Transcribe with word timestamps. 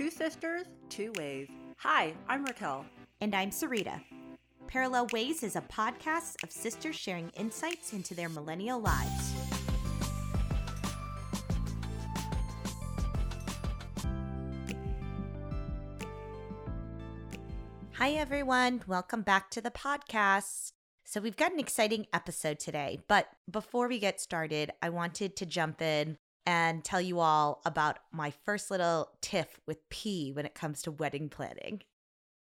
Two 0.00 0.10
sisters, 0.10 0.64
two 0.88 1.12
ways. 1.18 1.46
Hi, 1.76 2.14
I'm 2.26 2.42
Raquel. 2.42 2.86
And 3.20 3.34
I'm 3.34 3.50
Sarita. 3.50 4.00
Parallel 4.66 5.08
Ways 5.12 5.42
is 5.42 5.56
a 5.56 5.60
podcast 5.60 6.42
of 6.42 6.50
sisters 6.50 6.96
sharing 6.96 7.28
insights 7.36 7.92
into 7.92 8.14
their 8.14 8.30
millennial 8.30 8.80
lives. 8.80 9.34
Hi, 17.92 18.12
everyone. 18.12 18.82
Welcome 18.86 19.20
back 19.20 19.50
to 19.50 19.60
the 19.60 19.70
podcast. 19.70 20.72
So, 21.04 21.20
we've 21.20 21.36
got 21.36 21.52
an 21.52 21.60
exciting 21.60 22.06
episode 22.14 22.58
today. 22.58 23.00
But 23.06 23.28
before 23.50 23.86
we 23.86 23.98
get 23.98 24.18
started, 24.18 24.70
I 24.80 24.88
wanted 24.88 25.36
to 25.36 25.44
jump 25.44 25.82
in 25.82 26.16
and 26.46 26.84
tell 26.84 27.00
you 27.00 27.20
all 27.20 27.60
about 27.64 27.98
my 28.12 28.30
first 28.30 28.70
little 28.70 29.10
tiff 29.20 29.60
with 29.66 29.88
P 29.90 30.32
when 30.32 30.46
it 30.46 30.54
comes 30.54 30.82
to 30.82 30.90
wedding 30.90 31.28
planning. 31.28 31.82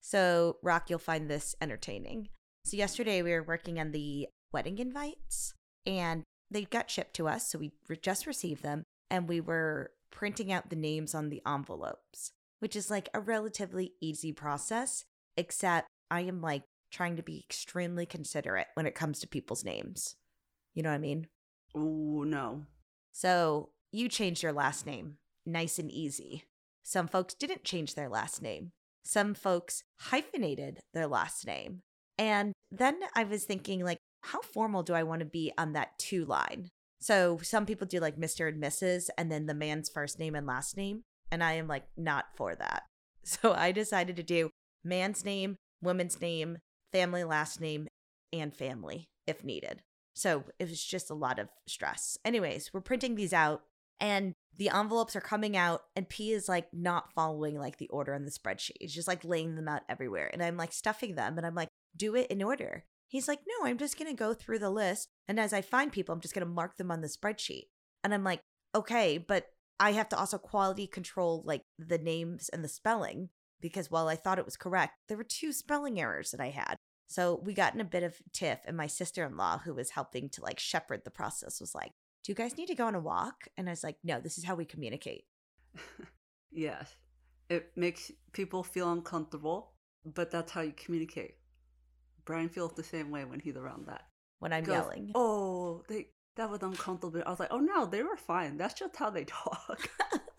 So, 0.01 0.57
Rock, 0.63 0.91
you'll 0.91 0.99
find 0.99 1.29
this 1.29 1.55
entertaining. 1.61 2.29
So, 2.65 2.77
yesterday 2.77 3.23
we 3.23 3.33
were 3.33 3.43
working 3.43 3.79
on 3.79 3.93
the 3.93 4.29
wedding 4.53 4.79
invites 4.79 5.55
and 5.87 6.23
they 6.51 6.65
got 6.65 6.91
shipped 6.91 7.15
to 7.15 7.29
us. 7.29 7.49
So, 7.49 7.59
we 7.59 7.73
just 8.01 8.27
received 8.27 8.63
them 8.63 8.85
and 9.11 9.29
we 9.29 9.41
were 9.41 9.93
printing 10.11 10.53
out 10.53 10.71
the 10.71 10.77
names 10.77 11.15
on 11.15 11.29
the 11.29 11.43
envelopes, 11.47 12.33
which 12.61 12.77
is 12.77 12.91
like 12.91 13.09
a 13.15 13.21
relatively 13.21 13.93
easy 14.01 14.33
process 14.33 15.05
except 15.37 15.89
I 16.11 16.23
am 16.23 16.41
like 16.41 16.63
trying 16.91 17.17
to 17.17 17.23
be 17.23 17.39
extremely 17.39 18.07
considerate 18.07 18.67
when 18.75 18.87
it 18.87 18.95
comes 18.95 19.19
to 19.21 19.27
people's 19.27 19.65
names. 19.65 20.17
You 20.75 20.83
know 20.83 20.91
what 20.91 20.97
I 20.97 20.99
mean? 20.99 21.27
Oh, 21.75 22.25
no. 22.25 22.65
So 23.13 23.71
you 23.93 24.09
changed 24.09 24.43
your 24.43 24.53
last 24.53 24.87
name. 24.87 25.19
Nice 25.47 25.79
and 25.79 25.91
easy. 25.91 26.45
Some 26.83 27.07
folks 27.07 27.35
didn't 27.35 27.65
change 27.65 27.95
their 27.95 28.09
last 28.09 28.43
name. 28.43 28.73
Some 29.05 29.35
folks 29.35 29.85
hyphenated 30.01 30.81
their 30.95 31.07
last 31.07 31.47
name. 31.47 31.83
And 32.19 32.53
then 32.71 33.01
I 33.15 33.25
was 33.25 33.45
thinking, 33.45 33.85
like, 33.85 33.99
how 34.23 34.41
formal 34.41 34.83
do 34.83 34.95
I 34.95 35.03
want 35.03 35.21
to 35.21 35.27
be 35.27 35.53
on 35.59 35.73
that 35.73 35.99
two 35.99 36.25
line? 36.25 36.69
So 37.01 37.41
some 37.43 37.67
people 37.67 37.87
do 37.87 37.99
like 37.99 38.17
Mr. 38.17 38.49
and 38.49 38.63
Mrs. 38.63 39.11
and 39.19 39.31
then 39.31 39.47
the 39.47 39.55
man's 39.55 39.89
first 39.89 40.19
name 40.19 40.35
and 40.35 40.47
last 40.47 40.77
name. 40.77 41.03
And 41.31 41.43
I 41.43 41.55
am 41.55 41.67
like 41.67 41.85
not 41.97 42.27
for 42.37 42.55
that. 42.55 42.85
So 43.25 43.53
I 43.53 43.71
decided 43.71 44.17
to 44.17 44.25
do 44.25 44.51
man's 44.83 45.25
name, 45.25 45.55
woman's 45.81 46.21
name, 46.21 46.59
family 46.91 47.23
last 47.23 47.61
name, 47.61 47.87
and 48.33 48.53
family 48.53 49.07
if 49.29 49.45
needed. 49.45 49.83
So 50.13 50.43
it 50.59 50.69
was 50.69 50.83
just 50.83 51.09
a 51.09 51.15
lot 51.15 51.39
of 51.39 51.49
stress. 51.69 52.19
Anyways, 52.25 52.71
we're 52.73 52.81
printing 52.81 53.15
these 53.15 53.33
out 53.33 53.63
and 54.03 54.35
the 54.59 54.69
envelopes 54.69 55.15
are 55.15 55.21
coming 55.21 55.57
out 55.57 55.83
and 55.95 56.09
P 56.09 56.33
is 56.33 56.49
like 56.49 56.67
not 56.75 57.13
following 57.15 57.57
like 57.57 57.79
the 57.79 57.89
order 57.89 58.15
on 58.15 58.25
the 58.25 58.33
spreadsheet. 58.33 58.77
He's 58.81 58.95
just 58.95 59.09
like 59.09 59.25
laying 59.25 59.55
them 59.55 59.69
out 59.69 59.83
everywhere. 59.89 60.29
And 60.31 60.43
I'm 60.43 60.57
like 60.57 60.73
stuffing 60.73 61.15
them 61.15 61.39
and 61.39 61.47
I'm 61.47 61.55
like, 61.55 61.69
do 61.97 62.17
it 62.17 62.27
in 62.27 62.43
order. 62.43 62.85
He's 63.07 63.29
like, 63.29 63.39
no, 63.47 63.67
I'm 63.67 63.79
just 63.79 63.99
going 63.99 64.11
to 64.11 64.17
go 64.17 64.35
through 64.35 64.59
the 64.59 64.71
list. 64.71 65.09
And 65.29 65.39
as 65.39 65.53
I 65.53 65.63
find 65.63 65.93
people, 65.93 66.13
I'm 66.13 66.21
just 66.21 66.35
going 66.35 66.47
to 66.47 66.53
mark 66.53 66.77
them 66.77 66.91
on 66.91 67.01
the 67.01 67.09
spreadsheet. 67.09 67.69
And 68.03 68.13
I'm 68.13 68.25
like, 68.25 68.41
okay, 68.75 69.19
but 69.19 69.47
I 69.79 69.93
have 69.93 70.09
to 70.11 70.19
also 70.19 70.37
quality 70.37 70.87
control 70.89 71.43
like 71.47 71.63
the 71.79 71.99
names 71.99 72.49
and 72.49 72.65
the 72.65 72.69
spelling 72.69 73.29
because 73.61 73.91
while 73.91 74.09
I 74.09 74.17
thought 74.17 74.39
it 74.39 74.45
was 74.45 74.57
correct, 74.57 74.95
there 75.09 75.17
were 75.17 75.25
two 75.25 75.53
spelling 75.53 76.01
errors 76.01 76.33
that 76.33 76.41
I 76.41 76.51
had. 76.51 76.75
So 77.07 77.41
we 77.45 77.55
got 77.55 77.75
in 77.75 77.81
a 77.81 77.85
bit 77.85 78.03
of 78.03 78.17
tiff, 78.33 78.61
and 78.67 78.77
my 78.77 78.87
sister 78.87 79.25
in 79.25 79.37
law, 79.37 79.59
who 79.59 79.75
was 79.75 79.91
helping 79.91 80.31
to 80.31 80.43
like 80.43 80.59
shepherd 80.59 81.03
the 81.05 81.11
process, 81.11 81.61
was 81.61 81.75
like, 81.75 81.93
Do 82.25 82.31
you 82.31 82.37
guys 82.37 82.57
need 82.57 82.67
to 82.67 82.75
go 82.75 82.87
on 82.87 82.95
a 82.95 83.01
walk? 83.01 83.49
And 83.57 83.69
I 83.69 83.73
was 83.73 83.85
like, 83.85 83.97
No, 84.05 84.21
this 84.21 84.39
is 84.39 84.45
how 84.45 84.55
we 84.55 84.65
communicate. 84.65 85.25
yes. 86.53 86.95
It 87.49 87.71
makes 87.77 88.11
people 88.33 88.63
feel 88.63 88.91
uncomfortable, 88.91 89.73
but 90.05 90.31
that's 90.31 90.53
how 90.53 90.63
you 90.63 90.73
communicate. 90.73 91.35
Brian 92.25 92.49
feels 92.49 92.73
the 92.75 92.83
same 92.83 93.11
way 93.11 93.25
when 93.25 93.41
he's 93.41 93.57
around 93.57 93.87
that. 93.89 94.03
When 94.39 94.53
I'm 94.53 94.65
Goes, 94.65 94.75
yelling. 94.75 95.13
Oh, 95.15 95.83
they 95.89 96.09
that 96.37 96.51
was 96.51 96.63
uncomfortable. 96.63 97.23
I 97.27 97.31
was 97.31 97.41
like, 97.41 97.53
oh 97.53 97.59
no, 97.59 97.87
they 97.87 98.03
were 98.03 98.17
fine. 98.17 98.57
That's 98.57 98.75
just 98.75 98.97
how 98.97 99.11
they 99.11 99.25
talk. 99.27 99.89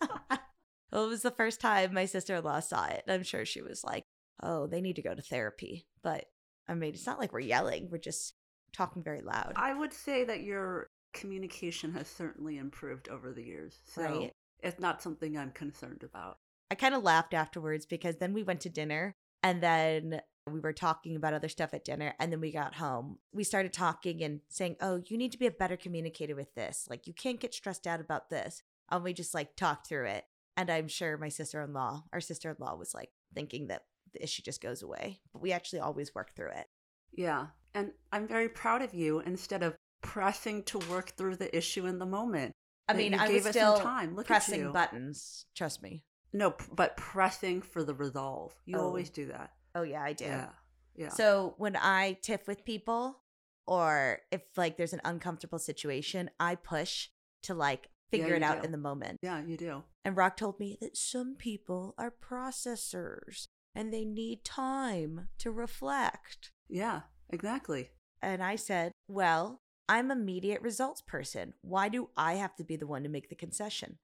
well, 0.90 1.04
it 1.04 1.08
was 1.08 1.22
the 1.22 1.30
first 1.30 1.60
time 1.60 1.94
my 1.94 2.06
sister 2.06 2.34
in 2.34 2.44
law 2.44 2.60
saw 2.60 2.86
it. 2.86 3.04
I'm 3.08 3.22
sure 3.22 3.44
she 3.44 3.62
was 3.62 3.84
like, 3.84 4.04
oh, 4.42 4.66
they 4.66 4.80
need 4.80 4.96
to 4.96 5.02
go 5.02 5.14
to 5.14 5.22
therapy. 5.22 5.86
But 6.02 6.24
I 6.68 6.74
mean, 6.74 6.94
it's 6.94 7.06
not 7.06 7.18
like 7.18 7.32
we're 7.32 7.40
yelling, 7.40 7.88
we're 7.90 7.98
just 7.98 8.34
talking 8.72 9.02
very 9.02 9.20
loud. 9.20 9.52
I 9.56 9.74
would 9.74 9.92
say 9.92 10.24
that 10.24 10.42
your 10.42 10.90
communication 11.14 11.92
has 11.92 12.08
certainly 12.08 12.58
improved 12.58 13.08
over 13.08 13.32
the 13.32 13.42
years. 13.42 13.78
So 13.86 14.02
Right. 14.02 14.32
it's 14.60 14.80
not 14.80 15.00
something 15.00 15.38
I'm 15.38 15.52
concerned 15.52 16.02
about. 16.02 16.38
I 16.70 16.74
kind 16.74 16.94
of 16.94 17.02
laughed 17.02 17.32
afterwards 17.34 17.86
because 17.86 18.16
then 18.16 18.34
we 18.34 18.42
went 18.42 18.60
to 18.62 18.68
dinner 18.68 19.14
and 19.42 19.62
then 19.62 20.20
we 20.50 20.60
were 20.60 20.72
talking 20.72 21.16
about 21.16 21.32
other 21.32 21.48
stuff 21.48 21.72
at 21.72 21.84
dinner 21.84 22.14
and 22.18 22.30
then 22.30 22.40
we 22.40 22.50
got 22.52 22.74
home. 22.74 23.18
We 23.32 23.44
started 23.44 23.72
talking 23.72 24.22
and 24.22 24.40
saying, 24.48 24.76
"Oh, 24.80 25.02
you 25.06 25.16
need 25.16 25.32
to 25.32 25.38
be 25.38 25.46
a 25.46 25.50
better 25.50 25.76
communicator 25.76 26.34
with 26.34 26.54
this. 26.54 26.86
Like 26.90 27.06
you 27.06 27.14
can't 27.14 27.40
get 27.40 27.54
stressed 27.54 27.86
out 27.86 28.00
about 28.00 28.28
this." 28.28 28.62
And 28.90 29.02
we 29.02 29.12
just 29.14 29.32
like 29.34 29.56
talked 29.56 29.86
through 29.86 30.06
it. 30.06 30.24
And 30.56 30.70
I'm 30.70 30.88
sure 30.88 31.16
my 31.16 31.30
sister-in-law, 31.30 32.04
our 32.12 32.20
sister-in-law 32.20 32.76
was 32.76 32.94
like 32.94 33.10
thinking 33.34 33.68
that 33.68 33.86
the 34.12 34.22
issue 34.22 34.42
just 34.42 34.60
goes 34.60 34.82
away. 34.82 35.20
But 35.32 35.42
we 35.42 35.52
actually 35.52 35.80
always 35.80 36.14
work 36.14 36.34
through 36.34 36.50
it. 36.50 36.66
Yeah. 37.12 37.48
And 37.74 37.92
I'm 38.12 38.28
very 38.28 38.48
proud 38.48 38.82
of 38.82 38.94
you 38.94 39.20
instead 39.20 39.62
of 39.62 39.76
pressing 40.04 40.62
to 40.64 40.78
work 40.90 41.10
through 41.16 41.36
the 41.36 41.54
issue 41.56 41.86
in 41.86 41.98
the 41.98 42.06
moment. 42.06 42.52
I 42.86 42.92
mean, 42.92 43.12
you 43.14 43.18
I 43.18 43.26
gave 43.26 43.44
was 43.44 43.46
us 43.48 43.54
some 43.54 43.74
still 43.76 43.84
time. 43.84 44.14
Look 44.14 44.26
at 44.26 44.28
pressing 44.28 44.70
buttons. 44.72 45.46
Trust 45.56 45.82
me. 45.82 46.04
No, 46.32 46.54
but 46.72 46.96
pressing 46.96 47.62
for 47.62 47.82
the 47.82 47.94
resolve. 47.94 48.54
You 48.66 48.76
Oh. 48.78 48.82
always 48.82 49.08
do 49.10 49.26
that. 49.28 49.52
Oh 49.74 49.82
yeah, 49.82 50.02
I 50.02 50.12
do. 50.12 50.24
Yeah. 50.26 50.50
Yeah. 50.94 51.08
So 51.08 51.54
when 51.58 51.76
I 51.76 52.18
tiff 52.22 52.46
with 52.46 52.64
people 52.64 53.22
or 53.66 54.20
if 54.30 54.42
like 54.56 54.76
there's 54.76 54.92
an 54.92 55.00
uncomfortable 55.04 55.58
situation, 55.58 56.30
I 56.38 56.54
push 56.56 57.08
to 57.44 57.54
like 57.54 57.88
Yeah, 58.12 58.18
figure 58.18 58.34
it 58.36 58.42
out 58.42 58.60
do. 58.60 58.66
in 58.66 58.72
the 58.72 58.78
moment. 58.78 59.18
yeah, 59.22 59.42
you 59.42 59.56
do. 59.56 59.82
And 60.04 60.16
Rock 60.16 60.36
told 60.36 60.60
me 60.60 60.76
that 60.80 60.96
some 60.96 61.34
people 61.36 61.94
are 61.96 62.10
processors 62.10 63.46
and 63.74 63.92
they 63.92 64.04
need 64.04 64.44
time 64.44 65.28
to 65.38 65.50
reflect. 65.50 66.50
Yeah, 66.68 67.02
exactly. 67.30 67.90
And 68.22 68.42
I 68.42 68.56
said, 68.56 68.92
"Well, 69.08 69.60
I'm 69.88 70.10
immediate 70.10 70.62
results 70.62 71.02
person. 71.02 71.54
Why 71.62 71.88
do 71.88 72.10
I 72.16 72.34
have 72.34 72.56
to 72.56 72.64
be 72.64 72.76
the 72.76 72.86
one 72.86 73.02
to 73.02 73.08
make 73.08 73.28
the 73.28 73.34
concession?" 73.34 73.98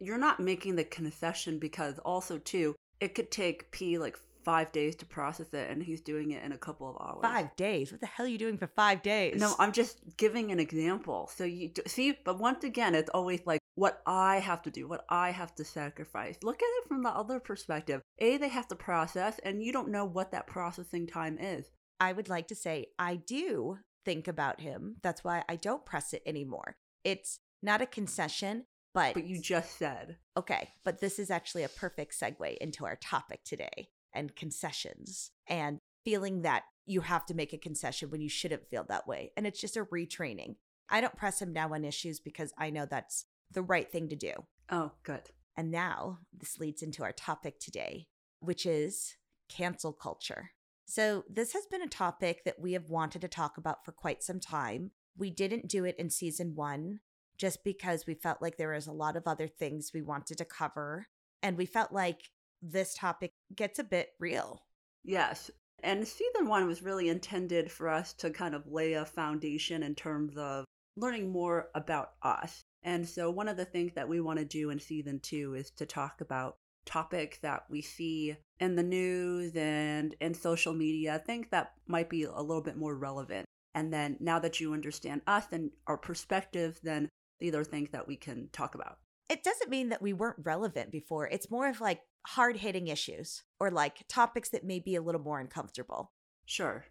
You're 0.00 0.18
not 0.18 0.40
making 0.40 0.76
the 0.76 0.84
concession 0.84 1.58
because 1.58 1.98
also 1.98 2.38
too, 2.38 2.74
it 3.00 3.14
could 3.14 3.30
take 3.30 3.70
P 3.72 3.98
like 3.98 4.18
five 4.42 4.70
days 4.70 4.94
to 4.94 5.04
process 5.04 5.52
it, 5.52 5.68
and 5.68 5.82
he's 5.82 6.00
doing 6.00 6.30
it 6.30 6.42
in 6.44 6.52
a 6.52 6.56
couple 6.56 6.88
of 6.88 6.96
hours. 7.04 7.18
5 7.20 7.56
days. 7.56 7.90
What 7.90 8.00
the 8.00 8.06
hell 8.06 8.26
are 8.26 8.28
you 8.28 8.38
doing 8.38 8.56
for 8.56 8.68
5 8.68 9.02
days? 9.02 9.40
No, 9.40 9.56
I'm 9.58 9.72
just 9.72 9.98
giving 10.16 10.52
an 10.52 10.60
example. 10.60 11.28
So 11.34 11.42
you 11.42 11.72
see, 11.88 12.16
but 12.24 12.38
once 12.38 12.62
again, 12.62 12.94
it's 12.94 13.10
always 13.10 13.40
like 13.44 13.58
what 13.74 14.00
I 14.06 14.38
have 14.38 14.62
to 14.62 14.70
do, 14.70 14.86
what 14.86 15.04
I 15.08 15.32
have 15.32 15.52
to 15.56 15.64
sacrifice. 15.64 16.36
Look 16.44 16.62
at 16.62 16.76
it 16.78 16.86
from 16.86 17.02
the 17.02 17.10
other 17.10 17.40
perspective. 17.40 18.02
A, 18.20 18.36
they 18.36 18.48
have 18.48 18.68
to 18.68 18.76
process, 18.76 19.40
and 19.40 19.64
you 19.64 19.72
don't 19.72 19.90
know 19.90 20.04
what 20.04 20.30
that 20.30 20.46
processing 20.46 21.08
time 21.08 21.38
is. 21.40 21.72
I 21.98 22.12
would 22.12 22.28
like 22.28 22.46
to 22.48 22.54
say 22.54 22.86
I 23.00 23.16
do 23.16 23.78
think 24.06 24.26
about 24.26 24.62
him. 24.62 24.96
That's 25.02 25.22
why 25.22 25.44
I 25.48 25.56
don't 25.56 25.84
press 25.84 26.14
it 26.14 26.22
anymore. 26.24 26.76
It's 27.04 27.40
not 27.62 27.82
a 27.82 27.86
concession, 27.86 28.64
but, 28.94 29.12
But 29.12 29.26
you 29.26 29.38
just 29.38 29.76
said, 29.78 30.16
okay. 30.38 30.70
But 30.82 31.00
this 31.00 31.18
is 31.18 31.30
actually 31.30 31.64
a 31.64 31.68
perfect 31.68 32.18
segue 32.18 32.56
into 32.56 32.86
our 32.86 32.96
topic 32.96 33.44
today 33.44 33.90
and 34.14 34.34
concessions 34.34 35.32
and 35.46 35.80
feeling 36.02 36.40
that 36.42 36.62
you 36.86 37.02
have 37.02 37.26
to 37.26 37.34
make 37.34 37.52
a 37.52 37.58
concession 37.58 38.08
when 38.08 38.22
you 38.22 38.30
shouldn't 38.30 38.70
feel 38.70 38.86
that 38.88 39.06
way. 39.06 39.32
And 39.36 39.46
it's 39.46 39.60
just 39.60 39.76
a 39.76 39.84
retraining. 39.84 40.54
I 40.88 41.02
don't 41.02 41.16
press 41.16 41.42
him 41.42 41.52
now 41.52 41.74
on 41.74 41.84
issues 41.84 42.20
because 42.20 42.54
I 42.56 42.70
know 42.70 42.86
that's 42.86 43.26
the 43.50 43.60
right 43.60 43.90
thing 43.90 44.08
to 44.08 44.16
do. 44.16 44.32
oh, 44.70 44.92
good. 45.02 45.30
And 45.58 45.70
now 45.70 46.20
this 46.32 46.58
leads 46.58 46.82
into 46.82 47.02
our 47.02 47.12
topic 47.12 47.58
today, 47.58 48.08
which 48.40 48.64
is 48.64 49.16
cancel 49.48 49.92
culture. 49.92 50.52
So, 50.86 51.24
this 51.28 51.52
has 51.52 51.66
been 51.66 51.82
a 51.82 51.88
topic 51.88 52.44
that 52.44 52.60
we 52.60 52.72
have 52.74 52.88
wanted 52.88 53.20
to 53.22 53.28
talk 53.28 53.58
about 53.58 53.84
for 53.84 53.90
quite 53.90 54.22
some 54.22 54.38
time. 54.38 54.92
We 55.18 55.30
didn't 55.30 55.68
do 55.68 55.84
it 55.84 55.96
in 55.98 56.10
season 56.10 56.54
one 56.54 57.00
just 57.36 57.64
because 57.64 58.06
we 58.06 58.14
felt 58.14 58.40
like 58.40 58.56
there 58.56 58.72
was 58.72 58.86
a 58.86 58.92
lot 58.92 59.16
of 59.16 59.24
other 59.26 59.48
things 59.48 59.90
we 59.92 60.00
wanted 60.00 60.38
to 60.38 60.44
cover. 60.44 61.08
And 61.42 61.56
we 61.56 61.66
felt 61.66 61.92
like 61.92 62.30
this 62.62 62.94
topic 62.94 63.32
gets 63.54 63.78
a 63.78 63.84
bit 63.84 64.10
real. 64.20 64.62
Yes. 65.04 65.50
And 65.82 66.06
season 66.06 66.46
one 66.46 66.66
was 66.66 66.82
really 66.82 67.08
intended 67.08 67.70
for 67.70 67.88
us 67.88 68.12
to 68.14 68.30
kind 68.30 68.54
of 68.54 68.66
lay 68.66 68.94
a 68.94 69.04
foundation 69.04 69.82
in 69.82 69.94
terms 69.94 70.36
of 70.36 70.64
learning 70.96 71.30
more 71.30 71.68
about 71.74 72.12
us. 72.22 72.62
And 72.82 73.06
so, 73.08 73.30
one 73.30 73.48
of 73.48 73.56
the 73.56 73.64
things 73.64 73.92
that 73.94 74.08
we 74.08 74.20
want 74.20 74.38
to 74.38 74.44
do 74.44 74.70
in 74.70 74.78
season 74.78 75.18
two 75.20 75.54
is 75.54 75.70
to 75.72 75.84
talk 75.84 76.20
about 76.20 76.56
topics 76.86 77.38
that 77.38 77.64
we 77.68 77.82
see 77.82 78.36
in 78.60 78.76
the 78.76 78.82
news 78.82 79.54
and 79.54 80.14
in 80.20 80.32
social 80.32 80.72
media, 80.72 81.16
I 81.16 81.18
think 81.18 81.50
that 81.50 81.72
might 81.86 82.08
be 82.08 82.22
a 82.22 82.40
little 82.40 82.62
bit 82.62 82.76
more 82.78 82.94
relevant. 82.96 83.44
And 83.74 83.92
then, 83.92 84.16
now 84.20 84.38
that 84.38 84.58
you 84.58 84.72
understand 84.72 85.20
us 85.26 85.44
and 85.52 85.70
our 85.86 85.98
perspective, 85.98 86.80
then 86.82 87.10
these 87.40 87.54
are 87.54 87.64
things 87.64 87.90
that 87.90 88.08
we 88.08 88.16
can 88.16 88.48
talk 88.52 88.74
about. 88.74 88.98
it 89.28 89.42
doesn't 89.42 89.70
mean 89.70 89.88
that 89.90 90.00
we 90.00 90.12
weren't 90.12 90.38
relevant 90.42 90.90
before. 90.90 91.26
It's 91.26 91.50
more 91.50 91.68
of 91.68 91.80
like 91.80 92.00
hard 92.26 92.56
hitting 92.56 92.86
issues 92.88 93.42
or 93.60 93.70
like 93.70 94.04
topics 94.08 94.48
that 94.50 94.64
may 94.64 94.78
be 94.78 94.94
a 94.94 95.02
little 95.02 95.20
more 95.20 95.40
uncomfortable. 95.40 96.12
Sure. 96.46 96.84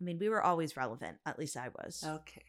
I 0.00 0.04
mean, 0.04 0.18
we 0.18 0.28
were 0.28 0.42
always 0.42 0.76
relevant, 0.76 1.18
at 1.26 1.38
least 1.38 1.56
I 1.56 1.68
was. 1.68 2.02
Okay. 2.04 2.42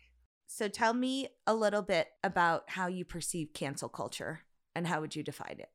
So 0.47 0.67
tell 0.67 0.93
me 0.93 1.27
a 1.45 1.53
little 1.53 1.81
bit 1.81 2.07
about 2.23 2.63
how 2.69 2.87
you 2.87 3.05
perceive 3.05 3.49
cancel 3.53 3.89
culture 3.89 4.41
and 4.75 4.87
how 4.87 5.01
would 5.01 5.15
you 5.15 5.23
define 5.23 5.57
it? 5.59 5.69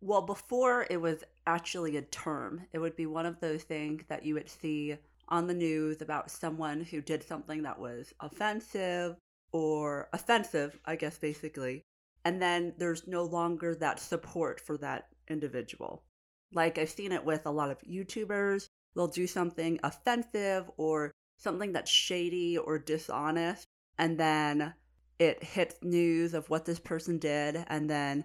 Well, 0.00 0.22
before 0.22 0.86
it 0.88 1.00
was 1.00 1.24
actually 1.46 1.96
a 1.96 2.02
term, 2.02 2.62
it 2.72 2.78
would 2.78 2.94
be 2.94 3.06
one 3.06 3.26
of 3.26 3.40
those 3.40 3.64
things 3.64 4.04
that 4.08 4.24
you 4.24 4.34
would 4.34 4.48
see 4.48 4.96
on 5.28 5.46
the 5.46 5.54
news 5.54 6.00
about 6.00 6.30
someone 6.30 6.82
who 6.82 7.00
did 7.00 7.22
something 7.22 7.62
that 7.62 7.78
was 7.78 8.12
offensive 8.20 9.16
or 9.52 10.08
offensive, 10.12 10.78
I 10.84 10.96
guess, 10.96 11.18
basically. 11.18 11.82
And 12.24 12.40
then 12.40 12.74
there's 12.78 13.08
no 13.08 13.24
longer 13.24 13.74
that 13.74 13.98
support 13.98 14.60
for 14.60 14.76
that 14.78 15.08
individual. 15.28 16.04
Like 16.52 16.78
I've 16.78 16.90
seen 16.90 17.12
it 17.12 17.24
with 17.24 17.46
a 17.46 17.50
lot 17.50 17.70
of 17.70 17.80
YouTubers, 17.80 18.68
they'll 18.94 19.08
do 19.08 19.26
something 19.26 19.80
offensive 19.82 20.70
or 20.76 21.12
something 21.38 21.72
that's 21.72 21.90
shady 21.90 22.56
or 22.56 22.78
dishonest, 22.78 23.66
and 23.98 24.18
then 24.18 24.74
it 25.18 25.42
hits 25.42 25.74
news 25.82 26.34
of 26.34 26.48
what 26.48 26.64
this 26.64 26.78
person 26.78 27.18
did, 27.18 27.64
and 27.68 27.90
then 27.90 28.24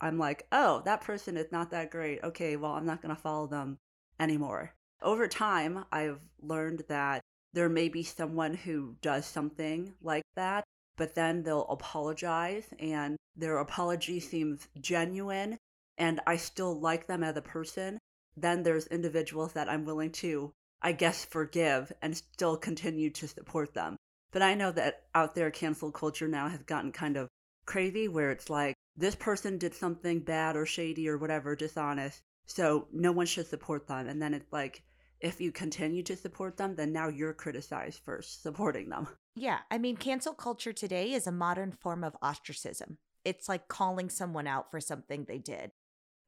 I'm 0.00 0.18
like, 0.18 0.46
oh, 0.52 0.82
that 0.84 1.00
person 1.00 1.36
is 1.36 1.50
not 1.50 1.70
that 1.70 1.90
great. 1.90 2.22
Okay, 2.22 2.56
well, 2.56 2.72
I'm 2.72 2.86
not 2.86 3.02
going 3.02 3.14
to 3.14 3.20
follow 3.20 3.46
them 3.46 3.78
anymore. 4.20 4.74
Over 5.02 5.28
time, 5.28 5.84
I've 5.92 6.20
learned 6.40 6.84
that 6.88 7.22
there 7.52 7.68
may 7.68 7.88
be 7.88 8.02
someone 8.02 8.54
who 8.54 8.96
does 9.00 9.26
something 9.26 9.94
like 10.02 10.24
that, 10.36 10.64
but 10.96 11.14
then 11.14 11.42
they'll 11.42 11.66
apologize 11.68 12.66
and 12.78 13.16
their 13.36 13.58
apology 13.58 14.20
seems 14.20 14.68
genuine 14.80 15.58
and 15.96 16.20
I 16.26 16.36
still 16.36 16.78
like 16.78 17.06
them 17.06 17.24
as 17.24 17.36
a 17.36 17.42
person. 17.42 17.98
Then 18.36 18.62
there's 18.62 18.86
individuals 18.88 19.52
that 19.54 19.68
I'm 19.68 19.84
willing 19.84 20.12
to, 20.12 20.52
I 20.82 20.92
guess, 20.92 21.24
forgive 21.24 21.92
and 22.02 22.16
still 22.16 22.56
continue 22.56 23.10
to 23.10 23.26
support 23.26 23.74
them. 23.74 23.96
But 24.30 24.42
I 24.42 24.54
know 24.54 24.70
that 24.72 25.04
out 25.14 25.34
there, 25.34 25.50
cancel 25.50 25.90
culture 25.90 26.28
now 26.28 26.48
has 26.48 26.62
gotten 26.62 26.92
kind 26.92 27.16
of 27.16 27.28
crazy 27.66 28.08
where 28.08 28.30
it's 28.30 28.50
like, 28.50 28.74
this 28.98 29.14
person 29.14 29.58
did 29.58 29.74
something 29.74 30.20
bad 30.20 30.56
or 30.56 30.66
shady 30.66 31.08
or 31.08 31.18
whatever, 31.18 31.54
dishonest, 31.54 32.20
so 32.46 32.88
no 32.92 33.12
one 33.12 33.26
should 33.26 33.46
support 33.46 33.86
them. 33.86 34.08
And 34.08 34.20
then 34.20 34.34
it's 34.34 34.52
like, 34.52 34.82
if 35.20 35.40
you 35.40 35.52
continue 35.52 36.02
to 36.02 36.16
support 36.16 36.56
them, 36.56 36.74
then 36.74 36.92
now 36.92 37.08
you're 37.08 37.32
criticized 37.32 38.00
for 38.04 38.20
supporting 38.22 38.88
them. 38.88 39.08
Yeah. 39.34 39.58
I 39.70 39.78
mean, 39.78 39.96
cancel 39.96 40.34
culture 40.34 40.72
today 40.72 41.12
is 41.12 41.26
a 41.26 41.32
modern 41.32 41.72
form 41.72 42.02
of 42.02 42.16
ostracism. 42.20 42.98
It's 43.24 43.48
like 43.48 43.68
calling 43.68 44.10
someone 44.10 44.48
out 44.48 44.70
for 44.70 44.80
something 44.80 45.24
they 45.24 45.38
did. 45.38 45.70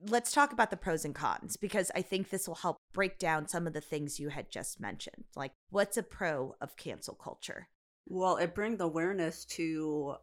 Let's 0.01 0.33
talk 0.33 0.53
about 0.53 0.71
the 0.71 0.77
pros 0.77 1.05
and 1.05 1.15
cons 1.15 1.57
because 1.57 1.91
I 1.95 2.03
think 2.03 2.31
this 2.31 2.47
will 2.47 2.55
help 2.55 2.79
break 2.93 3.19
down 3.19 3.49
some 3.49 3.67
of 3.67 3.73
the 3.73 3.81
things 3.81 4.21
you 4.21 4.29
had 4.29 4.51
just 4.51 4.81
mentioned. 4.81 5.25
Like, 5.37 5.53
what's 5.71 5.97
a 5.97 6.03
pro 6.03 6.55
of 6.61 6.77
cancel 6.77 7.15
culture? 7.15 7.69
Well, 8.07 8.37
it 8.37 8.55
brings 8.55 8.81
awareness 8.81 9.45
to 9.47 10.15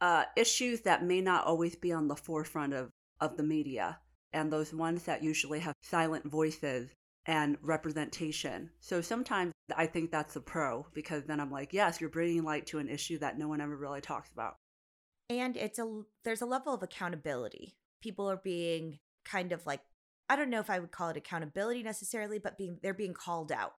uh, 0.00 0.24
issues 0.36 0.82
that 0.82 1.04
may 1.04 1.20
not 1.20 1.46
always 1.46 1.74
be 1.76 1.92
on 1.92 2.08
the 2.08 2.16
forefront 2.16 2.74
of, 2.74 2.90
of 3.20 3.36
the 3.36 3.42
media 3.42 3.98
and 4.32 4.52
those 4.52 4.72
ones 4.72 5.04
that 5.04 5.22
usually 5.22 5.60
have 5.60 5.74
silent 5.82 6.30
voices 6.30 6.90
and 7.26 7.56
representation. 7.62 8.70
So 8.80 9.00
sometimes 9.00 9.52
I 9.76 9.86
think 9.86 10.10
that's 10.10 10.36
a 10.36 10.40
pro 10.40 10.86
because 10.94 11.24
then 11.24 11.40
I'm 11.40 11.50
like, 11.50 11.72
yes, 11.72 12.00
you're 12.00 12.10
bringing 12.10 12.44
light 12.44 12.66
to 12.68 12.78
an 12.78 12.88
issue 12.88 13.18
that 13.18 13.38
no 13.38 13.48
one 13.48 13.60
ever 13.60 13.76
really 13.76 14.00
talks 14.00 14.30
about. 14.30 14.56
And 15.28 15.56
it's 15.56 15.78
a 15.80 16.02
there's 16.24 16.42
a 16.42 16.46
level 16.46 16.72
of 16.72 16.84
accountability. 16.84 17.74
People 18.00 18.30
are 18.30 18.36
being 18.36 19.00
kind 19.24 19.50
of 19.50 19.66
like 19.66 19.80
I 20.28 20.36
don't 20.36 20.50
know 20.50 20.60
if 20.60 20.70
I 20.70 20.78
would 20.78 20.92
call 20.92 21.08
it 21.08 21.16
accountability 21.16 21.82
necessarily, 21.82 22.38
but 22.38 22.56
being 22.56 22.78
they're 22.80 22.94
being 22.94 23.14
called 23.14 23.50
out. 23.50 23.74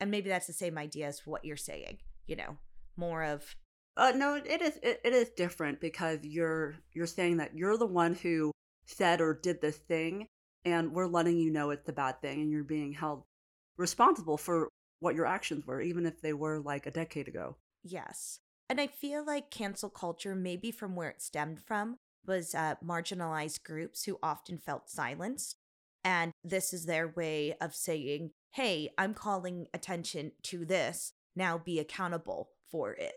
And 0.00 0.10
maybe 0.10 0.28
that's 0.28 0.46
the 0.46 0.52
same 0.52 0.76
idea 0.76 1.06
as 1.06 1.20
what 1.24 1.44
you're 1.44 1.56
saying, 1.56 1.98
you 2.26 2.34
know, 2.34 2.56
more 2.96 3.22
of 3.22 3.54
uh, 3.98 4.12
no, 4.14 4.36
it 4.36 4.62
is 4.62 4.78
it, 4.82 5.00
it 5.04 5.12
is 5.12 5.28
different 5.30 5.80
because 5.80 6.20
you're 6.22 6.76
you're 6.92 7.06
saying 7.06 7.38
that 7.38 7.56
you're 7.56 7.76
the 7.76 7.84
one 7.84 8.14
who 8.14 8.52
said 8.86 9.20
or 9.20 9.34
did 9.34 9.60
this 9.60 9.76
thing 9.76 10.26
and 10.64 10.92
we're 10.92 11.08
letting 11.08 11.36
you 11.36 11.50
know 11.50 11.70
it's 11.70 11.88
a 11.88 11.92
bad 11.92 12.20
thing 12.22 12.40
and 12.40 12.50
you're 12.50 12.64
being 12.64 12.92
held 12.92 13.24
responsible 13.76 14.38
for 14.38 14.68
what 15.00 15.14
your 15.14 15.26
actions 15.26 15.66
were 15.66 15.80
even 15.80 16.06
if 16.06 16.20
they 16.22 16.32
were 16.32 16.60
like 16.60 16.86
a 16.86 16.90
decade 16.92 17.28
ago. 17.28 17.56
Yes. 17.82 18.38
And 18.70 18.80
i 18.80 18.86
feel 18.86 19.24
like 19.24 19.50
cancel 19.50 19.90
culture 19.90 20.34
maybe 20.34 20.70
from 20.70 20.94
where 20.94 21.10
it 21.10 21.20
stemmed 21.20 21.60
from 21.60 21.96
was 22.24 22.54
uh, 22.54 22.76
marginalized 22.84 23.64
groups 23.64 24.04
who 24.04 24.18
often 24.22 24.58
felt 24.58 24.88
silenced. 24.88 25.56
And 26.04 26.32
this 26.44 26.72
is 26.72 26.86
their 26.86 27.08
way 27.08 27.56
of 27.60 27.74
saying 27.74 28.30
hey 28.52 28.90
i'm 28.96 29.12
calling 29.12 29.66
attention 29.74 30.32
to 30.44 30.64
this. 30.64 31.14
Now 31.34 31.58
be 31.58 31.80
accountable 31.80 32.50
for 32.70 32.92
it 32.92 33.14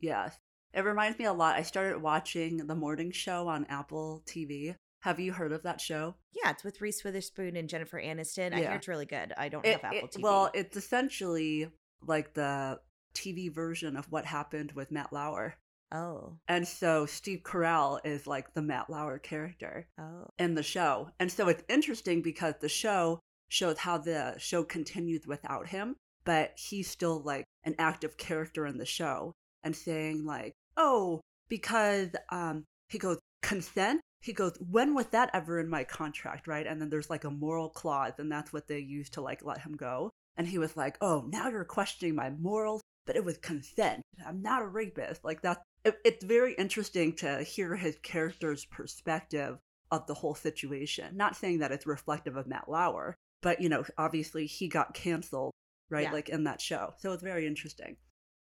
yes 0.00 0.36
it 0.72 0.84
reminds 0.84 1.18
me 1.18 1.24
a 1.24 1.32
lot 1.32 1.56
i 1.56 1.62
started 1.62 2.00
watching 2.00 2.66
the 2.66 2.74
morning 2.74 3.10
show 3.10 3.48
on 3.48 3.64
apple 3.68 4.22
tv 4.26 4.74
have 5.00 5.18
you 5.18 5.32
heard 5.32 5.52
of 5.52 5.62
that 5.62 5.80
show? 5.80 6.14
Yeah, 6.32 6.50
it's 6.50 6.62
with 6.62 6.80
Reese 6.80 7.02
Witherspoon 7.02 7.56
and 7.56 7.68
Jennifer 7.68 8.00
Aniston. 8.00 8.52
I 8.52 8.58
hear 8.58 8.72
it's 8.72 8.88
really 8.88 9.06
good. 9.06 9.32
I 9.36 9.48
don't 9.48 9.64
it, 9.64 9.80
have 9.80 9.84
Apple 9.84 10.08
it, 10.08 10.12
TV. 10.12 10.22
Well, 10.22 10.50
it's 10.52 10.76
essentially 10.76 11.68
like 12.06 12.34
the 12.34 12.78
TV 13.14 13.52
version 13.52 13.96
of 13.96 14.06
what 14.10 14.26
happened 14.26 14.72
with 14.72 14.90
Matt 14.90 15.12
Lauer. 15.12 15.54
Oh. 15.92 16.36
And 16.48 16.68
so 16.68 17.06
Steve 17.06 17.40
Carell 17.42 17.98
is 18.04 18.26
like 18.26 18.52
the 18.54 18.62
Matt 18.62 18.90
Lauer 18.90 19.18
character 19.18 19.88
oh. 19.98 20.28
in 20.38 20.54
the 20.54 20.62
show. 20.62 21.08
And 21.18 21.32
so 21.32 21.48
it's 21.48 21.64
interesting 21.68 22.22
because 22.22 22.54
the 22.60 22.68
show 22.68 23.20
shows 23.48 23.78
how 23.78 23.98
the 23.98 24.34
show 24.38 24.62
continues 24.62 25.26
without 25.26 25.66
him, 25.68 25.96
but 26.24 26.52
he's 26.56 26.88
still 26.88 27.20
like 27.22 27.44
an 27.64 27.74
active 27.78 28.16
character 28.16 28.66
in 28.66 28.78
the 28.78 28.86
show 28.86 29.32
and 29.64 29.74
saying 29.74 30.24
like, 30.24 30.52
"Oh, 30.76 31.20
because 31.48 32.10
um 32.30 32.64
he 32.88 32.98
goes 32.98 33.18
consent 33.42 34.00
he 34.22 34.32
goes, 34.32 34.56
when 34.58 34.94
was 34.94 35.06
that 35.08 35.30
ever 35.32 35.58
in 35.58 35.68
my 35.68 35.84
contract, 35.84 36.46
right? 36.46 36.66
And 36.66 36.80
then 36.80 36.90
there's 36.90 37.08
like 37.08 37.24
a 37.24 37.30
moral 37.30 37.70
clause, 37.70 38.12
and 38.18 38.30
that's 38.30 38.52
what 38.52 38.68
they 38.68 38.78
use 38.78 39.08
to 39.10 39.22
like 39.22 39.44
let 39.44 39.62
him 39.62 39.76
go. 39.76 40.10
And 40.36 40.46
he 40.46 40.58
was 40.58 40.76
like, 40.76 40.98
oh, 41.00 41.24
now 41.28 41.48
you're 41.48 41.64
questioning 41.64 42.14
my 42.14 42.30
morals, 42.30 42.82
but 43.06 43.16
it 43.16 43.24
was 43.24 43.38
consent. 43.38 44.02
I'm 44.26 44.42
not 44.42 44.62
a 44.62 44.66
rapist. 44.66 45.24
Like 45.24 45.42
that. 45.42 45.62
It, 45.84 45.96
it's 46.04 46.24
very 46.24 46.52
interesting 46.54 47.14
to 47.16 47.42
hear 47.42 47.74
his 47.74 47.96
character's 48.02 48.66
perspective 48.66 49.58
of 49.90 50.06
the 50.06 50.14
whole 50.14 50.34
situation. 50.34 51.16
Not 51.16 51.36
saying 51.36 51.60
that 51.60 51.72
it's 51.72 51.86
reflective 51.86 52.36
of 52.36 52.46
Matt 52.46 52.68
Lauer, 52.68 53.14
but 53.40 53.62
you 53.62 53.70
know, 53.70 53.84
obviously 53.96 54.44
he 54.44 54.68
got 54.68 54.92
canceled, 54.92 55.52
right? 55.88 56.04
Yeah. 56.04 56.12
Like 56.12 56.28
in 56.28 56.44
that 56.44 56.60
show. 56.60 56.92
So 56.98 57.12
it's 57.12 57.22
very 57.22 57.46
interesting. 57.46 57.96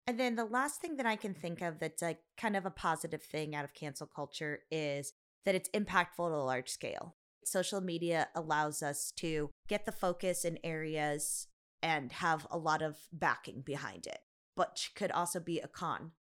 And 0.06 0.20
then 0.20 0.37
the 0.37 0.44
last 0.44 0.80
thing 0.80 0.96
that 0.96 1.06
I 1.06 1.16
can 1.16 1.32
think 1.34 1.62
of 1.62 1.78
that's 1.78 2.02
like 2.02 2.18
kind 2.37 2.56
of 2.56 2.66
a 2.66 2.70
positive 2.70 3.23
thing 3.23 3.54
out 3.54 3.64
of 3.64 3.75
cancel 3.75 4.06
culture 4.06 4.61
is 4.70 5.12
that 5.46 5.54
it's 5.54 5.70
impactful 5.70 6.28
to 6.28 6.34
a 6.34 6.44
large 6.44 6.68
scale. 6.68 7.16
Social 7.44 7.80
media 7.80 8.28
allows 8.34 8.82
us 8.82 9.12
to 9.16 9.50
get 9.68 9.87
the 9.87 9.92
focus 9.92 10.44
in 10.44 10.58
areas 10.64 11.46
and 11.82 12.12
have 12.12 12.46
a 12.50 12.58
lot 12.58 12.82
of 12.82 12.96
backing 13.12 13.61
behind 13.61 14.06
it, 14.06 14.20
but 14.56 14.88
could 14.94 15.11
also 15.11 15.40
be 15.40 15.61
a 15.61 15.68
con. 15.68 16.12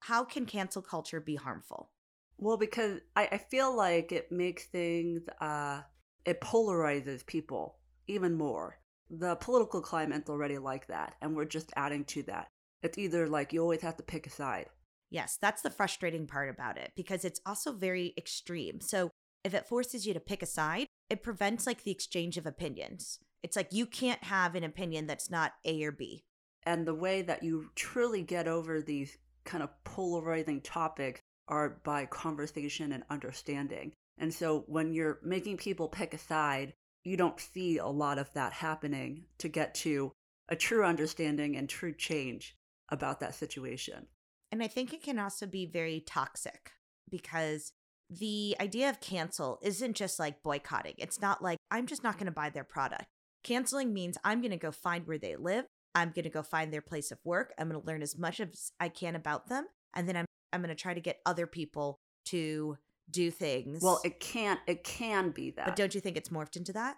How 0.00 0.24
can 0.24 0.46
cancel 0.46 0.82
culture 0.82 1.20
be 1.20 1.36
harmful? 1.36 1.90
Well, 2.38 2.56
because 2.56 3.00
I, 3.16 3.28
I 3.32 3.38
feel 3.38 3.76
like 3.76 4.12
it 4.12 4.32
makes 4.32 4.64
things, 4.66 5.22
uh, 5.40 5.82
it 6.24 6.40
polarizes 6.40 7.26
people 7.26 7.78
even 8.06 8.34
more. 8.34 8.78
The 9.10 9.36
political 9.36 9.82
climate's 9.82 10.30
already 10.30 10.58
like 10.58 10.86
that, 10.86 11.14
and 11.20 11.34
we're 11.34 11.44
just 11.44 11.72
adding 11.76 12.04
to 12.06 12.22
that. 12.24 12.48
It's 12.82 12.98
either 12.98 13.28
like 13.28 13.52
you 13.52 13.60
always 13.60 13.82
have 13.82 13.96
to 13.96 14.02
pick 14.02 14.26
a 14.26 14.30
side 14.30 14.66
Yes, 15.10 15.36
that's 15.40 15.62
the 15.62 15.70
frustrating 15.70 16.26
part 16.26 16.48
about 16.48 16.78
it 16.78 16.92
because 16.94 17.24
it's 17.24 17.40
also 17.44 17.72
very 17.72 18.14
extreme. 18.16 18.80
So 18.80 19.10
if 19.42 19.54
it 19.54 19.66
forces 19.66 20.06
you 20.06 20.14
to 20.14 20.20
pick 20.20 20.42
a 20.42 20.46
side, 20.46 20.86
it 21.08 21.22
prevents 21.22 21.66
like 21.66 21.82
the 21.82 21.90
exchange 21.90 22.36
of 22.36 22.46
opinions. 22.46 23.18
It's 23.42 23.56
like 23.56 23.72
you 23.72 23.86
can't 23.86 24.22
have 24.24 24.54
an 24.54 24.64
opinion 24.64 25.06
that's 25.06 25.30
not 25.30 25.52
A 25.64 25.82
or 25.82 25.92
B. 25.92 26.22
And 26.62 26.86
the 26.86 26.94
way 26.94 27.22
that 27.22 27.42
you 27.42 27.70
truly 27.74 28.22
get 28.22 28.46
over 28.46 28.80
these 28.80 29.18
kind 29.44 29.64
of 29.64 29.70
polarizing 29.82 30.60
topics 30.60 31.20
are 31.48 31.80
by 31.82 32.06
conversation 32.06 32.92
and 32.92 33.02
understanding. 33.10 33.92
And 34.18 34.32
so 34.32 34.64
when 34.68 34.92
you're 34.92 35.18
making 35.24 35.56
people 35.56 35.88
pick 35.88 36.14
a 36.14 36.18
side, 36.18 36.74
you 37.02 37.16
don't 37.16 37.40
see 37.40 37.78
a 37.78 37.86
lot 37.86 38.18
of 38.18 38.32
that 38.34 38.52
happening 38.52 39.24
to 39.38 39.48
get 39.48 39.74
to 39.76 40.12
a 40.48 40.54
true 40.54 40.84
understanding 40.84 41.56
and 41.56 41.68
true 41.68 41.94
change 41.94 42.54
about 42.90 43.20
that 43.20 43.34
situation. 43.34 44.06
And 44.52 44.62
I 44.62 44.66
think 44.66 44.92
it 44.92 45.02
can 45.02 45.18
also 45.18 45.46
be 45.46 45.66
very 45.66 46.00
toxic 46.00 46.72
because 47.10 47.72
the 48.08 48.56
idea 48.60 48.90
of 48.90 49.00
cancel 49.00 49.58
isn't 49.62 49.94
just 49.94 50.18
like 50.18 50.42
boycotting. 50.42 50.94
It's 50.98 51.20
not 51.20 51.42
like 51.42 51.58
I'm 51.70 51.86
just 51.86 52.02
not 52.02 52.14
going 52.14 52.26
to 52.26 52.32
buy 52.32 52.50
their 52.50 52.64
product. 52.64 53.06
Canceling 53.44 53.92
means 53.92 54.18
I'm 54.24 54.40
going 54.40 54.50
to 54.50 54.56
go 54.56 54.72
find 54.72 55.06
where 55.06 55.18
they 55.18 55.36
live. 55.36 55.66
I'm 55.94 56.10
going 56.10 56.24
to 56.24 56.30
go 56.30 56.42
find 56.42 56.72
their 56.72 56.82
place 56.82 57.10
of 57.10 57.18
work. 57.24 57.52
I'm 57.58 57.68
going 57.68 57.80
to 57.80 57.86
learn 57.86 58.02
as 58.02 58.18
much 58.18 58.40
as 58.40 58.72
I 58.78 58.88
can 58.88 59.14
about 59.14 59.48
them. 59.48 59.66
And 59.94 60.08
then 60.08 60.16
I'm, 60.16 60.26
I'm 60.52 60.60
going 60.60 60.74
to 60.74 60.80
try 60.80 60.94
to 60.94 61.00
get 61.00 61.20
other 61.24 61.46
people 61.46 62.00
to 62.26 62.76
do 63.10 63.30
things. 63.30 63.82
Well, 63.82 64.00
it 64.04 64.20
can't. 64.20 64.60
It 64.66 64.84
can 64.84 65.30
be 65.30 65.50
that. 65.52 65.66
but 65.66 65.76
don't 65.76 65.94
you 65.94 66.00
think 66.00 66.16
it's 66.16 66.28
morphed 66.28 66.56
into 66.56 66.72
that? 66.74 66.96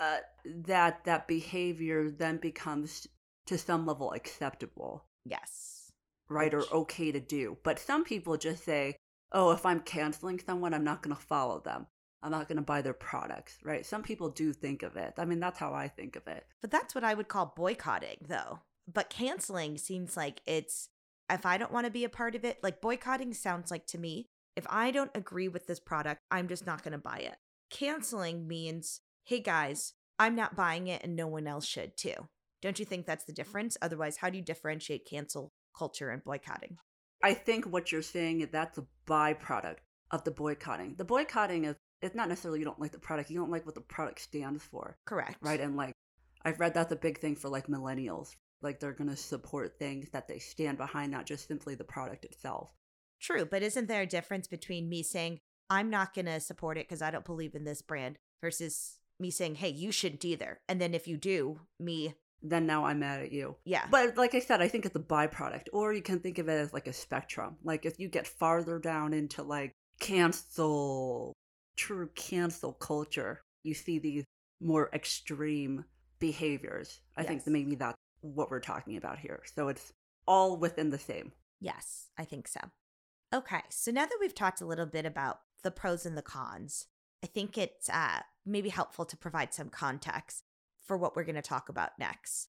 uh, 0.00 0.18
that 0.44 1.04
that 1.04 1.28
behavior 1.28 2.10
then 2.10 2.38
becomes 2.38 3.06
to 3.46 3.58
some 3.58 3.86
level 3.86 4.12
acceptable, 4.12 5.04
Yes. 5.24 5.92
right, 6.28 6.52
Which- 6.54 6.66
or 6.70 6.76
okay 6.78 7.12
to 7.12 7.20
do. 7.20 7.58
But 7.62 7.78
some 7.78 8.04
people 8.04 8.36
just 8.36 8.64
say, 8.64 8.96
"Oh, 9.32 9.50
if 9.50 9.66
I'm 9.66 9.80
canceling 9.80 10.38
someone, 10.38 10.74
I'm 10.74 10.84
not 10.84 11.02
going 11.02 11.14
to 11.14 11.22
follow 11.22 11.60
them. 11.60 11.86
I'm 12.22 12.30
not 12.30 12.48
going 12.48 12.56
to 12.56 12.62
buy 12.62 12.82
their 12.82 12.94
products." 12.94 13.58
Right? 13.64 13.84
Some 13.84 14.02
people 14.02 14.30
do 14.30 14.52
think 14.52 14.82
of 14.82 14.96
it. 14.96 15.14
I 15.18 15.24
mean, 15.24 15.40
that's 15.40 15.58
how 15.58 15.74
I 15.74 15.88
think 15.88 16.16
of 16.16 16.26
it. 16.26 16.46
But 16.60 16.70
that's 16.70 16.94
what 16.94 17.04
I 17.04 17.14
would 17.14 17.28
call 17.28 17.52
boycotting, 17.56 18.26
though. 18.28 18.60
But 18.92 19.10
canceling 19.10 19.78
seems 19.78 20.16
like 20.16 20.40
it's 20.46 20.88
if 21.28 21.46
I 21.46 21.58
don't 21.58 21.72
want 21.72 21.86
to 21.86 21.92
be 21.92 22.04
a 22.04 22.08
part 22.08 22.34
of 22.34 22.44
it, 22.44 22.58
like 22.62 22.80
boycotting 22.80 23.34
sounds 23.34 23.70
like 23.70 23.86
to 23.88 23.98
me, 23.98 24.28
if 24.56 24.66
I 24.68 24.90
don't 24.90 25.12
agree 25.14 25.48
with 25.48 25.66
this 25.66 25.80
product, 25.80 26.20
I'm 26.30 26.48
just 26.48 26.66
not 26.66 26.82
going 26.82 26.92
to 26.92 26.98
buy 26.98 27.18
it. 27.18 27.36
Canceling 27.70 28.48
means, 28.48 29.00
hey 29.24 29.40
guys, 29.40 29.94
I'm 30.18 30.34
not 30.34 30.56
buying 30.56 30.88
it 30.88 31.02
and 31.04 31.14
no 31.14 31.28
one 31.28 31.46
else 31.46 31.64
should 31.66 31.96
too. 31.96 32.28
Don't 32.62 32.78
you 32.78 32.84
think 32.84 33.06
that's 33.06 33.24
the 33.24 33.32
difference? 33.32 33.76
Otherwise, 33.80 34.18
how 34.18 34.30
do 34.30 34.38
you 34.38 34.44
differentiate 34.44 35.08
cancel 35.08 35.52
culture 35.76 36.10
and 36.10 36.22
boycotting? 36.22 36.78
I 37.22 37.34
think 37.34 37.66
what 37.66 37.92
you're 37.92 38.02
saying 38.02 38.40
is 38.40 38.48
that's 38.50 38.78
a 38.78 38.86
byproduct 39.06 39.78
of 40.10 40.24
the 40.24 40.30
boycotting. 40.30 40.94
The 40.96 41.04
boycotting 41.04 41.64
is 41.64 41.76
it's 42.02 42.14
not 42.14 42.28
necessarily 42.28 42.60
you 42.60 42.64
don't 42.64 42.80
like 42.80 42.92
the 42.92 42.98
product, 42.98 43.30
you 43.30 43.38
don't 43.38 43.50
like 43.50 43.66
what 43.66 43.74
the 43.74 43.80
product 43.80 44.20
stands 44.20 44.62
for. 44.62 44.96
Correct. 45.06 45.36
right? 45.42 45.60
And 45.60 45.76
like, 45.76 45.92
I've 46.44 46.60
read 46.60 46.74
that's 46.74 46.92
a 46.92 46.96
big 46.96 47.18
thing 47.18 47.36
for 47.36 47.48
like 47.48 47.66
millennials. 47.66 48.34
Like, 48.62 48.78
they're 48.78 48.92
going 48.92 49.10
to 49.10 49.16
support 49.16 49.78
things 49.78 50.10
that 50.10 50.28
they 50.28 50.38
stand 50.38 50.76
behind, 50.76 51.10
not 51.10 51.24
just 51.26 51.48
simply 51.48 51.74
the 51.74 51.84
product 51.84 52.26
itself. 52.26 52.70
True, 53.20 53.46
but 53.46 53.62
isn't 53.62 53.86
there 53.86 54.02
a 54.02 54.06
difference 54.06 54.48
between 54.48 54.88
me 54.88 55.02
saying, 55.02 55.40
I'm 55.70 55.88
not 55.88 56.14
going 56.14 56.26
to 56.26 56.40
support 56.40 56.76
it 56.76 56.86
because 56.86 57.00
I 57.00 57.10
don't 57.10 57.24
believe 57.24 57.54
in 57.54 57.64
this 57.64 57.80
brand 57.80 58.18
versus 58.42 58.98
me 59.18 59.30
saying, 59.30 59.56
hey, 59.56 59.68
you 59.68 59.92
shouldn't 59.92 60.24
either. 60.24 60.60
And 60.68 60.80
then 60.80 60.94
if 60.94 61.06
you 61.06 61.16
do, 61.16 61.60
me, 61.78 62.14
Then 62.42 62.66
now 62.66 62.84
I'm 62.84 63.00
mad 63.00 63.20
at 63.20 63.32
you. 63.32 63.56
yeah. 63.64 63.86
But 63.90 64.16
like 64.16 64.34
I 64.34 64.40
said, 64.40 64.62
I 64.62 64.68
think 64.68 64.86
it's 64.86 64.96
a 64.96 65.00
byproduct, 65.00 65.66
or 65.72 65.92
you 65.92 66.02
can 66.02 66.20
think 66.20 66.38
of 66.38 66.48
it 66.48 66.54
as 66.54 66.72
like 66.72 66.86
a 66.86 66.92
spectrum. 66.92 67.56
Like, 67.62 67.84
if 67.84 67.98
you 67.98 68.08
get 68.08 68.26
farther 68.26 68.78
down 68.78 69.12
into 69.12 69.42
like 69.42 69.74
cancel, 70.00 71.34
true 71.76 72.08
cancel 72.14 72.72
culture, 72.72 73.42
you 73.62 73.74
see 73.74 73.98
these 73.98 74.24
more 74.60 74.90
extreme 74.92 75.84
behaviors. 76.18 77.00
I 77.16 77.24
think 77.24 77.44
that 77.44 77.50
maybe 77.50 77.74
that's 77.74 77.96
what 78.20 78.50
we're 78.50 78.60
talking 78.60 78.96
about 78.96 79.18
here. 79.18 79.42
So 79.54 79.68
it's 79.68 79.92
all 80.26 80.56
within 80.56 80.90
the 80.90 80.98
same. 80.98 81.32
Yes, 81.60 82.08
I 82.18 82.24
think 82.24 82.48
so. 82.48 82.60
Okay, 83.34 83.62
so 83.68 83.90
now 83.90 84.06
that 84.06 84.18
we've 84.20 84.34
talked 84.34 84.60
a 84.60 84.66
little 84.66 84.86
bit 84.86 85.06
about 85.06 85.40
the 85.62 85.70
pros 85.70 86.04
and 86.04 86.16
the 86.16 86.22
cons, 86.22 86.86
I 87.22 87.26
think 87.26 87.56
it's 87.56 87.88
uh, 87.88 88.20
maybe 88.44 88.70
helpful 88.70 89.04
to 89.04 89.16
provide 89.16 89.54
some 89.54 89.68
context 89.68 90.44
for 90.90 90.96
what 90.96 91.14
we're 91.14 91.22
going 91.22 91.36
to 91.36 91.40
talk 91.40 91.68
about 91.68 91.96
next. 92.00 92.48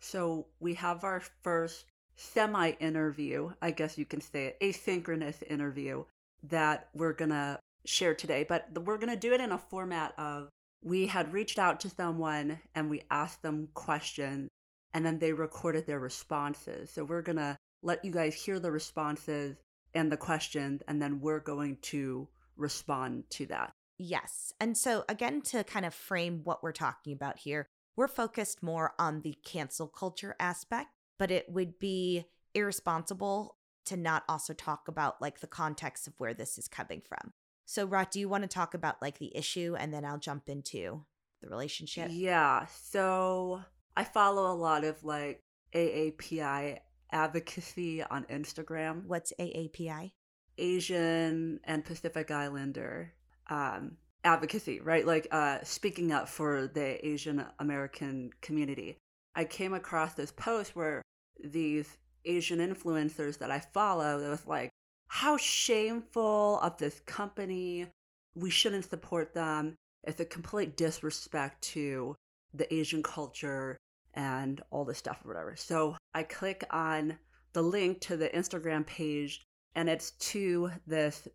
So 0.00 0.48
we 0.58 0.74
have 0.74 1.04
our 1.04 1.22
first 1.42 1.84
semi 2.16 2.70
interview, 2.80 3.52
I 3.62 3.70
guess 3.70 3.96
you 3.96 4.04
can 4.04 4.20
say 4.20 4.46
it, 4.46 4.60
asynchronous 4.60 5.40
interview 5.48 6.02
that 6.48 6.88
we're 6.94 7.12
going 7.12 7.30
to 7.30 7.60
share 7.86 8.16
today. 8.16 8.44
But 8.48 8.76
we're 8.84 8.98
going 8.98 9.14
to 9.14 9.16
do 9.16 9.32
it 9.34 9.40
in 9.40 9.52
a 9.52 9.58
format 9.58 10.14
of 10.18 10.48
we 10.82 11.06
had 11.06 11.32
reached 11.32 11.60
out 11.60 11.78
to 11.80 11.90
someone 11.90 12.58
and 12.74 12.90
we 12.90 13.02
asked 13.08 13.42
them 13.42 13.68
questions 13.74 14.48
and 14.92 15.06
then 15.06 15.20
they 15.20 15.32
recorded 15.32 15.86
their 15.86 16.00
responses. 16.00 16.90
So 16.90 17.04
we're 17.04 17.22
going 17.22 17.36
to 17.36 17.56
let 17.84 18.04
you 18.04 18.10
guys 18.10 18.34
hear 18.34 18.58
the 18.58 18.72
responses 18.72 19.54
and 19.94 20.10
the 20.10 20.16
questions 20.16 20.82
and 20.88 21.00
then 21.00 21.20
we're 21.20 21.38
going 21.38 21.76
to 21.82 22.26
respond 22.56 23.30
to 23.30 23.46
that. 23.46 23.70
Yes. 24.02 24.54
And 24.58 24.78
so, 24.78 25.04
again, 25.10 25.42
to 25.42 25.62
kind 25.62 25.84
of 25.84 25.92
frame 25.92 26.40
what 26.42 26.62
we're 26.62 26.72
talking 26.72 27.12
about 27.12 27.40
here, 27.40 27.68
we're 27.96 28.08
focused 28.08 28.62
more 28.62 28.94
on 28.98 29.20
the 29.20 29.36
cancel 29.44 29.88
culture 29.88 30.34
aspect, 30.40 30.88
but 31.18 31.30
it 31.30 31.50
would 31.50 31.78
be 31.78 32.24
irresponsible 32.54 33.58
to 33.84 33.98
not 33.98 34.22
also 34.26 34.54
talk 34.54 34.88
about 34.88 35.20
like 35.20 35.40
the 35.40 35.46
context 35.46 36.06
of 36.06 36.14
where 36.16 36.32
this 36.32 36.56
is 36.56 36.66
coming 36.66 37.02
from. 37.06 37.34
So, 37.66 37.84
Rock, 37.84 38.10
do 38.10 38.20
you 38.20 38.28
want 38.30 38.42
to 38.42 38.48
talk 38.48 38.72
about 38.72 39.02
like 39.02 39.18
the 39.18 39.36
issue 39.36 39.76
and 39.78 39.92
then 39.92 40.06
I'll 40.06 40.16
jump 40.16 40.48
into 40.48 41.04
the 41.42 41.48
relationship? 41.50 42.08
Yeah. 42.10 42.64
So 42.72 43.60
I 43.98 44.04
follow 44.04 44.50
a 44.50 44.56
lot 44.56 44.84
of 44.84 45.04
like 45.04 45.42
AAPI 45.74 46.78
advocacy 47.12 48.02
on 48.02 48.24
Instagram, 48.24 49.04
What's 49.04 49.34
AAPI? 49.38 50.12
Asian 50.56 51.60
and 51.64 51.84
Pacific 51.84 52.30
Islander 52.30 53.12
um, 53.50 53.96
advocacy, 54.24 54.80
right? 54.80 55.06
Like 55.06 55.26
uh, 55.30 55.58
speaking 55.62 56.12
up 56.12 56.28
for 56.28 56.66
the 56.66 57.06
Asian 57.06 57.44
American 57.58 58.30
community. 58.40 58.96
I 59.34 59.44
came 59.44 59.74
across 59.74 60.14
this 60.14 60.32
post 60.32 60.74
where 60.74 61.02
these 61.42 61.98
Asian 62.24 62.58
influencers 62.58 63.38
that 63.38 63.50
I 63.50 63.60
follow, 63.60 64.20
that 64.20 64.28
was 64.28 64.46
like, 64.46 64.70
how 65.08 65.36
shameful 65.36 66.60
of 66.60 66.78
this 66.78 67.00
company. 67.00 67.86
We 68.34 68.50
shouldn't 68.50 68.88
support 68.88 69.34
them. 69.34 69.74
It's 70.04 70.20
a 70.20 70.24
complete 70.24 70.76
disrespect 70.76 71.62
to 71.62 72.14
the 72.54 72.72
Asian 72.72 73.02
culture 73.02 73.76
and 74.14 74.60
all 74.70 74.84
this 74.84 74.98
stuff 74.98 75.20
or 75.24 75.28
whatever. 75.28 75.56
So 75.56 75.96
I 76.14 76.22
click 76.22 76.64
on 76.70 77.18
the 77.52 77.62
link 77.62 78.00
to 78.02 78.16
the 78.16 78.28
Instagram 78.28 78.86
page 78.86 79.42
and 79.74 79.88
it's 79.88 80.12
to 80.12 80.70
this 80.86 81.28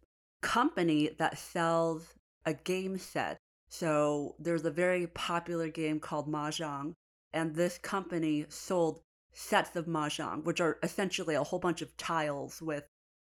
company 0.46 1.10
that 1.18 1.40
sells 1.40 2.14
a 2.46 2.54
game 2.54 3.00
set. 3.00 3.38
So 3.68 4.36
there's 4.38 4.64
a 4.64 4.70
very 4.70 5.08
popular 5.08 5.70
game 5.70 6.00
called 6.00 6.32
Mahjong, 6.32 6.94
and 7.34 7.56
this 7.56 7.80
company 7.80 8.46
sold 8.48 9.02
sets 9.34 9.75
of 9.75 9.88
Mahjong, 9.88 10.44
which 10.44 10.62
are 10.62 10.78
essentially 10.84 11.34
a 11.34 11.44
whole 11.44 11.60
bunch 11.60 11.82
of 11.82 11.98
tiles 11.98 12.62
with 12.62 12.84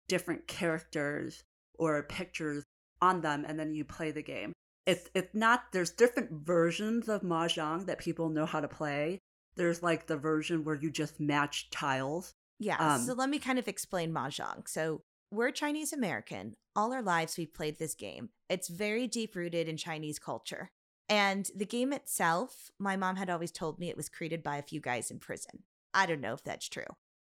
different 0.10 0.48
characters 0.48 1.44
or 1.75 2.01
pictures 2.04 2.63
on 3.01 3.22
them, 3.22 3.46
and 3.48 3.60
then 3.60 3.75
you 3.75 3.86
play 3.86 4.10
the 4.10 4.24
game. 4.24 4.51
It's 4.88 5.08
it's 5.13 5.36
not 5.36 5.66
there's 5.74 5.92
different 5.92 6.32
versions 6.32 7.08
of 7.08 7.22
Mahjong 7.22 7.86
that 7.86 8.00
people 8.00 8.30
know 8.30 8.48
how 8.48 8.62
to 8.62 8.68
play. 8.68 9.20
There's 9.56 9.84
like 9.84 10.08
the 10.08 10.18
version 10.18 10.63
where 10.63 10.75
you 10.75 10.90
just 10.90 11.20
match 11.20 11.70
tiles. 11.70 12.34
Yeah. 12.60 12.78
Um, 12.80 13.01
so 13.01 13.13
let 13.13 13.30
me 13.30 13.38
kind 13.38 13.60
of 13.60 13.68
explain 13.68 14.12
Mahjong. 14.12 14.68
So 14.68 15.01
we're 15.32 15.52
Chinese 15.52 15.94
American. 15.94 16.56
All 16.76 16.94
our 16.94 17.02
lives 17.02 17.38
we've 17.38 17.54
played 17.54 17.80
this 17.80 17.96
game. 17.96 18.30
It's 18.50 18.68
very 18.68 19.08
deep 19.08 19.36
rooted 19.36 19.68
in 19.68 19.78
Chinese 19.78 20.20
culture. 20.20 20.72
And 21.08 21.50
the 21.56 21.66
game 21.66 21.94
itself, 21.94 22.70
my 22.78 22.98
mom 22.98 23.16
had 23.16 23.30
always 23.30 23.52
told 23.52 23.80
me 23.80 23.90
it 23.90 23.98
was 23.98 24.10
created 24.10 24.44
by 24.44 24.58
a 24.58 24.64
few 24.64 24.82
guys 24.82 25.10
in 25.10 25.20
prison. 25.20 25.64
I 25.94 26.06
don't 26.06 26.22
know 26.22 26.34
if 26.34 26.44
that's 26.44 26.68
true. 26.68 26.84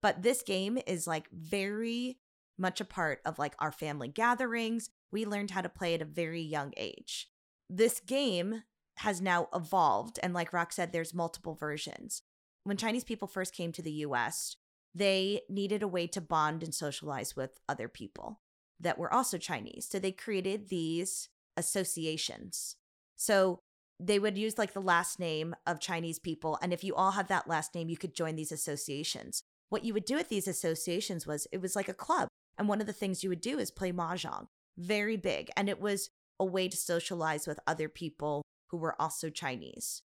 But 0.01 0.23
this 0.23 0.43
game 0.43 0.77
is 0.85 1.07
like 1.07 1.29
very 1.31 2.17
much 2.57 2.79
a 2.79 2.85
part 2.85 3.21
of 3.25 3.39
like 3.39 3.55
our 3.59 3.71
family 3.71 4.07
gatherings. 4.09 4.89
We 5.11 5.25
learned 5.25 5.51
how 5.51 5.61
to 5.61 5.69
play 5.69 5.93
at 5.93 6.01
a 6.01 6.05
very 6.05 6.41
young 6.41 6.73
age. 6.77 7.29
This 7.69 8.01
game 8.01 8.63
has 8.97 9.21
now 9.21 9.47
evolved. 9.53 10.19
And 10.21 10.33
like 10.33 10.53
Rock 10.53 10.73
said, 10.73 10.91
there's 10.91 11.13
multiple 11.13 11.55
versions. 11.55 12.21
When 12.63 12.77
Chinese 12.77 13.03
people 13.03 13.27
first 13.27 13.53
came 13.53 13.71
to 13.73 13.81
the 13.81 13.91
US, 13.91 14.57
they 14.95 15.41
needed 15.49 15.83
a 15.83 15.87
way 15.87 16.07
to 16.07 16.21
bond 16.21 16.63
and 16.63 16.73
socialize 16.73 17.35
with 17.35 17.59
other 17.67 17.89
people 17.89 18.39
that 18.79 18.97
were 18.97 19.13
also 19.13 19.37
Chinese. 19.37 19.87
So 19.89 19.99
they 19.99 20.13
created 20.13 20.69
these 20.69 21.29
associations. 21.57 22.77
So 23.17 23.59
they 23.99 24.19
would 24.19 24.37
use 24.37 24.57
like 24.57 24.73
the 24.73 24.81
last 24.81 25.19
name 25.19 25.53
of 25.67 25.79
Chinese 25.79 26.19
people. 26.19 26.57
And 26.61 26.73
if 26.73 26.83
you 26.83 26.95
all 26.95 27.11
had 27.11 27.27
that 27.27 27.47
last 27.47 27.75
name, 27.75 27.89
you 27.89 27.97
could 27.97 28.15
join 28.15 28.35
these 28.35 28.51
associations. 28.51 29.43
What 29.69 29.83
you 29.83 29.93
would 29.93 30.05
do 30.05 30.17
at 30.17 30.29
these 30.29 30.47
associations 30.47 31.27
was 31.27 31.47
it 31.51 31.61
was 31.61 31.75
like 31.75 31.89
a 31.89 31.93
club. 31.93 32.29
And 32.57 32.69
one 32.69 32.79
of 32.79 32.87
the 32.87 32.93
things 32.93 33.23
you 33.23 33.29
would 33.29 33.41
do 33.41 33.59
is 33.59 33.71
play 33.71 33.91
Mahjong, 33.91 34.47
very 34.77 35.17
big. 35.17 35.49
And 35.57 35.67
it 35.67 35.81
was 35.81 36.09
a 36.39 36.45
way 36.45 36.69
to 36.69 36.77
socialize 36.77 37.47
with 37.47 37.59
other 37.67 37.89
people 37.89 38.43
who 38.69 38.77
were 38.77 38.99
also 39.01 39.29
Chinese 39.29 40.01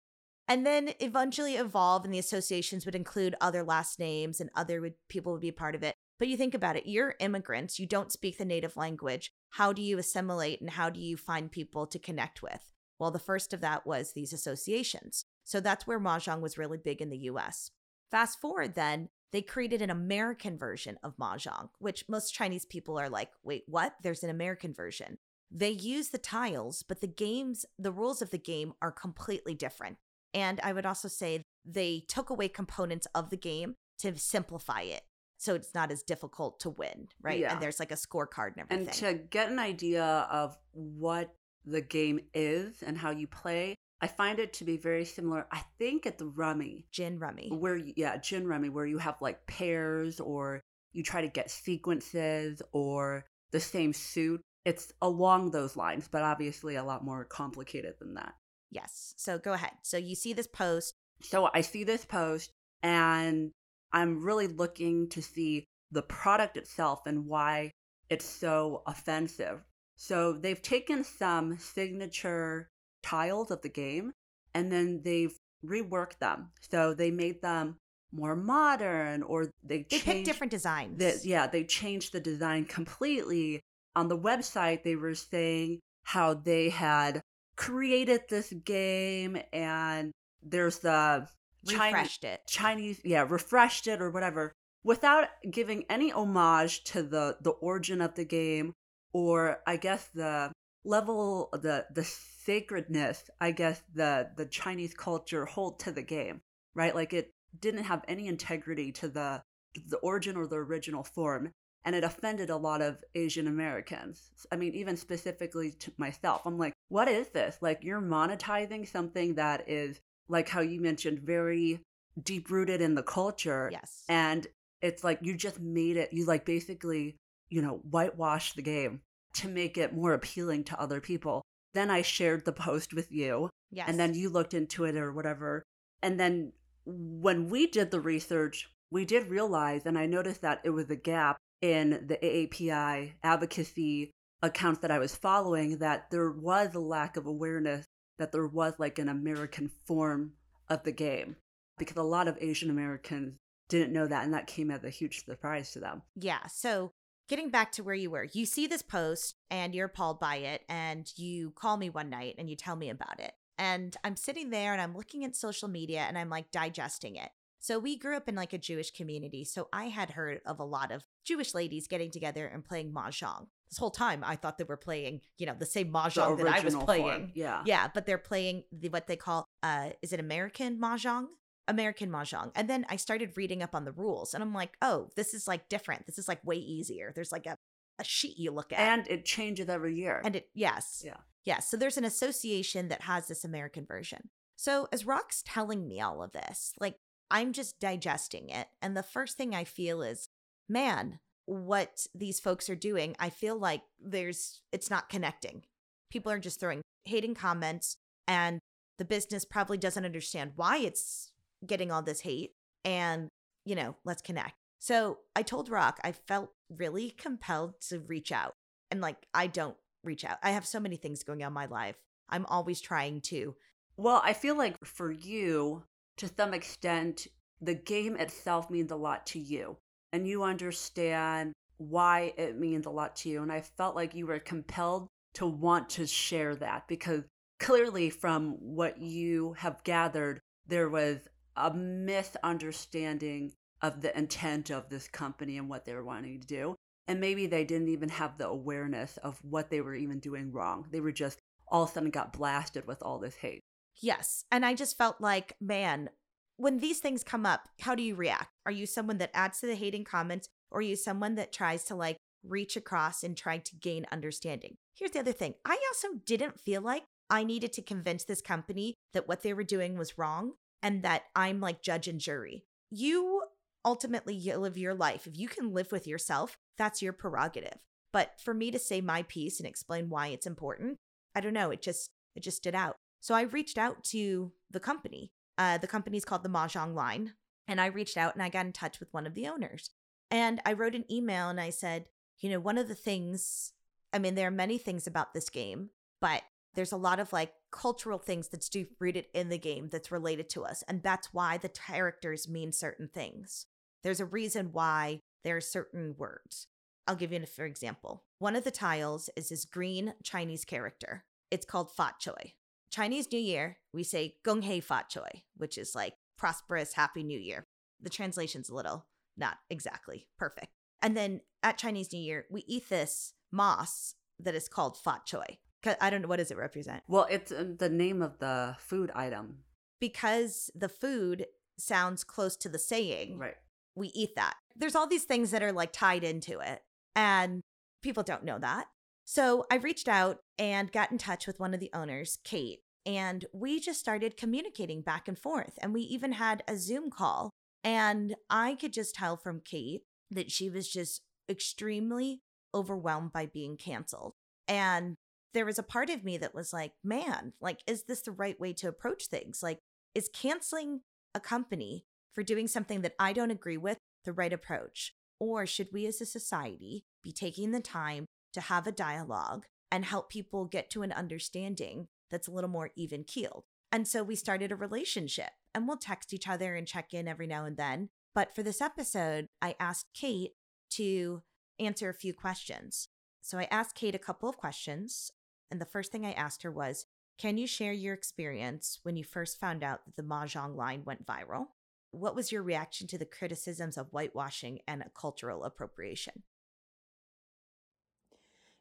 and 0.51 0.67
then 0.67 0.91
eventually 0.99 1.55
evolve 1.55 2.05
and 2.05 2.13
the 2.13 2.19
associations 2.19 2.85
would 2.85 2.97
include 2.97 3.37
other 3.41 3.63
last 3.63 4.01
names 4.01 4.41
and 4.41 4.51
other 4.57 4.81
would, 4.81 4.95
people 5.09 5.31
would 5.31 5.41
be 5.41 5.53
part 5.53 5.77
of 5.77 5.85
it. 5.85 5.95
But 6.19 6.27
you 6.27 6.37
think 6.37 6.55
about 6.55 6.75
it 6.77 6.87
you're 6.87 7.15
immigrants 7.21 7.79
you 7.79 7.87
don't 7.87 8.11
speak 8.11 8.37
the 8.37 8.45
native 8.45 8.77
language. 8.77 9.31
How 9.51 9.73
do 9.73 9.81
you 9.81 9.97
assimilate 9.97 10.61
and 10.61 10.71
how 10.71 10.91
do 10.91 10.99
you 10.99 11.17
find 11.17 11.53
people 11.53 11.87
to 11.87 12.01
connect 12.01 12.43
with? 12.43 12.73
Well 12.99 13.13
the 13.13 13.21
first 13.21 13.55
of 13.55 13.61
that 13.61 13.87
was 13.87 14.13
these 14.13 14.33
associations. 14.33 15.25
So 15.45 15.61
that's 15.61 15.87
where 15.87 16.01
mahjong 16.01 16.41
was 16.41 16.59
really 16.59 16.79
big 16.79 17.01
in 17.01 17.11
the 17.11 17.19
us 17.19 17.71
fast 18.11 18.41
forward 18.41 18.75
then 18.75 19.09
they 19.31 19.41
created 19.41 19.81
an 19.81 19.91
american 19.91 20.59
version 20.59 20.99
of 21.05 21.17
mahjong 21.17 21.69
which 21.79 22.05
most 22.09 22.35
chinese 22.35 22.65
people 22.65 22.99
are 22.99 23.09
like 23.09 23.31
wait 23.45 23.63
what? 23.67 23.95
There's 24.03 24.25
an 24.25 24.31
american 24.31 24.75
version. 24.75 25.19
They 25.49 25.71
use 25.71 26.09
the 26.09 26.19
tiles 26.19 26.83
but 26.83 27.01
the 27.01 27.07
games 27.07 27.65
the 27.79 27.93
rules 27.93 28.21
of 28.21 28.31
the 28.31 28.39
game 28.39 28.73
are 28.83 28.91
completely 28.91 29.55
different 29.55 29.99
and 30.35 30.61
I 30.63 30.73
would 30.73 30.87
also 30.87 31.09
say 31.09 31.43
they 31.65 32.05
took 32.09 32.31
away 32.31 32.49
components 32.49 33.07
of 33.15 33.31
the 33.31 33.37
game 33.37 33.75
to 33.99 34.17
simplify 34.19 34.83
it. 34.83 35.03
so 35.37 35.55
it's 35.55 35.75
not 35.75 35.91
as 35.91 36.03
difficult 36.03 36.61
to 36.61 36.71
win, 36.71 37.09
right? 37.23 37.39
Yeah. 37.41 37.53
And 37.55 37.63
there's 37.63 37.81
like 37.81 37.93
a 37.93 37.97
scorecard 37.97 38.53
and 38.57 38.71
everything. 38.71 38.89
And 38.89 38.93
to 38.95 39.15
get 39.15 39.51
an 39.51 39.59
idea 39.59 40.05
of 40.31 40.57
what 40.73 41.35
the 41.65 41.81
game 41.81 42.21
is 42.35 42.83
and 42.83 42.97
how 42.99 43.11
you 43.11 43.27
play, 43.27 43.75
I 44.03 44.07
find 44.07 44.39
it 44.39 44.53
to 44.55 44.65
be 44.65 44.77
very 44.77 45.05
similar. 45.07 45.47
I 45.51 45.63
think 45.79 46.07
at 46.07 46.19
the 46.19 46.27
Rummy, 46.27 46.87
Gin 46.93 47.19
rummy. 47.19 47.49
where 47.51 47.77
you, 47.77 47.95
yeah, 47.97 48.19
Gin 48.19 48.47
Rummy, 48.47 48.69
where 48.69 48.87
you 48.87 48.99
have 48.99 49.17
like 49.23 49.47
pairs 49.47 50.21
or 50.21 50.61
you 50.93 51.03
try 51.03 51.23
to 51.23 51.29
get 51.29 51.51
sequences 51.51 52.61
or 52.73 53.25
the 53.51 53.61
same 53.61 53.93
suit. 53.93 54.41
It's 54.67 54.93
along 55.01 55.51
those 55.53 55.75
lines, 55.77 56.07
but 56.07 56.23
obviously 56.23 56.77
a 56.77 56.85
lot 56.85 57.03
more 57.05 57.25
complicated 57.25 57.95
than 57.99 58.15
that. 58.15 58.35
Yes. 58.71 59.15
So 59.17 59.39
go 59.39 59.53
ahead. 59.53 59.73
So 59.83 59.97
you 59.97 60.15
see 60.15 60.33
this 60.33 60.47
post. 60.47 60.95
So 61.23 61.51
I 61.53 61.61
see 61.61 61.85
this 61.85 62.05
post 62.05 62.51
and 62.83 63.51
I'm 63.93 64.25
really 64.25 64.47
looking 64.47 65.09
to 65.11 65.23
see 65.23 65.65
the 65.91 66.03
product 66.03 66.57
itself 66.57 67.01
and 67.07 67.27
why 67.27 67.73
it's 68.09 68.25
so 68.25 68.83
offensive. 68.87 69.61
So 69.97 70.33
they've 70.33 70.63
taken 70.63 71.05
some 71.05 71.59
signature 71.59 72.69
tiles 73.03 73.51
of 73.51 73.61
the 73.63 73.69
game 73.69 74.13
and 74.55 74.71
then 74.73 75.03
they've 75.05 75.37
reworked 75.65 76.19
them. 76.21 76.51
So 76.71 76.95
they 76.95 77.11
made 77.11 77.43
them 77.43 77.77
more 78.13 78.35
modern 78.35 79.23
or 79.23 79.51
they 79.63 79.87
They 79.91 79.99
pick 79.99 80.25
different 80.25 80.51
designs. 80.51 80.99
the, 80.99 81.21
yeah, 81.23 81.47
they 81.47 81.65
changed 81.65 82.13
the 82.13 82.21
design 82.21 82.65
completely. 82.65 83.61
On 83.95 84.09
the 84.09 84.19
website, 84.19 84.85
they 84.85 84.97
were 84.97 85.15
saying 85.15 85.81
how 86.05 86.35
they 86.35 86.71
had 86.71 87.21
created 87.61 88.23
this 88.31 88.51
game 88.65 89.37
and 89.53 90.13
there's 90.43 90.79
the 90.79 91.29
Chinese, 91.69 92.19
it. 92.23 92.41
Chinese, 92.49 93.01
yeah, 93.05 93.27
refreshed 93.29 93.87
it 93.87 94.01
or 94.01 94.11
whatever, 94.11 94.55
without 94.83 95.29
giving 95.51 95.85
any 95.91 96.11
homage 96.11 96.83
to 96.85 97.03
the 97.03 97.37
the 97.43 97.51
origin 97.51 98.01
of 98.01 98.15
the 98.15 98.25
game 98.25 98.73
or 99.13 99.61
I 99.67 99.77
guess 99.77 100.09
the 100.15 100.53
level 100.87 101.51
the 101.53 101.85
the 101.95 102.05
sacredness 102.05 103.29
I 103.43 103.51
guess 103.51 103.83
the 103.95 104.31
the 104.39 104.47
Chinese 104.47 104.95
culture 104.95 105.45
hold 105.45 105.81
to 105.81 105.93
the 105.93 106.03
game, 106.03 106.41
right? 106.75 106.95
Like 106.95 107.13
it 107.13 107.31
didn't 107.61 107.85
have 107.85 108.03
any 108.09 108.27
integrity 108.27 108.91
to 108.93 109.09
the 109.09 109.43
the 109.87 109.99
origin 109.99 110.39
or 110.39 110.47
the 110.47 110.57
original 110.57 111.05
form 111.05 111.53
and 111.85 111.95
it 111.97 112.05
offended 112.05 112.51
a 112.51 112.57
lot 112.57 112.83
of 112.83 113.03
Asian 113.15 113.47
Americans. 113.47 114.31
I 114.53 114.57
mean, 114.57 114.75
even 114.75 114.97
specifically 114.97 115.71
to 115.73 115.93
myself. 115.97 116.43
I'm 116.45 116.59
like, 116.59 116.75
what 116.89 117.09
is 117.09 117.29
this? 117.29 117.57
Like, 117.61 117.83
you're 117.83 118.03
monetizing 118.03 118.87
something 118.87 119.35
that 119.35 119.69
is, 119.69 120.01
like 120.29 120.49
how 120.49 120.61
you 120.61 120.81
mentioned, 120.81 121.21
very 121.21 121.81
deep 122.23 122.51
rooted 122.51 122.81
in 122.81 122.95
the 122.95 123.03
culture. 123.03 123.71
Yes. 123.73 124.05
And 124.09 124.47
it's 124.83 125.05
like 125.05 125.19
you 125.23 125.35
just 125.35 125.61
made 125.61 125.97
it, 125.97 126.13
you 126.13 126.27
like 126.27 126.45
basically, 126.45 127.17
you 127.49 127.63
know, 127.63 127.81
whitewash 127.91 128.53
the 128.53 128.63
game 128.63 129.01
to 129.35 129.49
make 129.49 129.79
it 129.79 129.95
more 129.95 130.13
appealing 130.13 130.65
to 130.65 130.81
other 130.81 131.01
people. 131.01 131.43
Then 131.73 131.91
I 131.91 132.03
shared 132.03 132.45
the 132.45 132.53
post 132.53 132.93
with 132.93 133.13
you, 133.13 133.49
yes. 133.71 133.89
and 133.89 133.99
then 133.99 134.15
you 134.15 134.29
looked 134.29 134.55
into 134.55 134.85
it 134.85 134.97
or 134.97 135.13
whatever. 135.13 135.63
And 136.03 136.19
then 136.19 136.53
when 136.85 137.49
we 137.49 137.67
did 137.67 137.91
the 137.91 138.01
research, 138.01 138.69
we 138.91 139.05
did 139.05 139.29
realize, 139.29 139.87
and 139.87 139.97
I 139.97 140.07
noticed 140.07 140.43
that 140.43 140.61
it 140.65 140.71
was 140.71 140.91
a 140.91 140.97
gap 140.97 141.37
in 141.61 142.07
the 142.07 142.19
AAPI 142.23 143.13
advocacy 143.23 144.11
accounts 144.43 144.81
that 144.81 144.91
I 144.91 144.99
was 144.99 145.15
following, 145.15 145.79
that 145.79 146.11
there 146.11 146.31
was 146.31 146.75
a 146.75 146.81
lack 146.81 147.17
of 147.17 147.27
awareness 147.27 147.85
that 148.19 148.33
there 148.33 148.47
was 148.47 148.75
like 148.79 148.99
an 148.99 149.09
American 149.09 149.71
form 149.87 150.33
of 150.69 150.83
the 150.85 150.93
game 150.93 151.37
because 151.79 151.97
a 151.97 152.03
lot 152.03 152.29
of 152.29 152.39
Asian 152.41 152.71
Americans 152.71 153.37
didn't 153.69 153.93
know 153.93 154.07
that, 154.07 154.25
and 154.25 154.35
that 154.35 154.47
came 154.47 154.71
as 154.71 154.85
a 154.85 154.91
huge 154.91 155.25
surprise 155.25 155.73
to 155.73 155.81
them. 155.81 156.03
Yeah. 156.17 156.47
So 156.49 156.93
getting 157.29 157.51
back 157.51 157.73
to 157.73 157.83
where 157.83 157.95
you 157.95 158.11
were, 158.11 158.27
you 158.33 158.45
see 158.45 158.67
this 158.67 158.83
post 158.83 159.37
and 159.51 159.75
you're 159.75 159.87
appalled 159.87 160.21
by 160.21 160.37
it, 160.37 160.63
and 160.69 161.11
you 161.17 161.53
call 161.53 161.77
me 161.77 161.89
one 161.89 162.11
night 162.11 162.35
and 162.39 162.51
you 162.51 162.57
tell 162.57 162.77
me 162.77 162.91
about 162.91 163.21
it. 163.21 163.33
And 163.57 163.97
I'm 164.03 164.17
sitting 164.17 164.51
there 164.51 164.73
and 164.73 164.81
I'm 164.81 164.97
looking 164.97 165.25
at 165.25 165.37
social 165.37 165.69
media 165.69 166.01
and 166.01 166.17
I'm 166.17 166.31
like 166.31 166.51
digesting 166.51 167.17
it. 167.17 167.31
So 167.61 167.79
we 167.79 167.97
grew 167.99 168.17
up 168.17 168.29
in 168.29 168.35
like 168.35 168.53
a 168.53 168.59
Jewish 168.59 168.91
community. 168.91 169.45
So 169.45 169.69
I 169.73 169.85
had 169.85 170.11
heard 170.11 170.41
of 170.47 170.59
a 170.59 170.65
lot 170.65 170.91
of 170.91 171.05
Jewish 171.25 171.55
ladies 171.55 171.87
getting 171.87 172.11
together 172.11 172.47
and 172.47 172.65
playing 172.65 172.93
mahjong. 172.93 173.47
This 173.71 173.79
whole 173.79 173.91
time 173.91 174.25
I 174.27 174.35
thought 174.37 174.59
they 174.59 174.65
were 174.65 174.77
playing, 174.79 175.21
you 175.39 175.47
know, 175.47 175.55
the 175.59 175.67
same 175.67 175.93
The 175.93 175.99
mahjong 175.99 176.39
that 176.39 176.49
I 176.49 176.61
was 176.61 176.75
playing. 176.75 177.03
form. 177.05 177.31
Yeah. 177.35 177.63
Yeah, 177.67 177.89
but 177.95 178.07
they're 178.07 178.19
playing 178.19 178.65
the, 178.73 178.89
what 178.89 179.07
they 179.07 179.17
call 179.17 179.45
uh 179.63 179.91
is 180.03 180.13
it 180.13 180.21
American 180.21 180.79
mahjong? 180.81 181.27
American 181.69 182.11
mahjong. 182.11 182.51
And 182.57 182.69
then 182.69 182.85
I 182.89 182.97
started 182.97 183.37
reading 183.37 183.63
up 183.63 183.75
on 183.75 183.85
the 183.85 183.93
rules 183.93 184.35
and 184.35 184.43
I'm 184.43 184.55
like, 184.55 184.77
"Oh, 184.83 185.11
this 185.15 185.35
is 185.35 185.47
like 185.47 185.69
different. 185.69 186.07
This 186.07 186.19
is 186.19 186.27
like 186.27 186.45
way 186.45 186.57
easier. 186.57 187.13
There's 187.15 187.31
like 187.31 187.47
a 187.47 187.57
a 188.01 188.05
sheet 188.05 188.39
you 188.39 188.51
look 188.51 188.73
at." 188.73 188.81
And 188.81 189.07
it 189.07 189.25
changes 189.25 189.69
every 189.69 189.95
year. 189.95 190.21
and 190.25 190.35
it 190.35 190.49
yes. 190.55 191.03
Yeah. 191.05 191.19
Yes, 191.45 191.71
so 191.71 191.77
there's 191.77 191.97
an 191.97 192.05
association 192.05 192.89
that 192.89 193.03
has 193.03 193.29
this 193.29 193.45
American 193.45 193.87
version. 193.87 194.31
So 194.57 194.89
as 194.93 195.07
Rock's 195.07 195.43
telling 195.47 195.87
me 195.89 196.01
all 196.01 196.23
of 196.23 196.33
this, 196.33 196.73
like 196.81 196.97
I'm 197.31 197.53
just 197.53 197.81
digesting 197.81 198.49
it 198.49 198.69
and 198.83 198.97
the 198.97 199.03
first 199.03 199.37
thing 199.37 199.55
I 199.55 199.65
feel 199.65 200.03
is, 200.03 200.29
man, 200.69 201.21
what 201.47 202.07
these 202.15 202.41
folks 202.41 202.71
are 202.71 202.77
doing, 202.77 203.17
I 203.19 203.31
feel 203.31 203.59
like 203.59 203.83
there's 204.01 204.63
it's 204.73 204.91
not 204.91 205.09
connecting. 205.09 205.63
People 206.11 206.33
are 206.33 206.39
just 206.39 206.61
throwing 206.61 206.83
hating 207.05 207.35
comments 207.35 207.97
and 208.29 208.61
the 208.99 209.05
business 209.05 209.45
probably 209.45 209.79
doesn't 209.79 210.05
understand 210.05 210.53
why 210.57 210.79
it's 210.79 211.33
getting 211.67 211.91
all 211.91 212.03
this 212.03 212.21
hate 212.21 212.53
and 212.85 213.29
you 213.65 213.75
know, 213.75 213.97
let's 214.05 214.23
connect. 214.23 214.55
So 214.79 215.19
I 215.37 215.43
told 215.43 215.69
Rock 215.69 216.01
I 216.03 216.13
felt 216.13 216.53
really 216.69 217.11
compelled 217.11 217.81
to 217.89 217.99
reach 218.01 218.33
out. 218.33 218.55
And 218.91 219.01
like 219.01 219.27
I 219.35 219.47
don't 219.47 219.77
reach 220.03 220.25
out. 220.25 220.39
I 220.43 220.51
have 220.51 220.67
so 220.67 220.81
many 220.81 220.97
things 220.97 221.23
going 221.23 221.43
on 221.43 221.49
in 221.49 221.55
my 221.55 221.67
life. 221.67 221.97
I'm 222.29 222.47
always 222.47 222.81
trying 222.81 223.21
to. 223.23 223.55
Well, 223.97 224.23
I 224.25 224.33
feel 224.33 224.57
like 224.57 224.83
for 224.85 225.11
you, 225.11 225.85
to 226.21 226.29
some 226.37 226.53
extent, 226.53 227.27
the 227.63 227.75
game 227.75 228.15
itself 228.17 228.69
means 228.69 228.91
a 228.91 228.97
lot 228.97 229.27
to 229.29 229.39
you. 229.39 229.79
And 230.13 230.29
you 230.29 230.43
understand 230.43 231.55
why 231.79 232.35
it 232.37 232.59
means 232.59 232.85
a 232.85 232.91
lot 232.91 233.17
to 233.17 233.31
you. 233.31 233.43
And 233.43 233.51
I 233.51 233.63
felt 233.63 233.97
like 233.97 234.15
you 234.15 234.27
were 234.27 234.39
compelled 234.39 235.09
to 235.35 235.47
want 235.47 235.89
to 235.91 236.07
share 236.07 236.55
that 236.57 236.87
because 236.89 237.25
clearly, 237.59 238.11
from 238.11 238.57
what 238.61 239.01
you 239.01 239.55
have 239.55 239.83
gathered, 239.83 240.41
there 240.67 240.91
was 240.91 241.21
a 241.57 241.73
misunderstanding 241.73 243.53
of 243.81 244.03
the 244.03 244.17
intent 244.17 244.71
of 244.71 244.91
this 244.91 245.09
company 245.09 245.57
and 245.57 245.71
what 245.71 245.87
they 245.87 245.95
were 245.95 246.05
wanting 246.05 246.39
to 246.39 246.47
do. 246.47 246.77
And 247.09 247.19
maybe 247.19 247.47
they 247.47 247.65
didn't 247.65 247.89
even 247.89 248.11
have 248.11 248.37
the 248.37 248.47
awareness 248.47 249.17
of 249.19 249.39
what 249.43 249.71
they 249.71 249.81
were 249.81 249.95
even 249.95 250.19
doing 250.19 250.53
wrong. 250.53 250.87
They 250.91 251.01
were 251.01 251.13
just 251.13 251.39
all 251.67 251.85
of 251.85 251.91
a 251.91 251.93
sudden 251.95 252.11
got 252.11 252.35
blasted 252.35 252.87
with 252.87 253.03
all 253.03 253.19
this 253.19 253.37
hate. 253.37 253.63
Yes. 254.01 254.45
And 254.51 254.65
I 254.65 254.75
just 254.75 254.97
felt 254.97 255.21
like, 255.21 255.55
man, 255.61 256.11
when 256.57 256.79
these 256.79 257.01
things 257.01 257.25
come 257.25 257.47
up, 257.47 257.69
how 257.81 257.95
do 257.95 258.03
you 258.03 258.15
react? 258.15 258.51
Are 258.67 258.73
you 258.73 258.87
someone 258.87 259.19
that 259.19 259.31
adds 259.35 259.61
to 259.61 259.67
the 259.67 259.75
hating 259.75 260.05
comments 260.05 260.49
or 260.71 260.81
are 260.81 260.83
you 260.83 260.97
someone 260.97 261.35
that 261.37 261.53
tries 261.53 261.85
to 261.85 261.95
like 261.95 262.17
reach 262.45 262.77
across 262.77 263.23
and 263.23 263.37
try 263.37 263.59
to 263.59 263.77
gain 263.77 264.07
understanding? 264.13 264.77
Here's 264.95 265.13
the 265.13 265.21
other 265.21 265.33
thing 265.33 265.55
I 265.65 265.79
also 265.89 266.19
didn't 266.25 266.61
feel 266.61 266.83
like 266.83 267.05
I 267.29 267.45
needed 267.45 267.73
to 267.75 267.83
convince 267.83 268.25
this 268.25 268.43
company 268.43 268.95
that 269.13 269.29
what 269.29 269.43
they 269.43 269.55
were 269.55 269.65
doing 269.65 269.97
was 269.97 270.19
wrong 270.19 270.53
and 270.83 271.03
that 271.03 271.25
I'm 271.35 271.61
like 271.61 271.83
judge 271.83 272.09
and 272.09 272.21
jury. 272.21 272.65
You 272.91 273.43
ultimately 273.85 274.35
you 274.35 274.57
live 274.57 274.77
your 274.77 274.95
life. 274.95 275.27
If 275.27 275.39
you 275.39 275.49
can 275.49 275.73
live 275.73 275.93
with 275.93 276.07
yourself, 276.07 276.57
that's 276.77 277.01
your 277.01 277.13
prerogative. 277.13 277.79
But 278.13 278.33
for 278.43 278.53
me 278.53 278.71
to 278.71 278.79
say 278.79 279.01
my 279.01 279.23
piece 279.23 279.61
and 279.61 279.67
explain 279.67 280.09
why 280.09 280.29
it's 280.29 280.47
important, 280.47 280.97
I 281.35 281.41
don't 281.41 281.55
know, 281.55 281.71
it 281.71 281.81
just 281.81 282.11
it 282.35 282.43
just 282.43 282.59
stood 282.59 282.75
out. 282.75 282.97
So 283.21 283.35
I 283.35 283.43
reached 283.43 283.79
out 283.79 284.03
to 284.05 284.53
the 284.71 284.81
company. 284.81 285.33
Uh, 285.59 285.79
the 285.79 285.87
company's 285.87 286.25
called 286.25 286.43
the 286.43 286.49
Mahjong 286.49 286.95
Line, 286.95 287.35
and 287.69 287.81
I 287.81 287.87
reached 287.87 288.17
out 288.17 288.35
and 288.35 288.43
I 288.43 288.49
got 288.49 288.67
in 288.67 288.73
touch 288.73 288.99
with 288.99 289.13
one 289.13 289.27
of 289.27 289.35
the 289.35 289.47
owners. 289.47 289.91
And 290.31 290.61
I 290.65 290.73
wrote 290.73 290.95
an 290.95 291.11
email 291.11 291.49
and 291.49 291.61
I 291.61 291.71
said, 291.71 292.07
you 292.39 292.51
know, 292.51 292.61
one 292.61 292.79
of 292.79 292.89
the 292.89 292.95
things, 292.95 293.73
I 294.13 294.19
mean, 294.19 294.35
there 294.35 294.49
are 294.49 294.53
many 294.53 294.79
things 294.79 295.07
about 295.07 295.35
this 295.35 295.51
game, 295.51 295.91
but 296.21 296.43
there's 296.75 296.93
a 296.93 296.97
lot 296.97 297.21
of 297.21 297.33
like 297.33 297.53
cultural 297.71 298.19
things 298.19 298.49
that's 298.49 298.71
rooted 298.99 299.27
in 299.35 299.49
the 299.49 299.59
game 299.59 299.89
that's 299.91 300.13
related 300.13 300.49
to 300.51 300.65
us. 300.65 300.83
And 300.89 301.03
that's 301.03 301.35
why 301.35 301.59
the 301.59 301.69
characters 301.69 302.49
mean 302.49 302.73
certain 302.73 303.09
things. 303.13 303.67
There's 304.03 304.21
a 304.21 304.25
reason 304.25 304.71
why 304.73 305.21
there 305.45 305.57
are 305.57 305.61
certain 305.61 306.15
words. 306.17 306.69
I'll 307.07 307.17
give 307.17 307.33
you 307.33 307.41
an 307.59 307.65
example. 307.67 308.25
One 308.39 308.57
of 308.57 308.65
the 308.65 308.71
tiles 308.71 309.29
is 309.37 309.49
this 309.49 309.65
green 309.65 310.15
Chinese 310.23 310.65
character. 310.65 311.25
It's 311.51 311.67
called 311.67 311.93
Fat 311.93 312.15
Choi. 312.21 312.55
Chinese 312.91 313.31
New 313.33 313.39
Year, 313.39 313.79
we 313.93 314.03
say 314.03 314.37
Gong 314.45 314.63
Hei 314.63 314.81
Fat 314.81 315.09
Choi, 315.09 315.43
which 315.57 315.79
is 315.79 315.95
like 315.95 316.15
prosperous, 316.37 316.95
happy 316.95 317.23
New 317.23 317.39
Year. 317.39 317.67
The 318.01 318.11
translation's 318.11 318.69
a 318.69 318.75
little 318.75 319.07
not 319.37 319.59
exactly 319.71 320.27
perfect. 320.39 320.69
And 321.03 321.17
then 321.17 321.41
at 321.63 321.79
Chinese 321.79 322.13
New 322.13 322.21
Year, 322.21 322.47
we 322.51 322.65
eat 322.67 322.89
this 322.89 323.33
moss 323.53 324.15
that 324.39 324.55
is 324.55 324.69
called 324.69 324.97
Fat 324.99 325.25
Choi. 325.27 325.59
I 326.01 326.11
don't 326.11 326.21
know 326.23 326.29
what 326.29 326.37
does 326.39 326.51
it 326.51 326.59
represent. 326.59 327.03
Well, 327.09 327.27
it's 327.31 327.51
uh, 327.53 327.65
the 327.79 327.89
name 327.89 328.21
of 328.21 328.39
the 328.39 328.77
food 328.79 329.11
item. 329.15 329.61
Because 329.99 330.71
the 330.75 330.89
food 330.91 331.47
sounds 331.79 332.23
close 332.25 332.57
to 332.57 332.69
the 332.69 332.79
saying, 332.79 333.39
Right. 333.39 333.55
we 333.95 334.09
eat 334.09 334.35
that. 334.37 334.55
there's 334.77 334.95
all 334.95 335.07
these 335.07 335.25
things 335.25 335.51
that 335.53 335.63
are 335.63 335.73
like 335.73 335.93
tied 335.93 336.23
into 336.25 336.59
it. 336.61 336.83
And 337.17 337.63
people 338.03 338.23
don't 338.23 338.45
know 338.45 338.59
that. 338.59 338.87
So 339.31 339.65
I 339.71 339.77
reached 339.77 340.09
out 340.09 340.39
and 340.59 340.91
got 340.91 341.13
in 341.13 341.17
touch 341.17 341.47
with 341.47 341.61
one 341.61 341.73
of 341.73 341.79
the 341.79 341.93
owners, 341.95 342.41
Kate, 342.43 342.81
and 343.07 343.45
we 343.53 343.79
just 343.79 344.01
started 344.01 344.37
communicating 344.37 345.03
back 345.03 345.29
and 345.29 345.39
forth. 345.39 345.79
And 345.81 345.95
we 345.95 346.01
even 346.01 346.33
had 346.33 346.65
a 346.67 346.77
Zoom 346.77 347.13
call. 347.13 347.51
And 347.85 348.35
I 348.51 348.75
could 348.75 348.93
just 348.93 349.15
tell 349.15 349.37
from 349.37 349.63
Kate 349.65 350.01
that 350.33 350.51
she 350.51 350.69
was 350.69 350.93
just 350.93 351.21
extremely 351.49 352.41
overwhelmed 352.75 353.33
by 353.33 353.47
being 353.47 353.77
canceled. 353.77 354.33
And 354.67 355.15
there 355.55 355.65
was 355.65 355.79
a 355.79 355.85
part 355.85 356.11
of 356.11 356.25
me 356.25 356.37
that 356.39 356.53
was 356.53 356.73
like, 356.73 356.95
man, 357.05 357.53
like, 357.61 357.85
is 357.87 358.07
this 358.09 358.23
the 358.23 358.33
right 358.33 358.59
way 358.59 358.73
to 358.73 358.89
approach 358.89 359.27
things? 359.27 359.63
Like, 359.63 359.79
is 360.13 360.29
canceling 360.35 361.03
a 361.37 361.39
company 361.39 362.03
for 362.35 362.43
doing 362.43 362.67
something 362.67 363.03
that 363.03 363.15
I 363.21 363.33
don't 363.33 363.53
agree 363.53 363.79
with 363.79 363.99
the 364.25 364.33
right 364.33 364.53
approach? 364.53 365.13
Or 365.39 365.67
should 365.67 365.91
we 365.93 366.05
as 366.07 366.21
a 366.21 366.27
society 366.27 367.05
be 367.23 367.31
taking 367.31 367.71
the 367.71 367.79
time 367.79 368.27
to 368.53 368.61
have 368.61 368.87
a 368.87 368.93
dialogue 368.93 369.67
and 369.91 370.05
help 370.05 370.31
people 370.31 370.65
get 370.65 370.91
to 370.91 371.03
an 371.03 371.13
understanding 371.13 372.09
that's 372.31 372.49
a 372.49 372.53
little 372.53 372.71
more 372.71 372.91
even 372.97 373.25
keeled? 373.25 373.65
And 373.93 374.07
so 374.07 374.23
we 374.23 374.37
started 374.37 374.71
a 374.71 374.77
relationship 374.77 375.51
and 375.75 375.87
we'll 375.87 375.97
text 375.97 376.33
each 376.33 376.49
other 376.49 376.75
and 376.75 376.87
check 376.87 377.13
in 377.13 377.29
every 377.29 377.47
now 377.47 377.65
and 377.65 377.77
then. 377.77 378.09
But 378.35 378.55
for 378.55 378.63
this 378.63 378.81
episode, 378.81 379.49
I 379.61 379.75
asked 379.81 380.09
Kate 380.15 380.53
to 380.91 381.43
answer 381.79 382.09
a 382.09 382.15
few 382.15 382.33
questions. 382.33 383.09
So 383.41 383.59
I 383.59 383.67
asked 383.71 383.95
Kate 383.95 384.15
a 384.15 384.19
couple 384.19 384.49
of 384.49 384.57
questions. 384.57 385.33
And 385.71 385.81
the 385.81 385.87
first 385.87 386.13
thing 386.13 386.27
I 386.27 386.33
asked 386.33 386.63
her 386.63 386.71
was 386.71 387.07
Can 387.39 387.59
you 387.59 387.67
share 387.67 387.93
your 387.93 388.15
experience 388.15 389.01
when 389.03 389.17
you 389.17 389.25
first 389.25 389.59
found 389.59 389.83
out 389.83 390.05
that 390.05 390.17
the 390.17 390.29
Mahjong 390.29 390.77
line 390.77 391.03
went 391.05 391.27
viral? 391.27 391.69
What 392.13 392.35
was 392.35 392.51
your 392.51 392.63
reaction 392.63 393.07
to 393.09 393.19
the 393.19 393.25
criticisms 393.25 393.97
of 393.97 394.09
whitewashing 394.11 394.81
and 394.87 395.05
cultural 395.15 395.65
appropriation? 395.65 396.43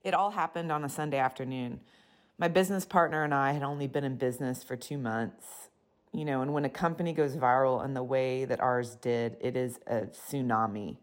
It 0.03 0.13
all 0.13 0.31
happened 0.31 0.71
on 0.71 0.85
a 0.85 0.89
Sunday 0.89 1.17
afternoon. 1.17 1.81
My 2.37 2.47
business 2.47 2.85
partner 2.85 3.23
and 3.23 3.33
I 3.33 3.51
had 3.51 3.63
only 3.63 3.87
been 3.87 4.05
in 4.05 4.15
business 4.15 4.63
for 4.63 4.77
two 4.77 4.97
months. 4.97 5.69
You 6.13 6.25
know, 6.25 6.41
and 6.41 6.53
when 6.53 6.65
a 6.65 6.69
company 6.69 7.13
goes 7.13 7.35
viral 7.35 7.83
in 7.83 7.93
the 7.93 8.01
way 8.03 8.45
that 8.45 8.61
ours 8.61 8.95
did, 8.95 9.35
it 9.41 9.57
is 9.57 9.79
a 9.85 10.07
tsunami. 10.07 10.97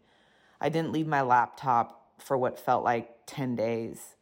I 0.59 0.69
didn't 0.69 0.91
leave 0.91 1.07
my 1.07 1.21
laptop 1.21 2.11
for 2.17 2.37
what 2.37 2.59
felt 2.59 2.83
like 2.83 3.11
10 3.27 3.55
days. 3.55 4.15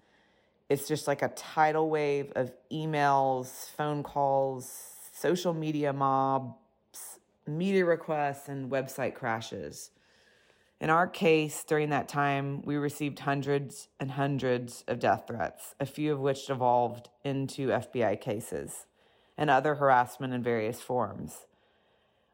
It's 0.69 0.87
just 0.87 1.07
like 1.07 1.21
a 1.21 1.29
tidal 1.29 1.89
wave 1.89 2.33
of 2.35 2.51
emails, 2.71 3.69
phone 3.71 4.03
calls, 4.03 4.95
social 5.13 5.53
media 5.53 5.93
mobs, 5.93 6.57
media 7.47 7.85
requests, 7.85 8.49
and 8.49 8.69
website 8.69 9.15
crashes. 9.15 9.91
In 10.81 10.89
our 10.89 11.07
case, 11.07 11.63
during 11.63 11.89
that 11.91 12.09
time, 12.09 12.61
we 12.63 12.75
received 12.75 13.19
hundreds 13.19 13.87
and 13.99 14.11
hundreds 14.11 14.83
of 14.87 14.99
death 14.99 15.23
threats, 15.27 15.73
a 15.79 15.85
few 15.85 16.11
of 16.11 16.19
which 16.19 16.49
evolved 16.49 17.09
into 17.23 17.69
FBI 17.69 18.19
cases 18.19 18.85
and 19.37 19.49
other 19.49 19.75
harassment 19.75 20.33
in 20.33 20.43
various 20.43 20.81
forms. 20.81 21.45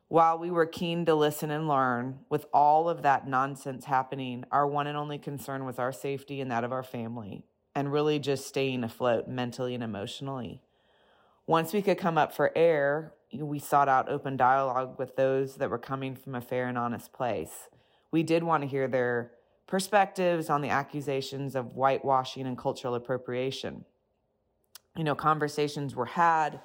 While 0.08 0.40
we 0.40 0.52
were 0.52 0.66
keen 0.66 1.06
to 1.06 1.16
listen 1.16 1.52
and 1.52 1.68
learn, 1.68 2.20
with 2.30 2.46
all 2.54 2.90
of 2.90 3.02
that 3.04 3.28
nonsense 3.28 3.86
happening, 3.86 4.44
our 4.52 4.68
one 4.68 4.88
and 4.88 4.98
only 4.98 5.18
concern 5.18 5.64
was 5.66 5.80
our 5.80 5.94
safety 5.94 6.42
and 6.42 6.52
that 6.52 6.64
of 6.64 6.74
our 6.74 6.84
family, 6.84 7.46
and 7.74 7.94
really 7.94 8.20
just 8.20 8.46
staying 8.46 8.84
afloat 8.84 9.28
mentally 9.28 9.74
and 9.74 9.84
emotionally. 9.84 10.62
Once 11.48 11.72
we 11.74 11.82
could 11.82 11.98
come 11.98 12.18
up 12.18 12.34
for 12.34 12.52
air, 12.58 13.14
we 13.34 13.60
sought 13.60 13.88
out 13.88 14.10
open 14.10 14.36
dialogue 14.36 15.00
with 15.00 15.16
those 15.16 15.56
that 15.56 15.70
were 15.70 15.78
coming 15.78 16.16
from 16.16 16.36
a 16.36 16.42
fair 16.42 16.68
and 16.68 16.78
honest 16.78 17.14
place. 17.14 17.70
We 18.12 18.24
did 18.24 18.44
want 18.44 18.64
to 18.64 18.70
hear 18.70 18.88
their 18.88 19.32
perspectives 19.68 20.50
on 20.50 20.62
the 20.62 20.70
accusations 20.70 21.56
of 21.56 21.74
whitewashing 21.74 22.46
and 22.46 22.58
cultural 22.58 22.96
appropriation. 22.96 23.86
You 24.98 25.06
know, 25.06 25.16
conversations 25.16 25.96
were 25.96 26.06
had, 26.06 26.60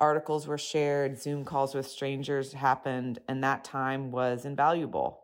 articles 0.00 0.46
were 0.46 0.58
shared, 0.58 1.20
Zoom 1.20 1.44
calls 1.44 1.74
with 1.74 1.86
strangers 1.86 2.52
happened, 2.52 3.20
and 3.28 3.42
that 3.44 3.62
time 3.62 4.10
was 4.10 4.44
invaluable. 4.44 5.20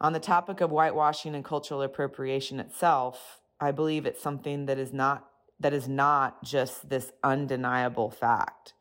On 0.00 0.12
the 0.12 0.20
topic 0.20 0.60
of 0.60 0.70
whitewashing 0.70 1.34
and 1.34 1.44
cultural 1.44 1.82
appropriation 1.82 2.60
itself, 2.60 3.40
I 3.60 3.72
believe 3.72 4.06
it's 4.06 4.22
something 4.22 4.66
that 4.66 4.78
is 4.78 4.92
not 4.92 5.24
that 5.60 5.72
is 5.72 5.88
not 5.88 6.44
just 6.44 6.88
this 6.88 7.10
undeniable 7.24 8.10
fact. 8.10 8.74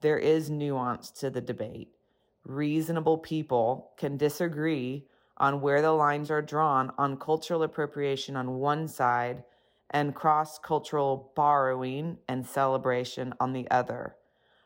There 0.00 0.18
is 0.18 0.48
nuance 0.48 1.10
to 1.10 1.28
the 1.28 1.42
debate. 1.42 1.90
Reasonable 2.44 3.18
people 3.18 3.90
can 3.98 4.16
disagree 4.16 5.08
on 5.42 5.60
where 5.60 5.82
the 5.82 5.92
lines 5.92 6.30
are 6.30 6.40
drawn 6.40 6.92
on 6.96 7.16
cultural 7.16 7.64
appropriation 7.64 8.36
on 8.36 8.60
one 8.60 8.86
side 8.86 9.42
and 9.90 10.14
cross 10.14 10.56
cultural 10.58 11.32
borrowing 11.34 12.16
and 12.28 12.46
celebration 12.46 13.34
on 13.40 13.52
the 13.52 13.68
other. 13.68 14.14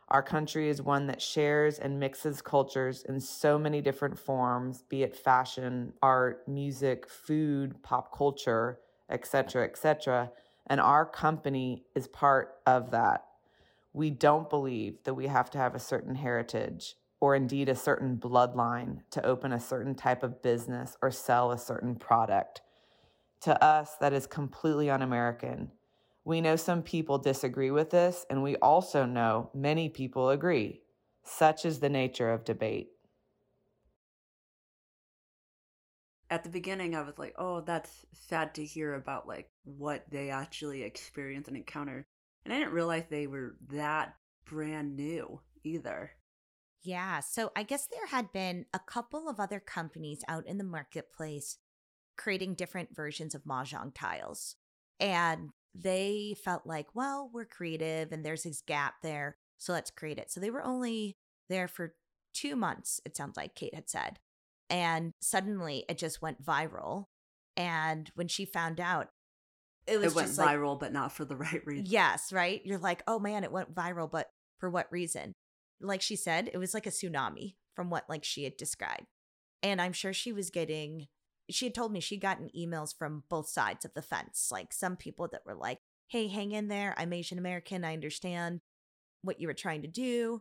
Our 0.09 0.23
country 0.23 0.69
is 0.69 0.83
one 0.83 1.07
that 1.09 1.23
shares 1.23 1.79
and 1.79 1.99
mixes 1.99 2.43
cultures 2.43 3.03
in 3.03 3.19
so 3.21 3.59
many 3.59 3.81
different 3.81 4.19
forms, 4.19 4.83
be 4.83 5.03
it 5.03 5.17
fashion, 5.17 5.95
art, 6.03 6.47
music, 6.47 7.09
food, 7.09 7.83
pop 7.83 8.17
culture, 8.17 8.79
etc., 9.11 9.65
etc. 9.65 10.31
And 10.67 10.81
our 10.81 11.07
company 11.07 11.87
is 11.95 12.07
part 12.07 12.57
of 12.67 12.91
that. 12.91 13.25
We 13.95 14.11
don't 14.11 14.51
believe 14.51 15.03
that 15.05 15.15
we 15.15 15.27
have 15.27 15.51
to 15.53 15.59
have 15.59 15.75
a 15.75 15.81
certain 15.81 16.17
heritage 16.17 16.97
or 17.21 17.35
indeed 17.35 17.69
a 17.69 17.75
certain 17.75 18.17
bloodline 18.17 19.01
to 19.11 19.25
open 19.25 19.53
a 19.53 19.61
certain 19.61 19.95
type 19.95 20.23
of 20.23 20.43
business 20.43 20.97
or 21.01 21.11
sell 21.11 21.51
a 21.51 21.59
certain 21.59 21.95
product. 21.97 22.61
To 23.43 23.63
us, 23.63 23.97
that 24.01 24.13
is 24.13 24.27
completely 24.27 24.91
un 24.91 25.03
American. 25.03 25.71
We 26.25 26.41
know 26.41 26.57
some 26.57 26.83
people 26.83 27.19
disagree 27.19 27.71
with 27.71 27.91
this, 27.91 28.27
and 28.29 28.43
we 28.43 28.57
also 28.57 29.07
know 29.07 29.51
many 29.55 29.89
people 29.89 30.31
agree. 30.31 30.81
Such 31.23 31.65
is 31.65 31.79
the 31.79 31.89
nature 31.89 32.33
of 32.33 32.45
debate. 32.45 32.89
At 36.29 36.43
the 36.43 36.51
beginning, 36.51 36.97
I 36.97 37.03
was 37.03 37.19
like, 37.19 37.35
oh, 37.39 37.61
that's 37.61 38.05
sad 38.13 38.55
to 38.57 38.65
hear 38.65 38.95
about 38.95 39.29
like 39.29 39.49
what 39.65 40.05
they 40.11 40.31
actually 40.31 40.83
experience 40.83 41.47
and 41.47 41.57
encounter. 41.57 42.05
And 42.45 42.53
I 42.53 42.59
didn't 42.59 42.75
realize 42.75 43.05
they 43.09 43.29
were 43.29 43.57
that 43.71 44.17
brand 44.45 44.97
new 44.97 45.41
either. 45.63 46.11
Yeah. 46.87 47.19
So 47.19 47.51
I 47.57 47.65
guess 47.65 47.89
there 47.89 48.07
had 48.07 48.33
been 48.33 48.67
a 48.73 48.79
couple 48.79 49.29
of 49.29 49.41
other 49.41 49.59
companies 49.59 50.23
out 50.29 50.47
in 50.47 50.57
the 50.57 50.65
marketplace 50.65 51.59
creating 52.17 52.55
different 52.55 52.95
versions 52.95 53.35
of 53.35 53.43
Mahjong 53.43 53.93
tiles. 53.93 54.55
And 55.01 55.51
they 55.75 56.37
felt 56.45 56.65
like, 56.65 56.87
well, 56.95 57.29
we're 57.33 57.45
creative 57.45 58.13
and 58.13 58.25
there's 58.25 58.45
this 58.45 58.63
gap 58.63 58.95
there. 59.03 59.37
So 59.59 59.73
let's 59.73 59.91
create 59.91 60.19
it. 60.19 60.31
So 60.31 60.39
they 60.39 60.51
were 60.51 60.63
only 60.63 61.17
there 61.49 61.67
for 61.67 61.95
two 62.33 62.55
months, 62.55 63.01
it 63.05 63.17
sounds 63.17 63.37
like 63.37 63.57
Kate 63.57 63.75
had 63.75 63.91
said. 63.91 64.21
And 64.71 65.13
suddenly 65.21 65.85
it 65.89 65.99
just 65.99 66.23
went 66.23 66.45
viral. 66.45 67.07
And 67.57 68.13
when 68.15 68.29
she 68.29 68.45
found 68.45 68.79
out, 68.79 69.09
it 69.89 69.99
was 69.99 70.13
it 70.13 70.17
went 70.17 70.31
viral, 70.31 70.73
like, 70.73 70.81
but 70.81 70.93
not 70.93 71.13
for 71.13 71.25
the 71.25 71.37
right 71.37 71.67
reason. 71.67 71.87
Yes, 71.89 72.33
right. 72.33 72.61
You're 72.65 72.79
like, 72.79 73.03
oh 73.09 73.19
man, 73.19 73.43
it 73.43 73.53
went 73.53 73.75
viral, 73.75 74.11
but 74.11 74.29
for 74.59 74.71
what 74.71 74.87
reason? 74.93 75.35
Like 75.81 76.03
she 76.03 76.17
said, 76.17 76.51
it 76.53 76.59
was 76.59 76.75
like 76.75 76.87
a 76.87 76.91
tsunami 76.91 77.55
from 77.75 77.91
what 77.91 78.09
like 78.09 78.25
she 78.25 78.45
had 78.45 78.57
described. 78.57 79.07
And 79.63 79.81
I'm 79.81 79.93
sure 79.93 80.13
she 80.13 80.33
was 80.33 80.51
getting 80.51 81.09
she 81.51 81.67
had 81.67 81.75
told 81.75 81.93
me 81.93 82.01
she'd 82.01 82.21
gotten 82.21 82.51
emails 82.57 82.97
from 82.97 83.23
both 83.29 83.49
sides 83.49 83.85
of 83.85 83.95
the 83.95 84.03
fence. 84.03 84.49
Like 84.51 84.73
some 84.73 84.97
people 84.97 85.29
that 85.29 85.47
were 85.47 85.55
like, 85.55 85.79
hey, 86.09 86.29
hang 86.29 86.53
in 86.53 86.69
there. 86.69 86.95
I'm 86.97 87.13
Asian 87.13 87.39
American. 87.39 87.85
I 87.85 87.93
understand 87.93 88.61
what 89.23 89.41
you 89.41 89.47
were 89.47 89.55
trying 89.55 89.83
to 89.83 89.89
do. 89.89 90.41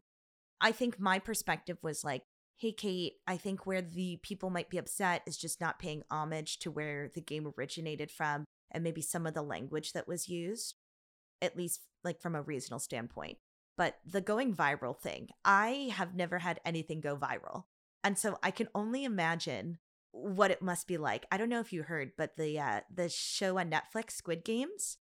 I 0.61 0.71
think 0.71 0.99
my 0.99 1.19
perspective 1.19 1.77
was 1.83 2.03
like, 2.03 2.23
hey, 2.57 2.71
Kate, 2.71 3.13
I 3.27 3.37
think 3.37 3.65
where 3.65 3.81
the 3.81 4.19
people 4.23 4.49
might 4.49 4.69
be 4.69 4.77
upset 4.77 5.21
is 5.27 5.37
just 5.37 5.59
not 5.59 5.79
paying 5.79 6.03
homage 6.09 6.59
to 6.59 6.71
where 6.71 7.11
the 7.13 7.21
game 7.21 7.51
originated 7.57 8.09
from 8.09 8.45
and 8.71 8.83
maybe 8.83 9.01
some 9.01 9.27
of 9.27 9.33
the 9.33 9.41
language 9.41 9.93
that 9.93 10.07
was 10.07 10.29
used, 10.29 10.75
at 11.41 11.57
least 11.57 11.81
like 12.03 12.21
from 12.21 12.35
a 12.35 12.41
regional 12.41 12.79
standpoint. 12.79 13.37
But 13.77 13.97
the 14.05 14.21
going 14.21 14.55
viral 14.55 14.97
thing, 14.97 15.29
I 15.43 15.91
have 15.93 16.15
never 16.15 16.39
had 16.39 16.59
anything 16.65 17.01
go 17.01 17.17
viral. 17.17 17.65
And 18.03 18.17
so 18.17 18.37
I 18.41 18.51
can 18.51 18.69
only 18.73 19.03
imagine 19.03 19.79
what 20.11 20.51
it 20.51 20.61
must 20.61 20.87
be 20.87 20.97
like. 20.97 21.25
I 21.31 21.37
don't 21.37 21.49
know 21.49 21.59
if 21.59 21.73
you 21.73 21.83
heard, 21.83 22.11
but 22.17 22.37
the 22.37 22.59
uh, 22.59 22.81
the 22.93 23.09
show 23.09 23.57
on 23.57 23.69
Netflix, 23.69 24.11
Squid 24.11 24.45
Games. 24.45 24.97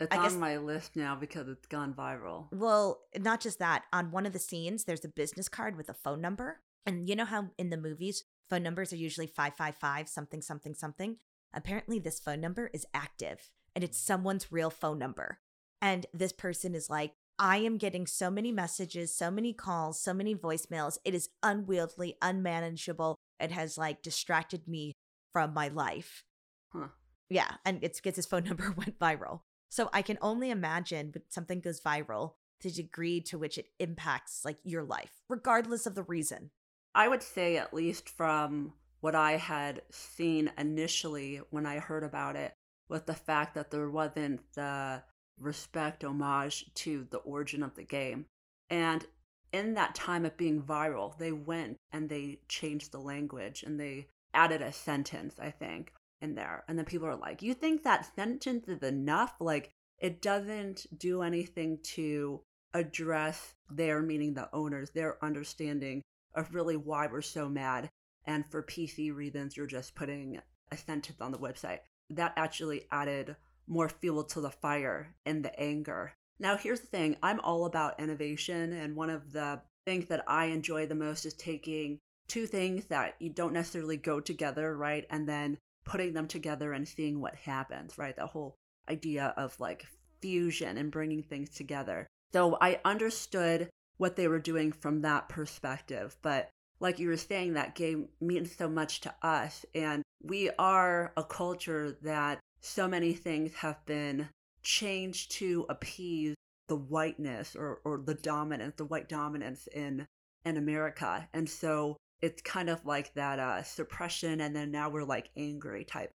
It's 0.00 0.14
I 0.14 0.18
on 0.18 0.22
guess, 0.24 0.34
my 0.34 0.56
list 0.56 0.96
now 0.96 1.14
because 1.14 1.48
it's 1.48 1.66
gone 1.66 1.94
viral. 1.94 2.48
Well, 2.52 3.02
not 3.16 3.40
just 3.40 3.58
that. 3.60 3.84
On 3.92 4.10
one 4.10 4.26
of 4.26 4.32
the 4.32 4.38
scenes, 4.38 4.84
there's 4.84 5.04
a 5.04 5.08
business 5.08 5.48
card 5.48 5.76
with 5.76 5.88
a 5.88 5.94
phone 5.94 6.20
number, 6.20 6.60
and 6.84 7.08
you 7.08 7.16
know 7.16 7.24
how 7.24 7.50
in 7.56 7.70
the 7.70 7.76
movies 7.76 8.24
phone 8.50 8.62
numbers 8.62 8.92
are 8.92 8.96
usually 8.96 9.26
five 9.26 9.54
five 9.54 9.76
five 9.76 10.08
something 10.08 10.42
something 10.42 10.74
something. 10.74 11.16
Apparently, 11.54 11.98
this 11.98 12.20
phone 12.20 12.40
number 12.40 12.70
is 12.74 12.86
active, 12.92 13.50
and 13.74 13.84
it's 13.84 13.98
someone's 13.98 14.52
real 14.52 14.70
phone 14.70 14.98
number. 14.98 15.38
And 15.80 16.06
this 16.12 16.32
person 16.32 16.74
is 16.74 16.90
like, 16.90 17.12
I 17.38 17.58
am 17.58 17.76
getting 17.76 18.06
so 18.06 18.30
many 18.30 18.52
messages, 18.52 19.14
so 19.14 19.30
many 19.30 19.52
calls, 19.52 20.00
so 20.00 20.14
many 20.14 20.34
voicemails. 20.34 20.98
It 21.04 21.14
is 21.14 21.28
unwieldy, 21.42 22.16
unmanageable. 22.22 23.16
It 23.38 23.52
has 23.52 23.76
like 23.76 24.02
distracted 24.02 24.66
me 24.66 24.94
from 25.32 25.52
my 25.52 25.68
life. 25.68 26.24
Huh. 26.72 26.88
Yeah. 27.28 27.50
And 27.64 27.78
it's 27.82 28.00
because 28.00 28.16
his 28.16 28.26
phone 28.26 28.44
number 28.48 28.72
went 28.76 28.98
viral. 28.98 29.40
So 29.68 29.90
I 29.92 30.02
can 30.02 30.18
only 30.22 30.50
imagine 30.50 31.10
when 31.12 31.24
something 31.28 31.60
goes 31.60 31.80
viral, 31.80 32.32
the 32.62 32.70
degree 32.70 33.20
to 33.22 33.38
which 33.38 33.58
it 33.58 33.66
impacts 33.78 34.44
like 34.44 34.58
your 34.64 34.84
life, 34.84 35.10
regardless 35.28 35.86
of 35.86 35.94
the 35.94 36.04
reason. 36.04 36.50
I 36.94 37.08
would 37.08 37.22
say, 37.22 37.58
at 37.58 37.74
least 37.74 38.08
from 38.08 38.72
what 39.00 39.14
I 39.14 39.32
had 39.32 39.82
seen 39.90 40.50
initially 40.56 41.40
when 41.50 41.66
I 41.66 41.78
heard 41.78 42.04
about 42.04 42.36
it, 42.36 42.54
was 42.88 43.02
the 43.02 43.14
fact 43.14 43.54
that 43.54 43.70
there 43.70 43.90
wasn't 43.90 44.40
the 44.54 45.02
respect, 45.38 46.04
homage 46.04 46.72
to 46.74 47.06
the 47.10 47.18
origin 47.18 47.62
of 47.62 47.74
the 47.74 47.84
game. 47.84 48.26
And 48.70 49.06
in 49.52 49.74
that 49.74 49.94
time 49.94 50.24
of 50.24 50.36
being 50.36 50.62
viral, 50.62 51.16
they 51.18 51.32
went 51.32 51.76
and 51.92 52.08
they 52.08 52.40
changed 52.48 52.92
the 52.92 53.00
language 53.00 53.62
and 53.62 53.78
they 53.78 54.08
added 54.34 54.62
a 54.62 54.72
sentence, 54.72 55.36
I 55.40 55.50
think, 55.50 55.92
in 56.20 56.34
there. 56.34 56.64
And 56.68 56.78
then 56.78 56.84
people 56.84 57.06
are 57.08 57.16
like, 57.16 57.42
You 57.42 57.54
think 57.54 57.82
that 57.82 58.14
sentence 58.14 58.68
is 58.68 58.82
enough? 58.82 59.34
Like, 59.40 59.70
it 59.98 60.20
doesn't 60.20 60.86
do 60.98 61.22
anything 61.22 61.78
to 61.94 62.42
address 62.74 63.54
their, 63.70 64.02
meaning 64.02 64.34
the 64.34 64.48
owners, 64.52 64.90
their 64.90 65.22
understanding 65.24 66.02
of 66.34 66.54
really 66.54 66.76
why 66.76 67.06
we're 67.06 67.22
so 67.22 67.48
mad. 67.48 67.88
And 68.26 68.44
for 68.46 68.62
PC 68.62 69.14
reasons, 69.14 69.56
you're 69.56 69.66
just 69.66 69.94
putting 69.94 70.40
a 70.70 70.76
sentence 70.76 71.20
on 71.20 71.32
the 71.32 71.38
website. 71.38 71.78
That 72.10 72.34
actually 72.36 72.86
added 72.90 73.36
more 73.66 73.88
fuel 73.88 74.24
to 74.24 74.40
the 74.40 74.50
fire 74.50 75.14
and 75.24 75.44
the 75.44 75.58
anger. 75.58 76.12
Now, 76.38 76.56
here's 76.56 76.80
the 76.80 76.86
thing 76.86 77.16
I'm 77.22 77.40
all 77.40 77.64
about 77.64 78.00
innovation. 78.00 78.72
And 78.72 78.96
one 78.96 79.10
of 79.10 79.32
the 79.32 79.60
things 79.86 80.06
that 80.06 80.24
I 80.26 80.46
enjoy 80.46 80.86
the 80.86 80.94
most 80.94 81.24
is 81.24 81.34
taking 81.34 81.98
two 82.28 82.46
things 82.46 82.86
that 82.86 83.14
you 83.20 83.30
don't 83.30 83.52
necessarily 83.52 83.96
go 83.96 84.20
together, 84.20 84.76
right? 84.76 85.06
And 85.10 85.28
then 85.28 85.58
putting 85.84 86.12
them 86.12 86.26
together 86.26 86.72
and 86.72 86.86
seeing 86.86 87.20
what 87.20 87.36
happens, 87.36 87.96
right? 87.96 88.16
The 88.16 88.26
whole 88.26 88.56
idea 88.88 89.32
of 89.36 89.58
like 89.60 89.86
fusion 90.20 90.76
and 90.76 90.90
bringing 90.90 91.22
things 91.22 91.50
together. 91.50 92.06
So 92.32 92.58
I 92.60 92.80
understood 92.84 93.70
what 93.96 94.16
they 94.16 94.28
were 94.28 94.40
doing 94.40 94.72
from 94.72 95.02
that 95.02 95.28
perspective. 95.28 96.16
But 96.22 96.50
like 96.80 96.98
you 96.98 97.08
were 97.08 97.16
saying, 97.16 97.54
that 97.54 97.74
game 97.74 98.08
means 98.20 98.54
so 98.54 98.68
much 98.68 99.00
to 99.02 99.14
us. 99.22 99.64
And 99.74 100.02
we 100.22 100.50
are 100.58 101.12
a 101.16 101.24
culture 101.24 101.96
that 102.02 102.40
so 102.60 102.88
many 102.88 103.12
things 103.12 103.54
have 103.54 103.84
been 103.86 104.28
changed 104.62 105.30
to 105.32 105.66
appease 105.68 106.34
the 106.68 106.76
whiteness 106.76 107.54
or, 107.54 107.80
or 107.84 107.98
the 107.98 108.14
dominance, 108.14 108.74
the 108.76 108.84
white 108.84 109.08
dominance 109.08 109.68
in 109.68 110.06
in 110.44 110.56
America. 110.56 111.28
And 111.32 111.48
so 111.48 111.96
it's 112.20 112.40
kind 112.42 112.70
of 112.70 112.84
like 112.84 113.12
that 113.14 113.38
uh, 113.38 113.62
suppression 113.62 114.40
and 114.40 114.54
then 114.54 114.70
now 114.70 114.88
we're 114.88 115.04
like 115.04 115.30
angry 115.36 115.84
type. 115.84 116.12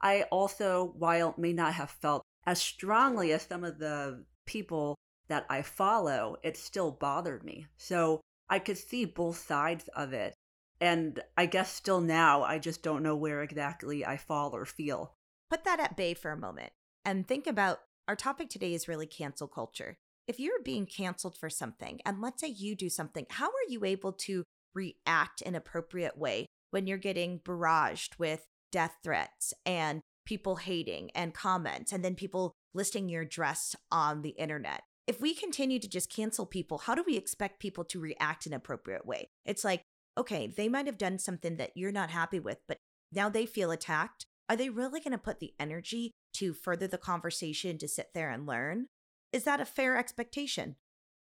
I 0.00 0.22
also, 0.30 0.92
while 0.98 1.34
may 1.38 1.52
not 1.54 1.74
have 1.74 1.90
felt 1.90 2.22
as 2.46 2.60
strongly 2.60 3.32
as 3.32 3.42
some 3.42 3.64
of 3.64 3.78
the 3.78 4.24
people 4.44 4.96
that 5.28 5.46
I 5.48 5.62
follow, 5.62 6.36
it 6.42 6.58
still 6.58 6.90
bothered 6.90 7.42
me. 7.42 7.66
So 7.78 8.20
I 8.48 8.58
could 8.58 8.76
see 8.76 9.06
both 9.06 9.38
sides 9.38 9.88
of 9.96 10.12
it. 10.12 10.34
And 10.80 11.22
I 11.36 11.46
guess 11.46 11.72
still 11.72 12.02
now, 12.02 12.42
I 12.42 12.58
just 12.58 12.82
don't 12.82 13.02
know 13.02 13.16
where 13.16 13.42
exactly 13.42 14.04
I 14.04 14.18
fall 14.18 14.54
or 14.54 14.66
feel. 14.66 15.13
Put 15.50 15.64
that 15.64 15.80
at 15.80 15.96
bay 15.96 16.14
for 16.14 16.30
a 16.30 16.36
moment 16.36 16.72
and 17.04 17.26
think 17.26 17.46
about 17.46 17.80
our 18.08 18.16
topic 18.16 18.48
today 18.48 18.74
is 18.74 18.88
really 18.88 19.06
cancel 19.06 19.48
culture. 19.48 19.96
If 20.26 20.40
you're 20.40 20.62
being 20.62 20.86
canceled 20.86 21.36
for 21.36 21.50
something, 21.50 22.00
and 22.04 22.20
let's 22.20 22.40
say 22.40 22.48
you 22.48 22.74
do 22.74 22.88
something, 22.88 23.26
how 23.30 23.46
are 23.46 23.68
you 23.68 23.84
able 23.84 24.12
to 24.12 24.44
react 24.74 25.42
in 25.42 25.54
appropriate 25.54 26.16
way 26.18 26.46
when 26.70 26.86
you're 26.86 26.98
getting 26.98 27.40
barraged 27.40 28.18
with 28.18 28.46
death 28.72 28.96
threats 29.04 29.52
and 29.64 30.00
people 30.24 30.56
hating 30.56 31.10
and 31.14 31.34
comments 31.34 31.92
and 31.92 32.04
then 32.04 32.14
people 32.14 32.52
listing 32.72 33.08
your 33.08 33.22
address 33.22 33.76
on 33.90 34.22
the 34.22 34.30
internet? 34.30 34.82
if 35.06 35.20
we 35.20 35.34
continue 35.34 35.78
to 35.78 35.88
just 35.88 36.10
cancel 36.10 36.46
people, 36.46 36.78
how 36.78 36.94
do 36.94 37.04
we 37.06 37.16
expect 37.16 37.60
people 37.60 37.84
to 37.84 38.00
react 38.00 38.46
in 38.46 38.52
an 38.52 38.56
appropriate 38.56 39.06
way? 39.06 39.28
It's 39.44 39.64
like, 39.64 39.82
okay, 40.16 40.46
they 40.46 40.68
might 40.68 40.86
have 40.86 40.98
done 40.98 41.18
something 41.18 41.56
that 41.56 41.72
you're 41.74 41.92
not 41.92 42.10
happy 42.10 42.40
with, 42.40 42.58
but 42.66 42.78
now 43.12 43.28
they 43.28 43.46
feel 43.46 43.70
attacked. 43.70 44.26
Are 44.48 44.56
they 44.56 44.68
really 44.68 45.00
going 45.00 45.12
to 45.12 45.18
put 45.18 45.40
the 45.40 45.54
energy 45.58 46.12
to 46.34 46.52
further 46.52 46.86
the 46.86 46.98
conversation 46.98 47.78
to 47.78 47.88
sit 47.88 48.10
there 48.14 48.30
and 48.30 48.46
learn? 48.46 48.86
Is 49.32 49.44
that 49.44 49.60
a 49.60 49.64
fair 49.64 49.96
expectation? 49.96 50.76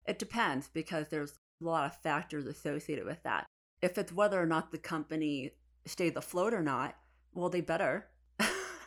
It 0.07 0.19
depends 0.19 0.69
because 0.69 1.09
there's 1.09 1.39
a 1.61 1.65
lot 1.65 1.87
of 1.87 2.01
factors 2.03 2.47
associated 2.47 3.07
with 3.07 3.23
that. 3.23 3.47
If 3.83 3.99
it's 3.99 4.13
whether 4.13 4.41
or 4.41 4.47
not 4.47 4.71
the 4.71 4.79
company 4.79 5.53
stays 5.87 6.13
afloat 6.17 6.53
or 6.53 6.63
not, 6.63 6.97
well, 7.35 7.49
they 7.49 7.61
better 7.61 8.09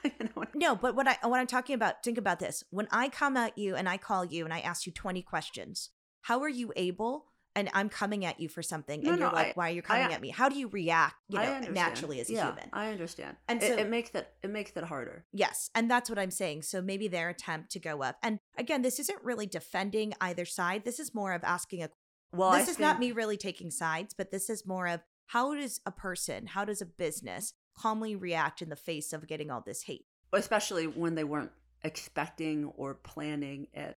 you 0.03 0.11
know 0.35 0.43
no, 0.53 0.75
but 0.75 0.95
what 0.95 1.07
I 1.07 1.17
what 1.23 1.39
I'm 1.39 1.47
talking 1.47 1.75
about, 1.75 2.03
think 2.03 2.17
about 2.17 2.39
this. 2.39 2.63
When 2.69 2.87
I 2.91 3.09
come 3.09 3.35
at 3.35 3.57
you 3.57 3.75
and 3.75 3.89
I 3.89 3.97
call 3.97 4.25
you 4.25 4.45
and 4.45 4.53
I 4.53 4.59
ask 4.59 4.85
you 4.85 4.91
20 4.91 5.21
questions, 5.23 5.89
how 6.21 6.41
are 6.41 6.49
you 6.49 6.71
able 6.75 7.28
and 7.59 7.69
I'm 7.73 7.89
coming 7.89 8.25
at 8.25 8.39
you 8.39 8.49
for 8.49 8.63
something 8.63 9.01
no, 9.01 9.11
and 9.11 9.19
you're 9.19 9.29
no, 9.29 9.35
like, 9.35 9.47
I, 9.47 9.51
why 9.55 9.69
are 9.69 9.73
you 9.73 9.81
coming 9.81 10.07
I, 10.07 10.13
at 10.13 10.21
me? 10.21 10.29
How 10.29 10.49
do 10.49 10.57
you 10.57 10.67
react, 10.69 11.15
you 11.27 11.37
know, 11.37 11.59
naturally 11.71 12.19
as 12.19 12.29
a 12.29 12.33
yeah, 12.33 12.47
human? 12.47 12.69
I 12.73 12.89
understand. 12.89 13.37
And 13.47 13.61
so, 13.61 13.73
it, 13.73 13.79
it 13.79 13.89
makes 13.89 14.11
it 14.11 14.27
it 14.41 14.49
makes 14.49 14.71
it 14.75 14.83
harder. 14.85 15.25
Yes. 15.31 15.69
And 15.75 15.91
that's 15.91 16.09
what 16.09 16.17
I'm 16.17 16.31
saying. 16.31 16.63
So 16.63 16.81
maybe 16.81 17.07
their 17.07 17.29
attempt 17.29 17.71
to 17.71 17.79
go 17.79 18.01
up. 18.01 18.17
And 18.23 18.39
again, 18.57 18.81
this 18.81 18.99
isn't 18.99 19.23
really 19.23 19.45
defending 19.45 20.13
either 20.21 20.45
side. 20.45 20.85
This 20.85 20.99
is 20.99 21.13
more 21.13 21.33
of 21.33 21.43
asking 21.43 21.83
a 21.83 21.89
well, 22.31 22.51
this 22.51 22.59
I 22.59 22.61
is 22.61 22.67
think... 22.77 22.79
not 22.79 22.99
me 22.99 23.11
really 23.11 23.37
taking 23.37 23.71
sides, 23.71 24.13
but 24.17 24.31
this 24.31 24.49
is 24.49 24.65
more 24.65 24.87
of 24.87 25.01
how 25.27 25.53
does 25.53 25.81
a 25.85 25.91
person, 25.91 26.47
how 26.47 26.65
does 26.65 26.81
a 26.81 26.85
business 26.85 27.53
calmly 27.77 28.15
react 28.15 28.61
in 28.61 28.69
the 28.69 28.75
face 28.75 29.13
of 29.13 29.27
getting 29.27 29.49
all 29.49 29.61
this 29.65 29.83
hate. 29.83 30.05
Especially 30.33 30.85
when 30.85 31.15
they 31.15 31.23
weren't 31.23 31.51
expecting 31.83 32.65
or 32.75 32.93
planning 32.93 33.67
it. 33.73 33.95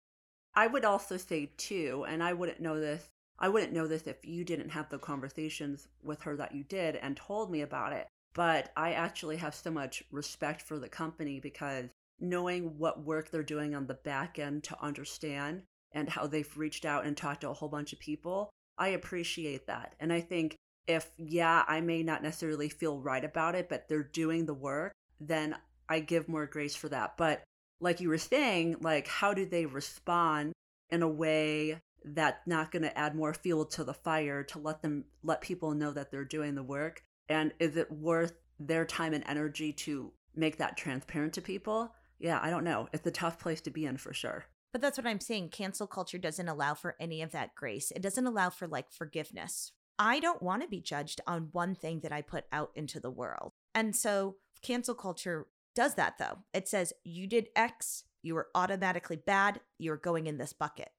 I 0.53 0.67
would 0.67 0.85
also 0.85 1.17
say, 1.17 1.49
too, 1.57 2.05
and 2.07 2.21
I 2.21 2.33
wouldn't 2.33 2.59
know 2.59 2.79
this. 2.79 3.09
I 3.41 3.49
wouldn't 3.49 3.73
know 3.73 3.87
this 3.87 4.03
if 4.03 4.23
you 4.23 4.45
didn't 4.45 4.69
have 4.69 4.89
the 4.89 4.99
conversations 4.99 5.87
with 6.03 6.21
her 6.21 6.37
that 6.37 6.53
you 6.53 6.63
did 6.63 6.95
and 6.95 7.17
told 7.17 7.49
me 7.49 7.61
about 7.61 7.91
it. 7.91 8.07
But 8.33 8.71
I 8.77 8.93
actually 8.93 9.37
have 9.37 9.55
so 9.55 9.71
much 9.71 10.03
respect 10.11 10.61
for 10.61 10.77
the 10.77 10.87
company 10.87 11.39
because 11.39 11.89
knowing 12.19 12.77
what 12.77 13.03
work 13.03 13.31
they're 13.31 13.41
doing 13.41 13.73
on 13.73 13.87
the 13.87 13.95
back 13.95 14.37
end 14.37 14.63
to 14.65 14.81
understand 14.81 15.63
and 15.91 16.07
how 16.07 16.27
they've 16.27 16.57
reached 16.57 16.85
out 16.85 17.03
and 17.03 17.17
talked 17.17 17.41
to 17.41 17.49
a 17.49 17.53
whole 17.53 17.67
bunch 17.67 17.93
of 17.93 17.99
people, 17.99 18.51
I 18.77 18.89
appreciate 18.89 19.65
that. 19.65 19.95
And 19.99 20.13
I 20.13 20.21
think 20.21 20.55
if, 20.87 21.09
yeah, 21.17 21.63
I 21.67 21.81
may 21.81 22.03
not 22.03 22.23
necessarily 22.23 22.69
feel 22.69 22.99
right 22.99 23.25
about 23.25 23.55
it, 23.55 23.69
but 23.69 23.89
they're 23.89 24.03
doing 24.03 24.45
the 24.45 24.53
work, 24.53 24.93
then 25.19 25.55
I 25.89 25.99
give 25.99 26.29
more 26.29 26.45
grace 26.45 26.75
for 26.75 26.89
that. 26.89 27.17
But 27.17 27.43
like 27.79 27.99
you 27.99 28.09
were 28.09 28.19
saying, 28.19 28.77
like, 28.81 29.07
how 29.07 29.33
do 29.33 29.47
they 29.47 29.65
respond 29.65 30.53
in 30.91 31.01
a 31.01 31.09
way 31.09 31.79
that's 32.03 32.45
not 32.47 32.71
going 32.71 32.83
to 32.83 32.97
add 32.97 33.15
more 33.15 33.33
fuel 33.33 33.65
to 33.65 33.83
the 33.83 33.93
fire 33.93 34.43
to 34.43 34.59
let 34.59 34.81
them 34.81 35.05
let 35.23 35.41
people 35.41 35.71
know 35.73 35.91
that 35.91 36.11
they're 36.11 36.25
doing 36.25 36.55
the 36.55 36.63
work? 36.63 37.03
And 37.29 37.53
is 37.59 37.77
it 37.77 37.91
worth 37.91 38.33
their 38.59 38.85
time 38.85 39.13
and 39.13 39.23
energy 39.27 39.73
to 39.73 40.11
make 40.35 40.57
that 40.57 40.77
transparent 40.77 41.33
to 41.33 41.41
people? 41.41 41.93
Yeah, 42.19 42.39
I 42.41 42.49
don't 42.49 42.63
know. 42.63 42.87
It's 42.93 43.05
a 43.07 43.11
tough 43.11 43.39
place 43.39 43.61
to 43.61 43.71
be 43.71 43.85
in 43.85 43.97
for 43.97 44.13
sure. 44.13 44.45
But 44.71 44.81
that's 44.81 44.97
what 44.97 45.07
I'm 45.07 45.19
saying. 45.19 45.49
Cancel 45.49 45.87
culture 45.87 46.17
doesn't 46.17 46.47
allow 46.47 46.73
for 46.75 46.95
any 46.99 47.21
of 47.21 47.31
that 47.31 47.55
grace. 47.55 47.91
It 47.91 48.01
doesn't 48.01 48.27
allow 48.27 48.49
for 48.49 48.67
like 48.67 48.91
forgiveness, 48.91 49.73
I 50.03 50.19
don't 50.19 50.41
want 50.41 50.63
to 50.63 50.67
be 50.67 50.81
judged 50.81 51.21
on 51.27 51.49
one 51.51 51.75
thing 51.75 51.99
that 51.99 52.11
I 52.11 52.23
put 52.23 52.45
out 52.51 52.71
into 52.73 52.99
the 52.99 53.11
world. 53.11 53.51
And 53.75 53.95
so 53.95 54.37
cancel 54.63 54.95
culture 54.95 55.45
does 55.75 55.93
that 55.93 56.17
though. 56.17 56.39
It 56.55 56.67
says 56.67 56.91
you 57.03 57.27
did 57.27 57.49
X, 57.55 58.05
you 58.23 58.33
were 58.33 58.47
automatically 58.55 59.15
bad, 59.15 59.59
you're 59.77 59.97
going 59.97 60.25
in 60.25 60.39
this 60.39 60.53
bucket. 60.53 60.89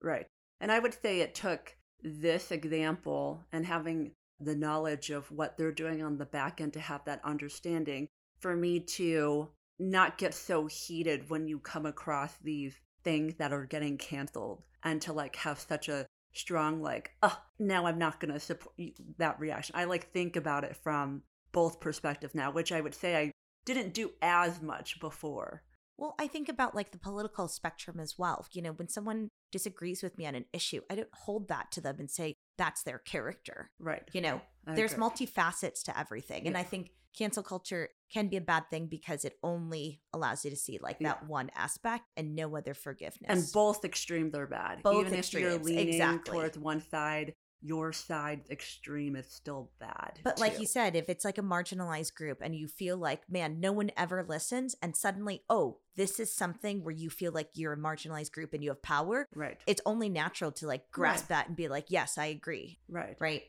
Right. 0.00 0.26
And 0.60 0.72
I 0.72 0.78
would 0.78 0.96
say 1.00 1.20
it 1.20 1.34
took 1.34 1.76
this 2.02 2.50
example 2.50 3.44
and 3.52 3.66
having 3.66 4.12
the 4.40 4.54
knowledge 4.54 5.10
of 5.10 5.30
what 5.30 5.56
they're 5.56 5.72
doing 5.72 6.02
on 6.02 6.18
the 6.18 6.26
back 6.26 6.60
end 6.60 6.72
to 6.74 6.80
have 6.80 7.04
that 7.04 7.20
understanding 7.24 8.08
for 8.38 8.56
me 8.56 8.80
to 8.80 9.48
not 9.78 10.18
get 10.18 10.34
so 10.34 10.66
heated 10.66 11.30
when 11.30 11.48
you 11.48 11.58
come 11.58 11.86
across 11.86 12.36
these 12.42 12.74
things 13.02 13.34
that 13.36 13.52
are 13.52 13.66
getting 13.66 13.98
canceled 13.98 14.62
and 14.82 15.00
to 15.02 15.12
like 15.12 15.36
have 15.36 15.58
such 15.58 15.88
a 15.88 16.06
strong 16.32 16.82
like 16.82 17.12
oh 17.22 17.38
now 17.58 17.86
i'm 17.86 17.98
not 17.98 18.18
going 18.18 18.32
to 18.32 18.40
support 18.40 18.74
that 19.18 19.38
reaction. 19.38 19.74
I 19.76 19.84
like 19.84 20.12
think 20.12 20.36
about 20.36 20.64
it 20.64 20.76
from 20.76 21.22
both 21.52 21.80
perspectives 21.80 22.34
now 22.34 22.50
which 22.50 22.72
i 22.72 22.80
would 22.80 22.94
say 22.94 23.16
i 23.16 23.30
didn't 23.64 23.94
do 23.94 24.10
as 24.20 24.60
much 24.60 25.00
before. 25.00 25.62
Well 25.96 26.14
i 26.18 26.26
think 26.26 26.48
about 26.48 26.74
like 26.74 26.90
the 26.90 26.98
political 26.98 27.48
spectrum 27.48 28.00
as 28.00 28.18
well. 28.18 28.46
You 28.52 28.62
know 28.62 28.72
when 28.72 28.88
someone 28.88 29.28
disagrees 29.54 30.02
with 30.02 30.18
me 30.18 30.26
on 30.26 30.34
an 30.34 30.46
issue, 30.52 30.80
I 30.90 30.96
don't 30.96 31.14
hold 31.14 31.46
that 31.46 31.70
to 31.72 31.80
them 31.80 32.00
and 32.00 32.10
say 32.10 32.34
that's 32.58 32.82
their 32.82 32.98
character. 32.98 33.70
Right. 33.78 34.02
You 34.12 34.20
know, 34.20 34.40
I 34.66 34.74
there's 34.74 34.94
agree. 34.94 35.04
multifacets 35.04 35.84
to 35.84 35.96
everything. 35.96 36.48
And 36.48 36.58
I 36.58 36.64
think 36.64 36.90
cancel 37.16 37.44
culture 37.44 37.90
can 38.12 38.26
be 38.26 38.36
a 38.36 38.40
bad 38.40 38.64
thing 38.68 38.88
because 38.88 39.24
it 39.24 39.34
only 39.44 40.00
allows 40.12 40.44
you 40.44 40.50
to 40.50 40.56
see 40.56 40.80
like 40.82 40.98
that 40.98 41.28
one 41.28 41.52
aspect 41.54 42.02
and 42.16 42.34
no 42.34 42.56
other 42.56 42.74
forgiveness. 42.74 43.28
And 43.28 43.44
both 43.52 43.84
extremes 43.84 44.34
are 44.34 44.48
bad. 44.48 44.82
Both 44.82 45.06
Even 45.06 45.14
if 45.14 45.32
you're 45.32 45.50
extremes, 45.50 45.64
leaning 45.64 45.88
exactly. 45.90 46.32
towards 46.32 46.58
one 46.58 46.80
side, 46.80 47.34
your 47.62 47.92
side's 47.92 48.50
extreme 48.50 49.16
is 49.16 49.26
still 49.30 49.70
bad. 49.80 50.20
But 50.22 50.38
like 50.38 50.60
you 50.60 50.66
said, 50.66 50.94
if 50.96 51.08
it's 51.08 51.24
like 51.24 51.38
a 51.38 51.42
marginalized 51.42 52.14
group 52.14 52.38
and 52.42 52.54
you 52.54 52.68
feel 52.68 52.96
like, 52.96 53.22
man, 53.30 53.58
no 53.60 53.72
one 53.72 53.90
ever 53.96 54.22
listens, 54.22 54.76
and 54.82 54.94
suddenly, 54.94 55.42
oh, 55.48 55.78
this 55.96 56.20
is 56.20 56.32
something 56.34 56.84
where 56.84 56.94
you 56.94 57.08
feel 57.08 57.32
like 57.32 57.50
you're 57.54 57.72
a 57.72 57.78
marginalized 57.78 58.32
group 58.32 58.52
and 58.52 58.62
you 58.62 58.70
have 58.70 58.82
power, 58.82 59.26
right, 59.34 59.58
it's 59.66 59.80
only 59.86 60.08
natural 60.08 60.52
to 60.52 60.66
like 60.66 60.90
grasp 60.90 61.24
Right. 61.24 61.28
that 61.30 61.48
and 61.48 61.56
be 61.56 61.68
like, 61.68 61.86
yes, 61.88 62.18
I 62.18 62.26
agree. 62.26 62.78
right, 62.88 63.16
Right. 63.18 63.44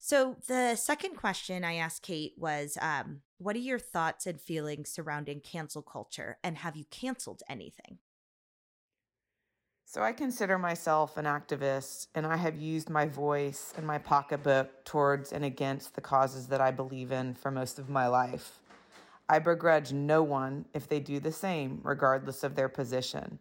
So 0.00 0.36
the 0.46 0.76
second 0.76 1.16
question 1.16 1.64
I 1.64 1.74
asked 1.74 2.02
Kate 2.02 2.34
was, 2.36 2.78
um, 2.80 3.22
what 3.38 3.56
are 3.56 3.60
your 3.60 3.80
thoughts 3.80 4.26
and 4.26 4.40
feelings 4.40 4.90
surrounding 4.90 5.40
cancel 5.40 5.82
culture, 5.82 6.38
and 6.44 6.58
have 6.58 6.76
you 6.76 6.84
canceled 6.90 7.42
anything? 7.48 7.98
So 9.90 10.02
I 10.02 10.12
consider 10.12 10.58
myself 10.58 11.16
an 11.16 11.24
activist, 11.24 12.08
and 12.14 12.26
I 12.26 12.36
have 12.36 12.58
used 12.58 12.90
my 12.90 13.06
voice 13.06 13.72
and 13.74 13.86
my 13.86 13.96
pocketbook 13.96 14.84
towards 14.84 15.32
and 15.32 15.46
against 15.46 15.94
the 15.94 16.02
causes 16.02 16.48
that 16.48 16.60
I 16.60 16.70
believe 16.70 17.10
in 17.10 17.32
for 17.32 17.50
most 17.50 17.78
of 17.78 17.88
my 17.88 18.06
life. 18.06 18.60
I 19.30 19.38
begrudge 19.38 19.94
no 19.94 20.22
one 20.22 20.66
if 20.74 20.86
they 20.86 21.00
do 21.00 21.20
the 21.20 21.32
same, 21.32 21.80
regardless 21.82 22.44
of 22.44 22.54
their 22.54 22.68
position. 22.68 23.38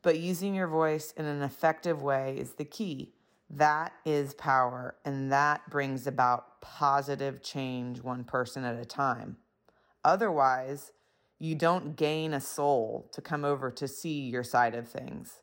But 0.00 0.18
using 0.18 0.54
your 0.54 0.66
voice 0.66 1.12
in 1.14 1.26
an 1.26 1.42
effective 1.42 2.00
way 2.00 2.38
is 2.38 2.52
the 2.52 2.64
key. 2.64 3.12
That 3.50 3.92
is 4.06 4.32
power, 4.32 4.94
and 5.04 5.30
that 5.30 5.68
brings 5.68 6.06
about 6.06 6.62
positive 6.62 7.42
change 7.42 8.00
one 8.00 8.24
person 8.24 8.64
at 8.64 8.80
a 8.80 8.86
time. 8.86 9.36
Otherwise, 10.06 10.92
you 11.38 11.54
don't 11.54 11.96
gain 11.96 12.32
a 12.32 12.40
soul 12.40 13.10
to 13.12 13.20
come 13.20 13.44
over 13.44 13.70
to 13.72 13.86
see 13.86 14.20
your 14.20 14.42
side 14.42 14.74
of 14.74 14.88
things. 14.88 15.42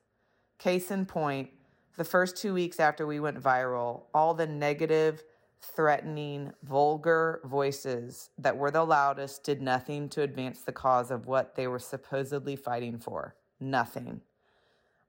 Case 0.60 0.92
in 0.92 1.06
point, 1.06 1.52
the 1.96 2.04
first 2.04 2.36
two 2.36 2.54
weeks 2.54 2.82
after 2.82 3.08
we 3.08 3.22
went 3.22 3.42
viral, 3.42 4.04
all 4.14 4.34
the 4.34 4.46
negative, 4.46 5.24
threatening, 5.62 6.52
vulgar 6.64 7.40
voices 7.46 8.30
that 8.38 8.58
were 8.58 8.70
the 8.70 8.84
loudest 8.84 9.46
did 9.46 9.62
nothing 9.62 10.10
to 10.10 10.22
advance 10.22 10.62
the 10.62 10.74
cause 10.74 11.12
of 11.12 11.28
what 11.28 11.56
they 11.56 11.66
were 11.66 11.80
supposedly 11.80 12.58
fighting 12.58 13.00
for. 13.00 13.36
Nothing. 13.62 14.20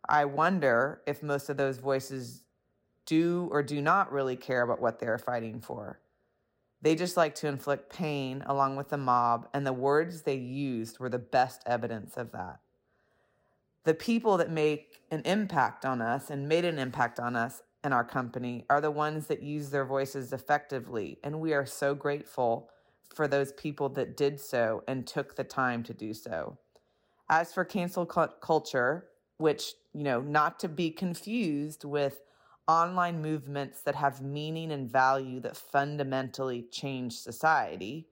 I 0.09 0.25
wonder 0.25 1.03
if 1.05 1.21
most 1.21 1.49
of 1.49 1.57
those 1.57 1.79
voices 1.79 2.45
do 3.05 3.49
or 3.51 3.65
do 3.65 3.83
not 3.83 4.13
really 4.13 4.37
care 4.37 4.63
about 4.63 4.81
what 4.81 5.01
they're 5.01 5.19
fighting 5.19 5.61
for. 5.61 6.01
They 6.81 6.95
just 6.95 7.17
like 7.17 7.35
to 7.37 7.49
inflict 7.49 7.93
pain 7.93 8.45
along 8.47 8.77
with 8.77 8.89
the 8.89 8.97
mob, 8.97 9.49
and 9.53 9.67
the 9.67 9.73
words 9.73 10.23
they 10.23 10.37
used 10.37 11.01
were 11.01 11.09
the 11.09 11.19
best 11.19 11.63
evidence 11.67 12.17
of 12.17 12.31
that 12.31 12.61
the 13.85 13.95
people 13.95 14.37
that 14.37 14.51
make 14.51 15.01
an 15.11 15.23
impact 15.25 15.85
on 15.85 16.03
us 16.03 16.31
and 16.31 16.49
made 16.49 16.65
an 16.65 16.79
impact 16.79 17.19
on 17.19 17.35
us 17.35 17.63
and 17.83 17.95
our 17.95 18.05
company 18.05 18.67
are 18.69 18.81
the 18.81 18.91
ones 18.91 19.27
that 19.29 19.43
use 19.43 19.71
their 19.71 19.87
voices 19.87 20.33
effectively. 20.33 21.19
And 21.25 21.41
we 21.41 21.55
are 21.55 21.65
so 21.65 21.95
grateful 21.95 22.69
for 23.15 23.27
those 23.27 23.53
people 23.53 23.89
that 23.91 24.17
did 24.17 24.39
so 24.39 24.85
and 24.87 25.07
took 25.07 25.37
the 25.37 25.45
time 25.45 25.83
to 25.85 25.95
do 25.95 26.13
so. 26.13 26.59
As 27.29 27.53
for 27.53 27.65
cancel 27.65 28.05
culture, 28.07 29.07
which, 29.39 29.73
you 29.95 30.05
know, 30.05 30.21
not 30.21 30.61
to 30.61 30.69
be 30.69 30.91
confused 30.91 31.85
with 31.85 32.21
online 32.69 33.23
movements 33.23 33.83
that 33.83 33.95
have 33.95 34.21
meaning 34.21 34.71
and 34.71 34.91
value 34.91 35.41
that 35.41 35.57
fundamentally 35.57 36.67
change 36.71 37.15
society, 37.15 38.10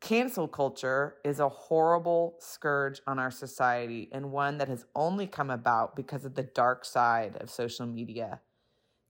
Cancel 0.00 0.46
culture 0.46 1.16
is 1.24 1.40
a 1.40 1.48
horrible 1.48 2.36
scourge 2.38 3.00
on 3.06 3.18
our 3.18 3.32
society 3.32 4.08
and 4.12 4.30
one 4.30 4.58
that 4.58 4.68
has 4.68 4.84
only 4.94 5.26
come 5.26 5.50
about 5.50 5.96
because 5.96 6.24
of 6.24 6.34
the 6.34 6.44
dark 6.44 6.84
side 6.84 7.36
of 7.40 7.50
social 7.50 7.84
media. 7.84 8.40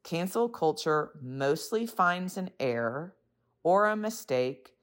Cancel 0.02 0.48
culture 0.48 1.10
mostly 1.20 1.86
finds 1.86 2.38
an 2.38 2.50
error 2.58 3.14
or 3.62 3.86
a 3.86 3.96
mistake 3.96 4.74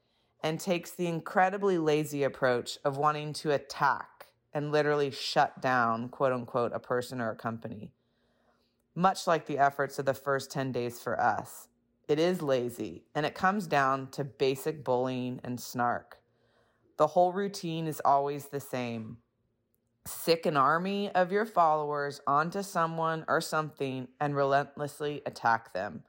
and 0.42 0.60
takes 0.60 0.92
the 0.92 1.08
incredibly 1.08 1.76
lazy 1.76 2.22
approach 2.22 2.78
of 2.84 2.96
wanting 2.96 3.32
to 3.32 3.50
attack 3.50 4.28
and 4.54 4.70
literally 4.70 5.10
shut 5.10 5.60
down, 5.60 6.08
quote 6.08 6.32
unquote, 6.32 6.72
a 6.72 6.78
person 6.78 7.20
or 7.20 7.30
a 7.30 7.36
company. 7.36 7.92
Much 8.94 9.26
like 9.26 9.46
the 9.46 9.58
efforts 9.58 9.98
of 9.98 10.06
the 10.06 10.14
first 10.14 10.52
10 10.52 10.70
days 10.70 11.00
for 11.00 11.20
us, 11.20 11.66
it 12.08 12.18
is 12.18 12.42
lazy, 12.42 13.04
and 13.14 13.26
it 13.26 13.34
comes 13.34 13.66
down 13.66 14.10
to 14.12 14.24
basic 14.24 14.84
bullying 14.84 15.40
and 15.42 15.60
snark. 15.60 16.18
The 16.96 17.08
whole 17.08 17.32
routine 17.32 17.86
is 17.86 18.00
always 18.04 18.46
the 18.46 18.60
same 18.60 19.18
sick 20.06 20.46
an 20.46 20.56
army 20.56 21.10
of 21.10 21.32
your 21.32 21.44
followers 21.44 22.20
onto 22.26 22.62
someone 22.62 23.24
or 23.28 23.40
something 23.40 24.08
and 24.20 24.36
relentlessly 24.36 25.22
attack 25.26 25.72
them 25.72 26.04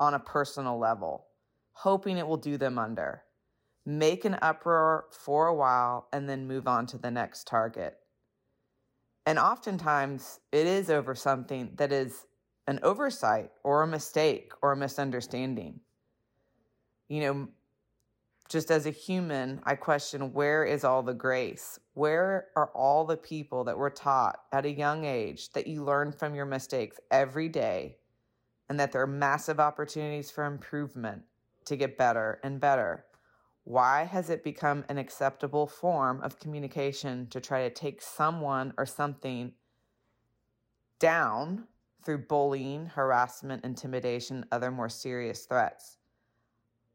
on 0.00 0.14
a 0.14 0.18
personal 0.18 0.78
level, 0.78 1.26
hoping 1.72 2.18
it 2.18 2.26
will 2.26 2.36
do 2.36 2.56
them 2.56 2.78
under. 2.78 3.22
Make 3.86 4.24
an 4.24 4.38
uproar 4.42 5.06
for 5.10 5.46
a 5.46 5.54
while 5.54 6.08
and 6.12 6.28
then 6.28 6.46
move 6.46 6.68
on 6.68 6.86
to 6.88 6.98
the 6.98 7.10
next 7.10 7.46
target. 7.46 7.96
And 9.24 9.38
oftentimes 9.38 10.40
it 10.52 10.66
is 10.66 10.90
over 10.90 11.14
something 11.14 11.72
that 11.76 11.92
is 11.92 12.26
an 12.68 12.78
oversight 12.82 13.50
or 13.64 13.82
a 13.82 13.86
mistake 13.86 14.52
or 14.60 14.72
a 14.72 14.76
misunderstanding. 14.76 15.80
You 17.08 17.20
know, 17.20 17.48
just 18.50 18.70
as 18.70 18.84
a 18.84 18.90
human, 18.90 19.60
I 19.64 19.74
question 19.74 20.34
where 20.34 20.64
is 20.64 20.84
all 20.84 21.02
the 21.02 21.14
grace? 21.14 21.80
Where 21.94 22.48
are 22.56 22.70
all 22.74 23.06
the 23.06 23.16
people 23.16 23.64
that 23.64 23.78
were 23.78 23.90
taught 23.90 24.40
at 24.52 24.66
a 24.66 24.70
young 24.70 25.06
age 25.06 25.50
that 25.52 25.66
you 25.66 25.82
learn 25.82 26.12
from 26.12 26.34
your 26.34 26.44
mistakes 26.44 27.00
every 27.10 27.48
day 27.48 27.96
and 28.68 28.78
that 28.78 28.92
there 28.92 29.02
are 29.02 29.06
massive 29.06 29.58
opportunities 29.58 30.30
for 30.30 30.44
improvement 30.44 31.22
to 31.64 31.76
get 31.76 31.96
better 31.96 32.38
and 32.44 32.60
better? 32.60 33.06
Why 33.64 34.04
has 34.04 34.28
it 34.28 34.44
become 34.44 34.84
an 34.90 34.98
acceptable 34.98 35.66
form 35.66 36.22
of 36.22 36.38
communication 36.38 37.28
to 37.28 37.40
try 37.40 37.66
to 37.66 37.74
take 37.74 38.02
someone 38.02 38.74
or 38.76 38.84
something 38.84 39.54
down 40.98 41.66
through 42.04 42.26
bullying, 42.26 42.86
harassment, 42.86 43.64
intimidation, 43.64 44.44
other 44.52 44.70
more 44.70 44.88
serious 44.88 45.44
threats. 45.46 45.98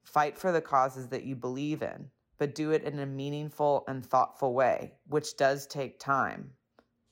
Fight 0.03 0.37
for 0.37 0.51
the 0.51 0.61
causes 0.61 1.07
that 1.09 1.23
you 1.23 1.35
believe 1.35 1.81
in, 1.81 2.09
but 2.37 2.55
do 2.55 2.71
it 2.71 2.83
in 2.83 2.99
a 2.99 3.05
meaningful 3.05 3.83
and 3.87 4.05
thoughtful 4.05 4.53
way, 4.53 4.93
which 5.07 5.37
does 5.37 5.67
take 5.67 5.99
time. 5.99 6.51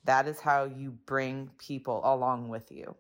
That 0.04 0.27
is 0.27 0.39
how 0.39 0.65
you 0.65 0.91
bring 1.06 1.51
people 1.58 2.01
along 2.04 2.49
with 2.49 2.71
you. 2.71 2.95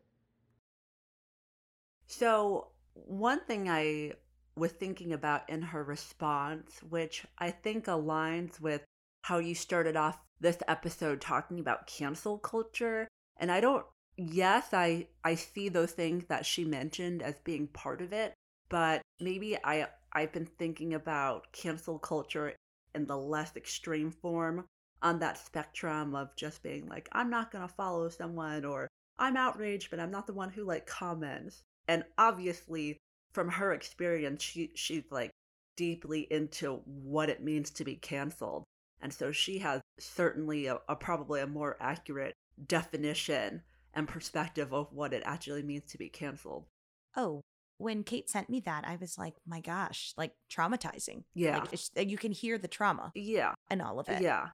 So, 2.05 2.67
one 2.93 3.39
thing 3.45 3.69
I 3.69 4.13
was 4.55 4.71
thinking 4.71 5.13
about 5.13 5.49
in 5.49 5.61
her 5.61 5.83
response, 5.83 6.81
which 6.89 7.25
I 7.37 7.51
think 7.51 7.85
aligns 7.85 8.59
with 8.59 8.83
how 9.21 9.37
you 9.39 9.55
started 9.55 9.95
off 9.95 10.17
this 10.39 10.57
episode 10.67 11.21
talking 11.21 11.59
about 11.59 11.87
cancel 11.87 12.37
culture, 12.37 13.07
and 13.37 13.51
I 13.51 13.61
don't 13.61 13.85
yes, 14.29 14.73
I 14.73 15.07
I 15.23 15.35
see 15.35 15.69
those 15.69 15.91
things 15.91 16.25
that 16.25 16.45
she 16.45 16.65
mentioned 16.65 17.21
as 17.21 17.39
being 17.43 17.67
part 17.67 18.01
of 18.01 18.13
it, 18.13 18.33
but 18.69 19.01
maybe 19.19 19.57
I 19.63 19.87
I've 20.13 20.31
been 20.31 20.45
thinking 20.45 20.93
about 20.93 21.51
cancel 21.53 21.99
culture 21.99 22.55
in 22.93 23.05
the 23.05 23.17
less 23.17 23.55
extreme 23.55 24.11
form 24.11 24.65
on 25.01 25.19
that 25.19 25.37
spectrum 25.37 26.15
of 26.15 26.35
just 26.35 26.61
being 26.63 26.87
like 26.87 27.09
I'm 27.11 27.29
not 27.29 27.51
going 27.51 27.67
to 27.67 27.73
follow 27.73 28.09
someone 28.09 28.65
or 28.65 28.87
I'm 29.17 29.37
outraged 29.37 29.89
but 29.89 29.99
I'm 29.99 30.11
not 30.11 30.27
the 30.27 30.33
one 30.33 30.49
who 30.49 30.63
like 30.63 30.85
comments. 30.85 31.63
And 31.87 32.03
obviously 32.17 32.97
from 33.33 33.49
her 33.49 33.73
experience 33.73 34.43
she 34.43 34.71
she's 34.75 35.03
like 35.11 35.31
deeply 35.77 36.27
into 36.31 36.81
what 36.85 37.29
it 37.29 37.43
means 37.43 37.71
to 37.71 37.85
be 37.85 37.95
canceled. 37.95 38.63
And 39.01 39.13
so 39.13 39.31
she 39.31 39.59
has 39.59 39.81
certainly 39.99 40.67
a, 40.67 40.79
a 40.87 40.95
probably 40.95 41.41
a 41.41 41.47
more 41.47 41.77
accurate 41.79 42.35
definition 42.67 43.63
and 43.93 44.07
perspective 44.07 44.73
of 44.73 44.91
what 44.93 45.13
it 45.13 45.23
actually 45.25 45.63
means 45.63 45.91
to 45.91 45.97
be 45.97 46.09
canceled. 46.09 46.65
Oh, 47.15 47.41
when 47.77 48.03
Kate 48.03 48.29
sent 48.29 48.49
me 48.49 48.59
that, 48.61 48.85
I 48.87 48.95
was 48.95 49.17
like, 49.17 49.33
my 49.45 49.59
gosh, 49.59 50.13
like 50.17 50.33
traumatizing. 50.49 51.23
Yeah. 51.33 51.65
Like, 51.95 52.09
you 52.09 52.17
can 52.17 52.31
hear 52.31 52.57
the 52.57 52.67
trauma 52.67 53.11
Yeah. 53.15 53.53
and 53.69 53.81
all 53.81 53.99
of 53.99 54.07
it. 54.07 54.21
Yeah. 54.21 54.49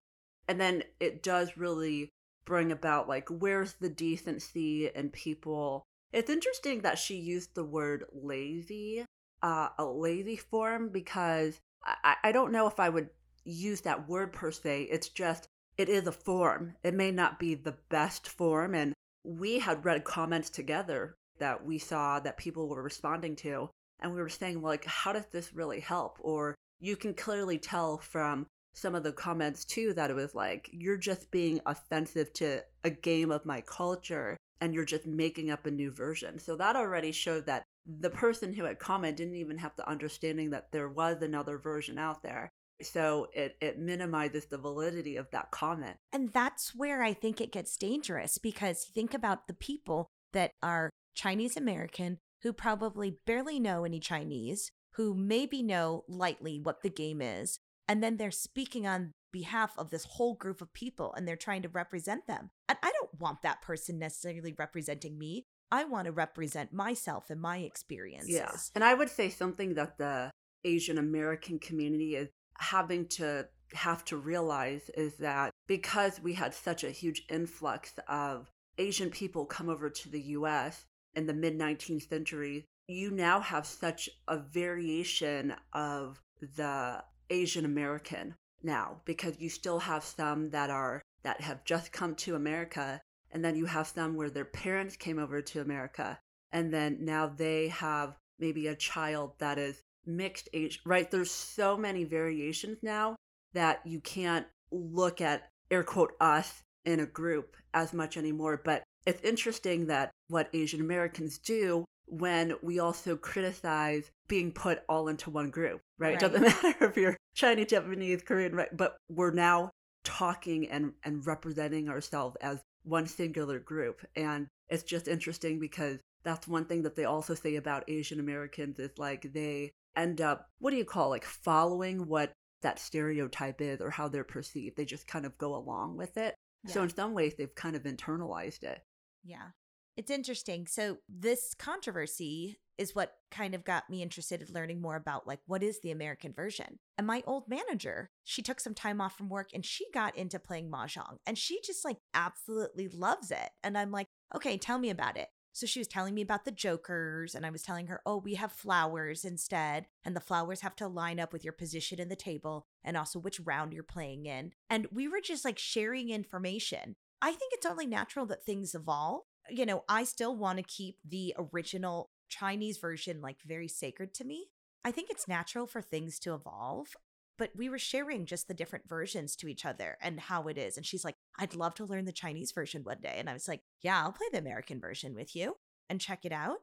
And 0.48 0.62
then 0.62 0.84
it 1.00 1.24
does 1.24 1.58
really 1.58 2.10
bring 2.46 2.72
about 2.72 3.10
like 3.10 3.28
where's 3.30 3.74
the 3.74 3.90
decency 3.90 4.88
in 4.88 5.10
people. 5.10 5.84
It's 6.14 6.30
interesting 6.30 6.82
that 6.82 6.98
she 6.98 7.16
used 7.16 7.54
the 7.54 7.66
word 7.66 8.06
lazy, 8.14 9.04
uh, 9.44 9.70
a 9.78 9.86
lazy 9.86 10.38
form, 10.38 10.90
because 10.90 11.60
I, 11.84 12.16
I 12.24 12.32
don't 12.32 12.54
know 12.54 12.66
if 12.68 12.80
I 12.80 12.88
would 12.88 13.10
use 13.44 13.82
that 13.82 14.08
word 14.08 14.32
per 14.32 14.52
se. 14.52 14.84
It's 14.90 15.10
just, 15.10 15.48
it 15.78 15.90
is 15.90 16.08
a 16.08 16.14
form. 16.14 16.76
It 16.82 16.94
may 16.94 17.12
not 17.12 17.40
be 17.40 17.56
the 17.56 17.76
best 17.90 18.30
form. 18.30 18.74
And 18.74 18.94
we 19.28 19.60
had 19.60 19.84
read 19.84 20.06
comments 20.06 20.50
together 20.50 21.16
that 21.40 21.66
we 21.66 21.78
saw 21.78 22.20
that 22.20 22.38
people 22.38 22.70
were 22.70 22.82
responding 22.82 23.36
to. 23.36 23.70
And 24.00 24.14
we 24.14 24.22
were 24.22 24.30
saying, 24.30 24.62
well, 24.62 24.72
like, 24.72 24.86
how 24.86 25.12
does 25.12 25.26
this 25.32 25.54
really 25.54 25.80
help? 25.80 26.18
Or 26.22 26.56
you 26.80 26.96
can 26.96 27.14
clearly 27.14 27.58
tell 27.58 27.98
from 27.98 28.46
some 28.74 28.96
of 28.96 29.04
the 29.04 29.12
comments 29.12 29.66
too 29.66 29.94
that 29.94 30.12
it 30.12 30.16
was 30.16 30.36
like, 30.36 30.70
you're 30.72 30.98
just 30.98 31.32
being 31.32 31.60
offensive 31.66 32.32
to 32.34 32.64
a 32.84 32.90
game 32.90 33.32
of 33.32 33.46
my 33.46 33.60
culture 33.62 34.38
and 34.62 34.74
you're 34.74 34.86
just 34.86 35.08
making 35.08 35.50
up 35.50 35.66
a 35.66 35.72
new 35.72 35.92
version. 35.92 36.40
So 36.40 36.56
that 36.56 36.76
already 36.76 37.12
showed 37.12 37.48
that 37.48 37.64
the 37.86 38.10
person 38.10 38.54
who 38.54 38.66
had 38.66 38.80
commented 38.80 39.18
didn't 39.18 39.36
even 39.36 39.58
have 39.58 39.76
the 39.76 39.90
understanding 39.90 40.52
that 40.52 40.72
there 40.72 40.90
was 40.90 41.22
another 41.22 41.58
version 41.58 41.98
out 41.98 42.22
there. 42.22 42.50
So 42.82 43.28
it, 43.34 43.56
it 43.62 43.80
minimizes 43.80 44.46
the 44.46 44.58
validity 44.58 45.18
of 45.18 45.30
that 45.32 45.52
comment. 45.52 45.98
And 46.14 46.32
that's 46.32 46.76
where 46.76 47.02
I 47.02 47.14
think 47.14 47.42
it 47.42 47.52
gets 47.52 47.78
dangerous 47.78 48.38
because 48.38 48.84
think 48.84 49.14
about 49.14 49.48
the 49.48 49.54
people 49.54 50.08
that 50.34 50.52
are 50.62 50.90
Chinese 51.16 51.58
American 51.58 52.20
who 52.44 52.54
probably 52.54 53.18
barely 53.26 53.60
know 53.60 53.84
any 53.84 54.00
Chinese, 54.00 54.72
who 54.94 55.16
maybe 55.16 55.64
know 55.64 56.04
lightly 56.08 56.60
what 56.60 56.84
the 56.84 56.90
game 56.90 57.22
is, 57.22 57.60
and 57.88 58.04
then 58.04 58.18
they're 58.18 58.32
speaking 58.32 58.86
on 58.86 59.14
behalf 59.32 59.74
of 59.78 59.90
this 59.90 60.06
whole 60.06 60.36
group 60.36 60.62
of 60.62 60.74
people 60.74 61.14
and 61.16 61.28
they're 61.28 61.36
trying 61.36 61.62
to 61.62 61.70
represent 61.70 62.28
them. 62.28 62.50
And 62.70 62.78
I 62.82 62.92
don't 62.92 63.20
want 63.20 63.42
that 63.42 63.62
person 63.62 64.00
necessarily 64.00 64.54
representing 64.58 65.18
me. 65.18 65.46
I 65.72 65.84
want 65.84 66.06
to 66.06 66.12
represent 66.12 66.72
myself 66.72 67.30
and 67.30 67.42
my 67.42 67.58
experiences. 67.58 68.34
Yeah. 68.34 68.52
And 68.74 68.84
I 68.84 68.94
would 68.94 69.10
say 69.10 69.30
something 69.30 69.74
that 69.74 69.98
the 69.98 70.32
Asian 70.64 70.98
American 70.98 71.60
community 71.60 72.16
is 72.16 72.30
having 72.60 73.08
to 73.08 73.48
have 73.74 74.06
to 74.06 74.18
realize 74.18 74.90
is 74.96 75.16
that 75.16 75.52
because 75.68 76.22
we 76.22 76.34
had 76.34 76.54
such 76.54 76.84
a 76.84 76.90
huge 76.92 77.26
influx 77.30 77.94
of 78.08 78.50
Asian 78.78 79.10
people 79.10 79.46
come 79.46 79.70
over 79.70 79.90
to 79.90 80.10
the 80.10 80.22
US 80.22 80.86
in 81.16 81.26
the 81.26 81.34
mid 81.34 81.58
19th 81.58 82.08
century, 82.08 82.66
you 82.88 83.12
now 83.12 83.40
have 83.40 83.66
such 83.66 84.10
a 84.28 84.38
variation 84.38 85.54
of 85.74 86.22
the 86.56 87.04
Asian 87.30 87.66
American 87.66 88.36
now 88.64 89.02
because 89.06 89.40
you 89.40 89.50
still 89.50 89.80
have 89.80 90.04
some 90.04 90.50
that 90.52 90.70
are 90.70 91.02
that 91.24 91.42
have 91.42 91.64
just 91.66 91.92
come 91.92 92.16
to 92.16 92.36
America 92.36 93.02
and 93.32 93.44
then 93.44 93.56
you 93.56 93.66
have 93.66 93.88
some 93.88 94.16
where 94.16 94.30
their 94.30 94.46
parents 94.46 94.96
came 94.96 95.20
over 95.20 95.42
to 95.42 95.62
America 95.62 96.18
and 96.52 96.74
then 96.74 96.98
now 97.02 97.28
they 97.28 97.68
have 97.68 98.16
maybe 98.40 98.68
a 98.68 98.76
child 98.76 99.34
that 99.40 99.58
is 99.58 99.82
mixed 100.08 100.50
age 100.54 100.80
right 100.86 101.12
there's 101.12 101.32
so 101.32 101.78
many 101.78 102.04
variations 102.04 102.78
now 102.82 103.16
that 103.54 103.80
you 103.86 104.00
can't 104.00 104.46
look 104.72 105.22
at 105.22 105.50
air 105.72 105.84
quote 105.84 106.14
us 106.20 106.64
in 106.86 107.00
a 107.00 107.06
group 107.06 107.56
as 107.74 107.94
much 107.94 108.18
anymore 108.18 108.62
but 108.64 108.84
it's 109.08 109.24
interesting 109.24 109.88
that 109.88 110.12
what 110.28 110.50
Asian 110.52 110.82
Americans 110.82 111.38
do 111.38 111.86
when 112.08 112.56
we 112.62 112.80
also 112.80 113.16
criticize 113.16 114.12
being 114.28 114.52
put 114.52 114.82
all 114.90 115.08
into 115.08 115.30
one 115.30 115.50
group, 115.50 115.80
right? 115.98 116.08
right. 116.08 116.16
It 116.16 116.20
doesn't 116.20 116.42
matter 116.64 116.86
if 116.86 116.98
you're 116.98 117.18
Chinese, 117.34 117.68
Japanese, 117.68 118.22
Korean, 118.24 118.54
right? 118.54 118.76
But 118.76 118.98
we're 119.10 119.32
now 119.32 119.72
talking 120.04 120.68
and, 120.70 120.92
and 121.04 121.26
representing 121.26 121.88
ourselves 121.88 122.36
as 122.42 122.60
one 122.84 123.08
singular 123.08 123.60
group. 123.60 124.06
And 124.18 124.48
it's 124.68 124.84
just 124.84 125.08
interesting 125.08 125.58
because 125.58 126.00
that's 126.24 126.46
one 126.46 126.66
thing 126.66 126.84
that 126.84 126.98
they 126.98 127.06
also 127.06 127.34
say 127.34 127.56
about 127.56 127.90
Asian 127.90 128.20
Americans 128.20 128.78
is 128.78 128.92
like 128.98 129.32
they 129.34 129.72
end 129.98 130.22
up, 130.22 130.48
what 130.60 130.72
do 130.72 130.78
you 130.78 130.86
call 130.86 131.10
like 131.10 131.26
following 131.26 132.08
what 132.08 132.34
that 132.62 132.80
stereotype 132.80 133.62
is 133.62 133.82
or 133.82 133.90
how 133.90 134.08
they're 134.08 134.24
perceived. 134.24 134.78
They 134.78 134.86
just 134.86 135.08
kind 135.08 135.26
of 135.26 135.38
go 135.38 135.56
along 135.56 135.98
with 135.98 136.18
it. 136.18 136.36
Yeah. 136.64 136.74
So 136.74 136.84
in 136.84 136.90
some 136.90 137.14
ways, 137.14 137.36
they've 137.38 137.54
kind 137.54 137.76
of 137.76 137.84
internalized 137.84 138.64
it. 138.64 138.82
Yeah. 139.24 139.50
It's 139.96 140.12
interesting. 140.12 140.68
So 140.68 140.98
this 141.10 141.56
controversy 141.58 142.60
is 142.78 142.94
what 142.94 143.14
kind 143.32 143.56
of 143.56 143.66
got 143.66 143.90
me 143.90 144.04
interested 144.04 144.42
in 144.42 144.54
learning 144.54 144.80
more 144.80 144.96
about 144.96 145.26
like 145.26 145.40
what 145.48 145.64
is 145.64 145.80
the 145.82 145.90
American 145.90 146.34
version. 146.34 146.78
And 146.98 147.08
my 147.08 147.24
old 147.26 147.46
manager, 147.48 148.12
she 148.24 148.44
took 148.44 148.60
some 148.60 148.76
time 148.76 149.02
off 149.02 149.18
from 149.18 149.30
work 149.30 149.50
and 149.54 149.66
she 149.66 149.86
got 149.94 150.16
into 150.16 150.38
playing 150.38 150.70
mahjong 150.70 151.18
and 151.26 151.38
she 151.38 151.60
just 151.66 151.84
like 151.84 151.98
absolutely 152.14 152.88
loves 152.88 153.32
it. 153.32 153.50
And 153.64 153.76
I'm 153.76 153.92
like, 153.92 154.06
"Okay, 154.36 154.58
tell 154.58 154.78
me 154.78 154.92
about 154.92 155.18
it." 155.18 155.30
So 155.58 155.66
she 155.66 155.80
was 155.80 155.88
telling 155.88 156.14
me 156.14 156.22
about 156.22 156.46
the 156.46 156.52
jokers, 156.52 157.34
and 157.34 157.46
I 157.46 157.50
was 157.50 157.64
telling 157.64 157.88
her, 157.88 158.02
oh, 158.06 158.18
we 158.18 158.36
have 158.36 158.52
flowers 158.52 159.26
instead. 159.26 159.88
And 160.06 160.16
the 160.16 160.20
flowers 160.20 160.62
have 160.62 160.76
to 160.78 160.88
line 160.88 161.20
up 161.20 161.34
with 161.34 161.44
your 161.44 161.54
position 161.54 162.00
in 162.00 162.10
the 162.10 162.16
table 162.16 162.68
and 162.84 162.96
also 162.96 163.18
which 163.18 163.40
round 163.40 163.74
you're 163.74 163.82
playing 163.82 164.28
in. 164.28 164.52
And 164.70 164.88
we 164.92 165.08
were 165.08 165.22
just 165.22 165.44
like 165.44 165.58
sharing 165.58 166.10
information. 166.10 166.96
I 167.24 167.32
think 167.32 167.54
it's 167.54 167.66
only 167.66 167.88
natural 167.88 168.28
that 168.28 168.44
things 168.44 168.76
evolve 168.76 169.24
you 169.50 169.66
know, 169.66 169.84
I 169.88 170.04
still 170.04 170.36
want 170.36 170.58
to 170.58 170.64
keep 170.64 170.98
the 171.08 171.36
original 171.54 172.10
Chinese 172.30 172.78
version 172.78 173.22
like 173.22 173.38
very 173.46 173.68
sacred 173.68 174.14
to 174.16 174.26
me. 174.26 174.48
I 174.84 174.92
think 174.92 175.10
it's 175.10 175.28
natural 175.28 175.68
for 175.68 175.82
things 175.82 176.20
to 176.20 176.34
evolve, 176.34 176.96
but 177.38 177.52
we 177.56 177.70
were 177.70 177.78
sharing 177.78 178.26
just 178.26 178.48
the 178.48 178.54
different 178.54 178.90
versions 178.90 179.36
to 179.36 179.48
each 179.48 179.66
other 179.66 179.98
and 180.02 180.20
how 180.20 180.48
it 180.48 180.58
is. 180.58 180.78
And 180.78 180.86
she's 180.86 181.06
like, 181.06 181.16
I'd 181.40 181.56
love 181.56 181.76
to 181.76 181.86
learn 181.86 182.06
the 182.06 182.12
Chinese 182.12 182.52
version 182.52 182.84
one 182.84 183.00
day. 183.02 183.16
And 183.18 183.30
I 183.30 183.34
was 183.34 183.48
like, 183.48 183.62
yeah, 183.82 184.02
I'll 184.02 184.12
play 184.12 184.28
the 184.32 184.40
American 184.40 184.80
version 184.80 185.14
with 185.14 185.36
you 185.36 185.56
and 185.90 186.02
check 186.02 186.26
it 186.26 186.32
out. 186.32 186.58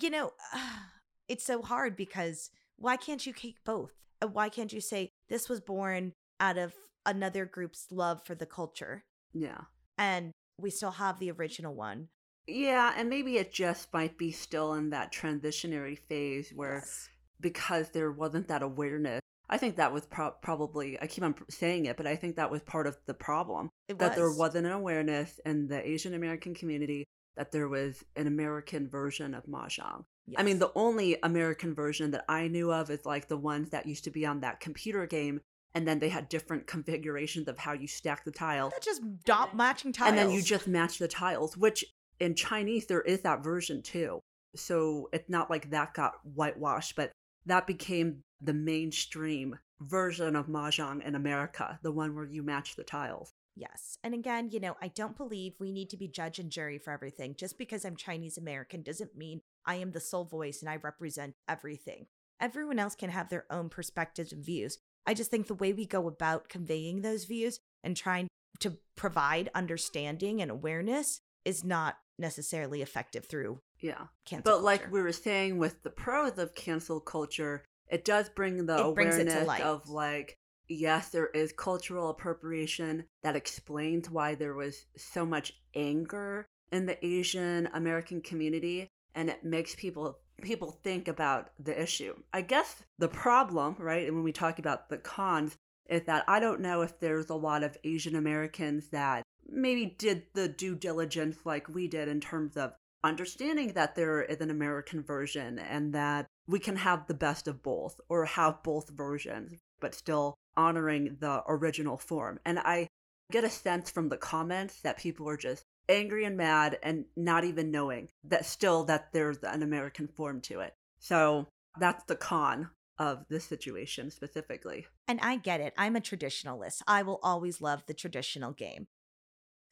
You 0.00 0.10
know, 0.10 0.32
it's 1.28 1.44
so 1.44 1.62
hard 1.62 1.96
because 1.96 2.50
why 2.76 2.96
can't 2.96 3.26
you 3.26 3.32
keep 3.32 3.56
both? 3.64 3.92
And 4.20 4.34
why 4.34 4.48
can't 4.48 4.72
you 4.72 4.80
say 4.80 5.10
this 5.28 5.48
was 5.48 5.60
born 5.60 6.12
out 6.40 6.58
of 6.58 6.74
another 7.04 7.44
group's 7.44 7.86
love 7.90 8.24
for 8.24 8.34
the 8.34 8.46
culture? 8.46 9.04
Yeah. 9.32 9.62
And 9.98 10.32
we 10.58 10.70
still 10.70 10.92
have 10.92 11.18
the 11.18 11.30
original 11.30 11.74
one. 11.74 12.08
Yeah, 12.46 12.94
and 12.96 13.10
maybe 13.10 13.38
it 13.38 13.52
just 13.52 13.92
might 13.92 14.16
be 14.16 14.30
still 14.30 14.74
in 14.74 14.90
that 14.90 15.12
transitionary 15.12 15.98
phase 15.98 16.52
where 16.54 16.76
yes. 16.76 17.08
because 17.40 17.90
there 17.90 18.12
wasn't 18.12 18.48
that 18.48 18.62
awareness. 18.62 19.20
I 19.48 19.58
think 19.58 19.76
that 19.76 19.92
was 19.92 20.06
pro- 20.06 20.34
probably, 20.42 21.00
I 21.00 21.06
keep 21.06 21.22
on 21.22 21.34
saying 21.48 21.86
it, 21.86 21.96
but 21.96 22.06
I 22.06 22.16
think 22.16 22.36
that 22.36 22.50
was 22.50 22.62
part 22.62 22.86
of 22.86 22.96
the 23.06 23.14
problem. 23.14 23.70
It 23.88 23.98
that 23.98 24.10
was. 24.10 24.16
there 24.16 24.32
wasn't 24.32 24.66
an 24.66 24.72
awareness 24.72 25.40
in 25.44 25.68
the 25.68 25.86
Asian 25.88 26.14
American 26.14 26.54
community 26.54 27.04
that 27.36 27.52
there 27.52 27.68
was 27.68 28.02
an 28.16 28.26
American 28.26 28.88
version 28.88 29.34
of 29.34 29.44
Mahjong. 29.46 30.04
Yes. 30.26 30.40
I 30.40 30.42
mean, 30.42 30.58
the 30.58 30.72
only 30.74 31.18
American 31.22 31.74
version 31.74 32.10
that 32.12 32.24
I 32.28 32.48
knew 32.48 32.72
of 32.72 32.90
is 32.90 33.06
like 33.06 33.28
the 33.28 33.36
ones 33.36 33.70
that 33.70 33.86
used 33.86 34.04
to 34.04 34.10
be 34.10 34.26
on 34.26 34.40
that 34.40 34.58
computer 34.58 35.06
game 35.06 35.40
and 35.76 35.86
then 35.86 35.98
they 35.98 36.08
had 36.08 36.30
different 36.30 36.66
configurations 36.66 37.48
of 37.48 37.58
how 37.58 37.74
you 37.74 37.86
stack 37.86 38.24
the 38.24 38.30
tiles. 38.30 38.72
That 38.72 38.82
just 38.82 39.02
dot 39.26 39.54
matching 39.54 39.92
tiles. 39.92 40.08
And 40.08 40.18
then 40.18 40.30
you 40.30 40.40
just 40.40 40.66
match 40.66 40.98
the 40.98 41.06
tiles, 41.06 41.54
which 41.54 41.84
in 42.18 42.34
Chinese 42.34 42.86
there 42.86 43.02
is 43.02 43.20
that 43.20 43.44
version 43.44 43.82
too. 43.82 44.20
So 44.54 45.10
it's 45.12 45.28
not 45.28 45.50
like 45.50 45.70
that 45.70 45.92
got 45.92 46.14
whitewashed, 46.34 46.96
but 46.96 47.12
that 47.46 47.66
became 47.66 48.22
the 48.40 48.54
mainstream 48.54 49.58
version 49.80 50.36
of 50.36 50.46
mahjong 50.46 51.04
in 51.06 51.14
America, 51.14 51.78
the 51.82 51.92
one 51.92 52.14
where 52.14 52.24
you 52.24 52.42
match 52.42 52.76
the 52.76 52.84
tiles. 52.84 53.32
Yes. 53.54 53.98
And 54.04 54.12
again, 54.12 54.50
you 54.52 54.60
know, 54.60 54.76
I 54.82 54.88
don't 54.88 55.16
believe 55.16 55.54
we 55.58 55.72
need 55.72 55.88
to 55.90 55.96
be 55.96 56.08
judge 56.08 56.38
and 56.38 56.50
jury 56.50 56.78
for 56.78 56.92
everything. 56.92 57.34
Just 57.38 57.56
because 57.56 57.84
I'm 57.84 57.96
Chinese 57.96 58.36
American 58.36 58.82
doesn't 58.82 59.16
mean 59.16 59.40
I 59.64 59.76
am 59.76 59.92
the 59.92 60.00
sole 60.00 60.24
voice 60.24 60.60
and 60.60 60.68
I 60.68 60.76
represent 60.76 61.34
everything. 61.48 62.06
Everyone 62.38 62.78
else 62.78 62.94
can 62.94 63.08
have 63.08 63.30
their 63.30 63.46
own 63.50 63.70
perspectives 63.70 64.32
and 64.32 64.44
views. 64.44 64.78
I 65.06 65.14
just 65.14 65.30
think 65.30 65.46
the 65.46 65.54
way 65.54 65.72
we 65.72 65.86
go 65.86 66.06
about 66.06 66.50
conveying 66.50 67.00
those 67.00 67.24
views 67.24 67.60
and 67.82 67.96
trying 67.96 68.28
to 68.60 68.76
provide 68.94 69.48
understanding 69.54 70.42
and 70.42 70.50
awareness 70.50 71.20
is 71.46 71.64
not 71.64 71.96
necessarily 72.18 72.82
effective 72.82 73.24
through 73.24 73.60
yeah 73.80 74.06
cancel 74.24 74.42
but 74.44 74.50
culture. 74.52 74.64
like 74.64 74.92
we 74.92 75.02
were 75.02 75.12
saying 75.12 75.58
with 75.58 75.82
the 75.82 75.90
pros 75.90 76.38
of 76.38 76.54
cancel 76.54 77.00
culture 77.00 77.64
it 77.88 78.04
does 78.04 78.28
bring 78.28 78.66
the 78.66 78.76
it 78.76 78.80
awareness 78.80 79.60
of 79.60 79.88
like 79.88 80.36
yes 80.68 81.10
there 81.10 81.28
is 81.28 81.52
cultural 81.52 82.10
appropriation 82.10 83.04
that 83.22 83.36
explains 83.36 84.10
why 84.10 84.34
there 84.34 84.54
was 84.54 84.86
so 84.96 85.24
much 85.24 85.52
anger 85.74 86.46
in 86.72 86.86
the 86.86 87.06
asian 87.06 87.68
american 87.74 88.20
community 88.20 88.88
and 89.14 89.30
it 89.30 89.44
makes 89.44 89.74
people 89.74 90.18
people 90.42 90.70
think 90.70 91.08
about 91.08 91.50
the 91.58 91.80
issue. 91.80 92.14
I 92.32 92.42
guess 92.42 92.82
the 92.98 93.08
problem, 93.08 93.76
right, 93.78 94.06
and 94.06 94.14
when 94.14 94.24
we 94.24 94.32
talk 94.32 94.58
about 94.58 94.88
the 94.88 94.98
cons, 94.98 95.56
is 95.88 96.02
that 96.04 96.24
I 96.28 96.40
don't 96.40 96.60
know 96.60 96.82
if 96.82 96.98
there's 96.98 97.30
a 97.30 97.34
lot 97.34 97.62
of 97.62 97.76
Asian 97.84 98.16
Americans 98.16 98.88
that 98.90 99.22
maybe 99.48 99.94
did 99.98 100.24
the 100.34 100.48
due 100.48 100.74
diligence 100.74 101.38
like 101.44 101.68
we 101.68 101.86
did 101.86 102.08
in 102.08 102.20
terms 102.20 102.56
of 102.56 102.72
understanding 103.04 103.72
that 103.74 103.94
there 103.94 104.22
is 104.22 104.40
an 104.40 104.50
American 104.50 105.02
version 105.02 105.58
and 105.58 105.92
that 105.94 106.26
we 106.46 106.58
can 106.58 106.76
have 106.76 107.06
the 107.06 107.14
best 107.14 107.48
of 107.48 107.62
both 107.62 108.00
or 108.08 108.24
have 108.24 108.62
both 108.62 108.90
versions, 108.90 109.60
but 109.80 109.94
still 109.94 110.34
honoring 110.56 111.16
the 111.20 111.42
original 111.48 111.96
form. 111.96 112.40
And 112.44 112.58
I 112.58 112.88
get 113.30 113.44
a 113.44 113.50
sense 113.50 113.90
from 113.90 114.08
the 114.08 114.16
comments 114.16 114.80
that 114.82 114.98
people 114.98 115.28
are 115.28 115.36
just 115.36 115.64
angry 115.88 116.24
and 116.24 116.36
mad 116.36 116.78
and 116.82 117.04
not 117.16 117.44
even 117.44 117.70
knowing 117.70 118.08
that 118.24 118.46
still 118.46 118.84
that 118.84 119.12
there's 119.12 119.38
an 119.42 119.62
American 119.62 120.08
form 120.08 120.40
to 120.42 120.60
it. 120.60 120.74
So 120.98 121.46
that's 121.78 122.04
the 122.04 122.16
con 122.16 122.70
of 122.98 123.26
this 123.28 123.44
situation 123.44 124.10
specifically. 124.10 124.86
And 125.06 125.20
I 125.20 125.36
get 125.36 125.60
it. 125.60 125.74
I'm 125.76 125.96
a 125.96 126.00
traditionalist. 126.00 126.82
I 126.86 127.02
will 127.02 127.20
always 127.22 127.60
love 127.60 127.84
the 127.86 127.94
traditional 127.94 128.52
game. 128.52 128.86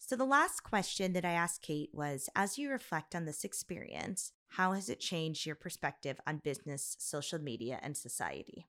So, 0.07 0.17
the 0.17 0.27
last 0.27 0.63
question 0.63 1.15
that 1.15 1.25
I 1.25 1.31
asked 1.31 1.63
Kate 1.63 1.89
was 1.95 2.29
As 2.37 2.59
you 2.59 2.69
reflect 2.71 3.15
on 3.15 3.25
this 3.25 3.43
experience, 3.43 4.33
how 4.49 4.73
has 4.73 4.91
it 4.91 5.01
changed 5.01 5.47
your 5.47 5.55
perspective 5.55 6.21
on 6.27 6.43
business, 6.45 6.95
social 6.99 7.39
media, 7.39 7.81
and 7.83 7.97
society? 7.97 8.67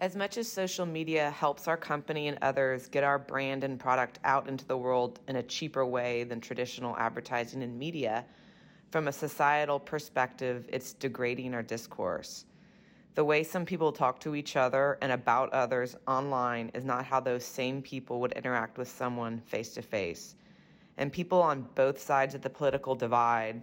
As 0.00 0.16
much 0.16 0.36
as 0.36 0.50
social 0.50 0.84
media 0.84 1.30
helps 1.30 1.68
our 1.68 1.76
company 1.76 2.26
and 2.26 2.38
others 2.42 2.88
get 2.88 3.04
our 3.04 3.20
brand 3.20 3.62
and 3.62 3.78
product 3.78 4.18
out 4.24 4.48
into 4.48 4.66
the 4.66 4.76
world 4.76 5.20
in 5.28 5.36
a 5.36 5.44
cheaper 5.44 5.86
way 5.86 6.24
than 6.24 6.40
traditional 6.40 6.96
advertising 6.96 7.62
and 7.62 7.78
media, 7.78 8.24
from 8.90 9.06
a 9.06 9.12
societal 9.12 9.78
perspective, 9.78 10.68
it's 10.72 10.92
degrading 10.92 11.54
our 11.54 11.62
discourse. 11.62 12.46
The 13.14 13.24
way 13.24 13.42
some 13.42 13.66
people 13.66 13.92
talk 13.92 14.20
to 14.20 14.34
each 14.34 14.56
other 14.56 14.96
and 15.02 15.12
about 15.12 15.52
others 15.52 15.96
online 16.06 16.70
is 16.72 16.84
not 16.84 17.04
how 17.04 17.20
those 17.20 17.44
same 17.44 17.82
people 17.82 18.20
would 18.20 18.32
interact 18.32 18.78
with 18.78 18.88
someone 18.88 19.40
face 19.40 19.74
to 19.74 19.82
face. 19.82 20.34
And 20.96 21.12
people 21.12 21.42
on 21.42 21.68
both 21.74 22.00
sides 22.00 22.34
of 22.34 22.40
the 22.40 22.48
political 22.48 22.94
divide 22.94 23.62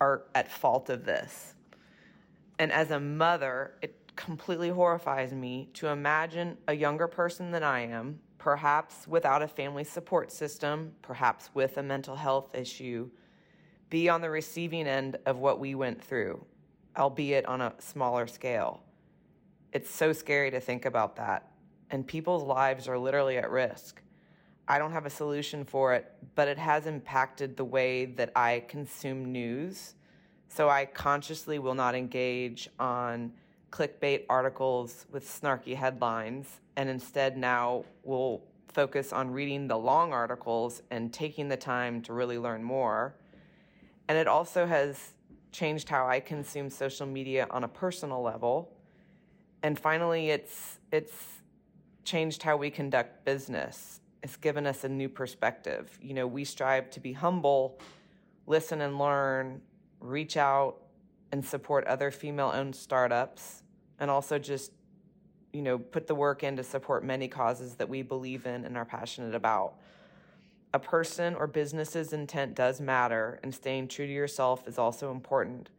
are 0.00 0.22
at 0.36 0.50
fault 0.50 0.90
of 0.90 1.04
this. 1.04 1.54
And 2.60 2.70
as 2.70 2.92
a 2.92 3.00
mother, 3.00 3.74
it 3.82 3.96
completely 4.14 4.68
horrifies 4.68 5.32
me 5.32 5.68
to 5.74 5.88
imagine 5.88 6.56
a 6.68 6.72
younger 6.72 7.08
person 7.08 7.50
than 7.50 7.64
I 7.64 7.80
am, 7.80 8.20
perhaps 8.38 9.08
without 9.08 9.42
a 9.42 9.48
family 9.48 9.84
support 9.84 10.30
system, 10.30 10.92
perhaps 11.02 11.50
with 11.52 11.78
a 11.78 11.82
mental 11.82 12.14
health 12.14 12.54
issue, 12.54 13.10
be 13.90 14.08
on 14.08 14.20
the 14.20 14.30
receiving 14.30 14.86
end 14.86 15.18
of 15.26 15.38
what 15.38 15.58
we 15.58 15.74
went 15.74 16.02
through 16.02 16.44
albeit 16.98 17.46
on 17.46 17.60
a 17.60 17.74
smaller 17.78 18.26
scale. 18.26 18.82
It's 19.72 19.90
so 19.90 20.12
scary 20.12 20.50
to 20.50 20.60
think 20.60 20.84
about 20.84 21.16
that. 21.16 21.50
And 21.90 22.06
people's 22.06 22.42
lives 22.42 22.88
are 22.88 22.98
literally 22.98 23.36
at 23.36 23.50
risk. 23.50 24.02
I 24.68 24.78
don't 24.78 24.92
have 24.92 25.06
a 25.06 25.10
solution 25.10 25.64
for 25.64 25.94
it, 25.94 26.12
but 26.34 26.48
it 26.48 26.58
has 26.58 26.86
impacted 26.86 27.56
the 27.56 27.64
way 27.64 28.06
that 28.06 28.32
I 28.34 28.64
consume 28.66 29.30
news. 29.30 29.94
So 30.48 30.68
I 30.68 30.86
consciously 30.86 31.58
will 31.58 31.74
not 31.74 31.94
engage 31.94 32.68
on 32.78 33.32
clickbait 33.70 34.24
articles 34.28 35.06
with 35.12 35.28
snarky 35.28 35.76
headlines 35.76 36.60
and 36.76 36.88
instead 36.88 37.36
now 37.36 37.84
will 38.04 38.42
focus 38.68 39.12
on 39.12 39.30
reading 39.30 39.68
the 39.68 39.76
long 39.76 40.12
articles 40.12 40.82
and 40.90 41.12
taking 41.12 41.48
the 41.48 41.56
time 41.56 42.02
to 42.02 42.12
really 42.12 42.38
learn 42.38 42.62
more. 42.62 43.14
And 44.08 44.18
it 44.18 44.26
also 44.26 44.66
has 44.66 45.14
changed 45.56 45.88
how 45.88 46.06
I 46.06 46.20
consume 46.20 46.68
social 46.68 47.06
media 47.06 47.46
on 47.50 47.64
a 47.64 47.68
personal 47.68 48.20
level. 48.20 48.70
And 49.62 49.78
finally, 49.78 50.28
it's 50.28 50.78
it's 50.92 51.14
changed 52.04 52.42
how 52.42 52.56
we 52.58 52.70
conduct 52.70 53.24
business. 53.24 54.00
It's 54.22 54.36
given 54.36 54.66
us 54.66 54.84
a 54.84 54.88
new 54.88 55.08
perspective. 55.08 55.98
You 56.02 56.14
know, 56.14 56.26
we 56.26 56.44
strive 56.44 56.90
to 56.90 57.00
be 57.00 57.12
humble, 57.12 57.80
listen 58.46 58.82
and 58.82 58.98
learn, 58.98 59.62
reach 60.00 60.36
out 60.36 60.76
and 61.32 61.44
support 61.44 61.86
other 61.86 62.10
female-owned 62.10 62.76
startups 62.76 63.62
and 63.98 64.10
also 64.10 64.38
just 64.38 64.72
you 65.52 65.62
know, 65.62 65.78
put 65.78 66.06
the 66.06 66.14
work 66.14 66.42
in 66.42 66.56
to 66.56 66.62
support 66.62 67.02
many 67.02 67.28
causes 67.28 67.76
that 67.76 67.88
we 67.88 68.02
believe 68.02 68.44
in 68.44 68.66
and 68.66 68.76
are 68.76 68.84
passionate 68.84 69.34
about 69.34 69.74
a 70.76 70.78
person 70.78 71.34
or 71.34 71.46
business's 71.46 72.12
intent 72.12 72.54
does 72.54 72.82
matter, 72.82 73.40
and 73.42 73.54
staying 73.54 73.88
true 73.88 74.06
to 74.06 74.12
yourself 74.12 74.68
is 74.68 74.76
also 74.76 75.10
important. 75.10 75.70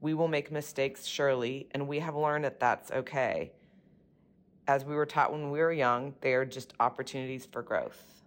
We 0.00 0.12
will 0.12 0.26
make 0.26 0.50
mistakes, 0.50 1.06
surely, 1.06 1.68
and 1.70 1.86
we 1.86 2.00
have 2.00 2.16
learned 2.16 2.44
that 2.44 2.58
that's 2.58 2.90
okay. 2.90 3.52
As 4.66 4.84
we 4.84 4.96
were 4.96 5.06
taught 5.06 5.30
when 5.30 5.52
we 5.52 5.60
were 5.60 5.72
young, 5.72 6.16
they 6.20 6.34
are 6.34 6.44
just 6.44 6.74
opportunities 6.80 7.46
for 7.46 7.62
growth. 7.62 8.24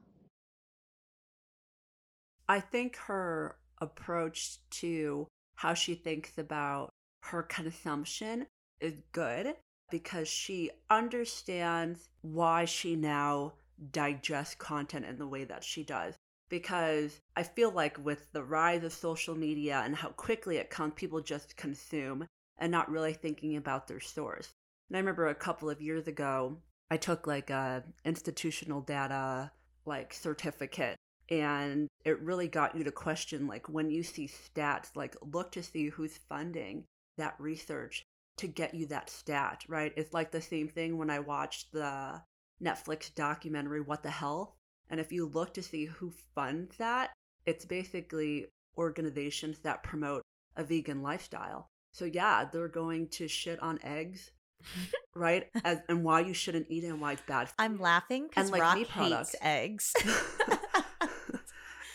I 2.47 2.61
think 2.61 2.95
her 2.95 3.57
approach 3.81 4.59
to 4.79 5.27
how 5.55 5.73
she 5.73 5.93
thinks 5.93 6.37
about 6.37 6.89
her 7.23 7.43
consumption 7.43 8.47
is 8.79 8.93
good 9.11 9.55
because 9.91 10.29
she 10.29 10.71
understands 10.89 12.07
why 12.21 12.63
she 12.63 12.95
now 12.95 13.55
digest 13.91 14.57
content 14.57 15.05
in 15.05 15.17
the 15.17 15.27
way 15.27 15.43
that 15.43 15.63
she 15.63 15.83
does. 15.83 16.15
Because 16.49 17.19
I 17.35 17.43
feel 17.43 17.71
like 17.71 18.03
with 18.03 18.31
the 18.31 18.43
rise 18.43 18.83
of 18.83 18.93
social 18.93 19.35
media 19.35 19.81
and 19.83 19.95
how 19.95 20.09
quickly 20.09 20.57
it 20.57 20.69
comes, 20.69 20.93
people 20.95 21.21
just 21.21 21.57
consume 21.57 22.27
and 22.57 22.71
not 22.71 22.91
really 22.91 23.13
thinking 23.13 23.55
about 23.55 23.87
their 23.87 23.99
source. 23.99 24.53
And 24.89 24.97
I 24.97 24.99
remember 24.99 25.27
a 25.27 25.35
couple 25.35 25.69
of 25.69 25.81
years 25.81 26.07
ago, 26.07 26.57
I 26.91 26.97
took 26.97 27.25
like 27.25 27.49
a 27.49 27.83
institutional 28.05 28.81
data 28.81 29.51
like 29.85 30.13
certificate 30.13 30.95
and 31.29 31.87
it 32.05 32.21
really 32.21 32.47
got 32.47 32.75
you 32.75 32.83
to 32.83 32.91
question 32.91 33.47
like 33.47 33.67
when 33.69 33.89
you 33.89 34.03
see 34.03 34.27
stats 34.27 34.95
like 34.95 35.15
look 35.33 35.51
to 35.51 35.63
see 35.63 35.89
who's 35.89 36.19
funding 36.29 36.85
that 37.17 37.35
research 37.39 38.03
to 38.37 38.47
get 38.47 38.73
you 38.73 38.85
that 38.85 39.09
stat 39.09 39.63
right 39.67 39.93
it's 39.95 40.13
like 40.13 40.31
the 40.31 40.41
same 40.41 40.67
thing 40.67 40.97
when 40.97 41.09
i 41.09 41.19
watched 41.19 41.71
the 41.71 42.21
Netflix 42.61 43.13
documentary, 43.13 43.81
What 43.81 44.03
the 44.03 44.09
Health? 44.09 44.51
And 44.89 44.99
if 44.99 45.11
you 45.11 45.25
look 45.27 45.53
to 45.55 45.63
see 45.63 45.85
who 45.85 46.11
funds 46.35 46.77
that, 46.77 47.11
it's 47.45 47.65
basically 47.65 48.47
organizations 48.77 49.59
that 49.59 49.83
promote 49.83 50.23
a 50.55 50.63
vegan 50.63 51.01
lifestyle. 51.01 51.69
So 51.91 52.05
yeah, 52.05 52.45
they're 52.51 52.67
going 52.67 53.07
to 53.09 53.27
shit 53.27 53.61
on 53.61 53.79
eggs, 53.83 54.31
right? 55.15 55.47
As, 55.63 55.79
and 55.87 56.03
why 56.03 56.21
you 56.21 56.33
shouldn't 56.33 56.67
eat 56.69 56.83
it 56.83 56.87
and 56.87 57.01
why 57.01 57.13
it's 57.13 57.21
bad. 57.27 57.49
I'm 57.59 57.79
laughing 57.79 58.27
because 58.27 58.51
like 58.51 58.61
Rock 58.61 58.77
hates 58.87 59.35
eggs. 59.41 59.93